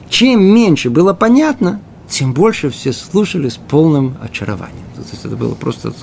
чем 0.09 0.41
меньше 0.41 0.89
было 0.89 1.13
понятно, 1.13 1.81
тем 2.09 2.33
больше 2.33 2.69
все 2.69 2.93
слушали 2.93 3.49
с 3.49 3.57
полным 3.57 4.17
очарованием. 4.21 4.85
То 4.95 5.01
есть 5.01 5.23
это 5.23 5.35
было 5.35 5.53
просто... 5.53 5.93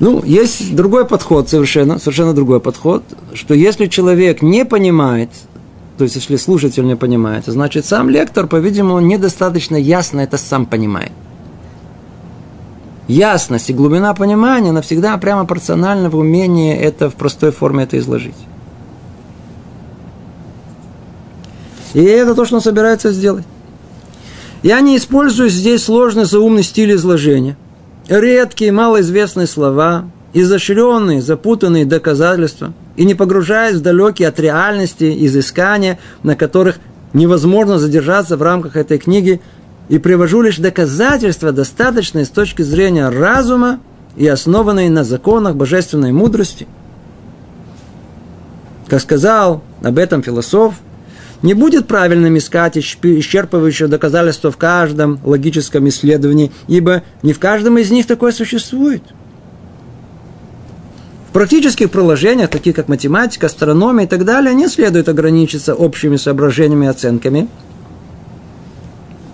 Ну, 0.00 0.22
есть 0.24 0.74
другой 0.76 1.06
подход 1.06 1.48
совершенно, 1.48 1.98
совершенно 1.98 2.34
другой 2.34 2.60
подход, 2.60 3.02
что 3.34 3.54
если 3.54 3.86
человек 3.86 4.42
не 4.42 4.64
понимает, 4.64 5.30
то 5.96 6.04
есть 6.04 6.16
если 6.16 6.36
слушатель 6.36 6.86
не 6.86 6.96
понимает, 6.96 7.44
значит 7.46 7.84
сам 7.84 8.08
лектор, 8.08 8.46
по-видимому, 8.46 9.00
недостаточно 9.00 9.76
ясно 9.76 10.20
это 10.20 10.38
сам 10.38 10.66
понимает 10.66 11.12
ясность 13.08 13.70
и 13.70 13.72
глубина 13.72 14.14
понимания, 14.14 14.70
она 14.70 14.82
всегда 14.82 15.16
прямо 15.16 15.44
пропорциональна 15.44 16.10
в 16.10 16.16
умении 16.16 16.76
это 16.76 17.10
в 17.10 17.14
простой 17.14 17.50
форме 17.50 17.84
это 17.84 17.98
изложить. 17.98 18.36
И 21.94 22.02
это 22.02 22.34
то, 22.34 22.44
что 22.44 22.56
он 22.56 22.62
собирается 22.62 23.10
сделать. 23.12 23.46
Я 24.62 24.80
не 24.80 24.96
использую 24.96 25.48
здесь 25.48 25.84
сложный 25.84 26.26
заумный 26.26 26.62
стиль 26.62 26.94
изложения. 26.94 27.56
Редкие, 28.08 28.72
малоизвестные 28.72 29.46
слова, 29.46 30.06
изощренные, 30.32 31.20
запутанные 31.22 31.84
доказательства, 31.84 32.72
и 32.96 33.04
не 33.04 33.14
погружаясь 33.14 33.76
в 33.76 33.82
далекие 33.82 34.28
от 34.28 34.40
реальности 34.40 35.26
изыскания, 35.26 35.98
на 36.22 36.34
которых 36.34 36.78
невозможно 37.12 37.78
задержаться 37.78 38.36
в 38.36 38.42
рамках 38.42 38.76
этой 38.76 38.98
книги– 38.98 39.40
и 39.88 39.98
привожу 39.98 40.42
лишь 40.42 40.58
доказательства, 40.58 41.52
достаточные 41.52 42.24
с 42.24 42.30
точки 42.30 42.62
зрения 42.62 43.08
разума 43.08 43.80
и 44.16 44.26
основанные 44.26 44.90
на 44.90 45.04
законах 45.04 45.56
божественной 45.56 46.12
мудрости. 46.12 46.66
Как 48.86 49.00
сказал 49.00 49.62
об 49.82 49.98
этом 49.98 50.22
философ, 50.22 50.74
не 51.42 51.54
будет 51.54 51.86
правильным 51.86 52.36
искать 52.36 52.76
исчерпывающее 52.76 53.88
доказательство 53.88 54.50
в 54.50 54.56
каждом 54.56 55.20
логическом 55.24 55.88
исследовании, 55.88 56.52
ибо 56.66 57.02
не 57.22 57.32
в 57.32 57.38
каждом 57.38 57.78
из 57.78 57.90
них 57.90 58.06
такое 58.06 58.32
существует. 58.32 59.02
В 61.28 61.32
практических 61.32 61.90
приложениях, 61.90 62.50
таких 62.50 62.74
как 62.74 62.88
математика, 62.88 63.46
астрономия 63.46 64.06
и 64.06 64.08
так 64.08 64.24
далее, 64.24 64.54
не 64.54 64.66
следует 64.68 65.08
ограничиться 65.08 65.74
общими 65.74 66.16
соображениями 66.16 66.86
и 66.86 66.88
оценками– 66.88 67.48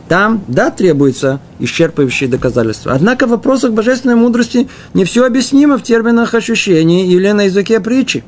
там, 0.09 0.45
да, 0.49 0.71
требуется 0.71 1.41
исчерпывающие 1.59 2.29
доказательства. 2.29 2.93
Однако 2.93 3.27
в 3.27 3.31
вопросах 3.31 3.73
божественной 3.73 4.17
мудрости 4.17 4.69
не 4.93 5.05
все 5.05 5.25
объяснимо 5.25 5.79
в 5.79 5.83
терминах 5.83 6.35
ощущений 6.35 7.07
или 7.07 7.31
на 7.31 7.45
языке 7.45 7.81
притчи. 7.81 8.23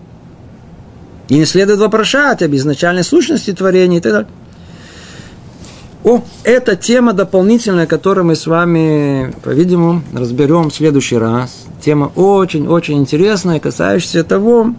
И 1.29 1.35
не 1.35 1.45
следует 1.45 1.79
вопрошать 1.79 2.43
об 2.43 2.55
изначальной 2.55 3.05
сущности 3.05 3.53
творения 3.53 3.99
и 3.99 4.01
так 4.01 4.13
далее. 4.13 4.29
О, 6.05 6.23
это 6.45 6.77
тема 6.77 7.15
дополнительная, 7.15 7.87
которую 7.87 8.27
мы 8.27 8.37
с 8.37 8.47
вами, 8.47 9.35
по-видимому, 9.43 10.03
разберем 10.13 10.71
в 10.71 10.75
следующий 10.75 11.19
раз. 11.19 11.65
Тема 11.85 12.13
очень-очень 12.15 12.99
интересная, 12.99 13.59
касающаяся 13.59 14.23
того, 14.23 14.75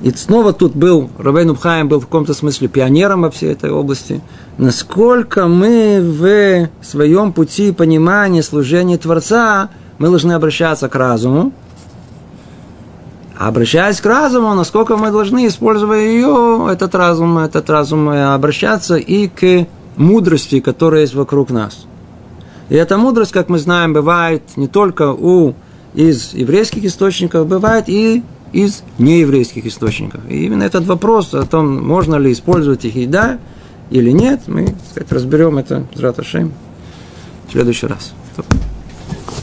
и 0.00 0.12
снова 0.12 0.52
тут 0.52 0.76
был, 0.76 1.10
Равейн 1.18 1.50
Убхаем 1.50 1.88
был 1.88 1.98
в 1.98 2.04
каком-то 2.04 2.32
смысле 2.32 2.68
пионером 2.68 3.22
во 3.22 3.30
всей 3.30 3.52
этой 3.52 3.70
области. 3.70 4.20
Насколько 4.56 5.46
мы 5.48 6.00
в 6.00 6.68
своем 6.84 7.32
пути 7.32 7.72
понимания 7.72 8.44
служения 8.44 8.96
Творца, 8.96 9.70
мы 9.98 10.08
должны 10.08 10.32
обращаться 10.32 10.88
к 10.88 10.94
разуму. 10.94 11.52
Обращаясь 13.38 14.00
к 14.00 14.06
разуму, 14.06 14.52
насколько 14.54 14.96
мы 14.96 15.12
должны, 15.12 15.46
используя 15.46 16.00
ее, 16.00 16.68
этот 16.72 16.92
разум, 16.96 17.38
этот 17.38 17.70
разум, 17.70 18.10
э, 18.10 18.34
обращаться 18.34 18.96
и 18.96 19.28
к 19.28 19.68
мудрости, 19.96 20.58
которая 20.58 21.02
есть 21.02 21.14
вокруг 21.14 21.50
нас. 21.50 21.86
И 22.68 22.74
эта 22.74 22.98
мудрость, 22.98 23.30
как 23.30 23.48
мы 23.48 23.60
знаем, 23.60 23.92
бывает 23.92 24.42
не 24.56 24.66
только 24.66 25.12
у 25.12 25.54
из 25.94 26.34
еврейских 26.34 26.84
источников, 26.84 27.46
бывает 27.46 27.84
и 27.86 28.24
из 28.52 28.82
нееврейских 28.98 29.66
источников. 29.66 30.20
И 30.28 30.46
именно 30.46 30.64
этот 30.64 30.86
вопрос 30.86 31.32
о 31.32 31.44
том, 31.44 31.80
можно 31.80 32.16
ли 32.16 32.32
использовать 32.32 32.84
их 32.86 32.96
и 32.96 33.06
да 33.06 33.38
или 33.90 34.10
нет, 34.10 34.48
мы 34.48 34.66
так 34.66 34.76
сказать, 34.90 35.12
разберем 35.12 35.58
это 35.58 35.86
с 35.94 36.00
Раташем 36.00 36.52
в 37.46 37.52
следующий 37.52 37.86
раз. 37.86 38.12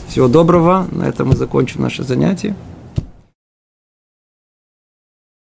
Всего 0.08 0.28
доброго. 0.28 0.86
На 0.92 1.04
этом 1.04 1.28
мы 1.28 1.36
закончим 1.36 1.80
наше 1.80 2.04
занятие. 2.04 2.54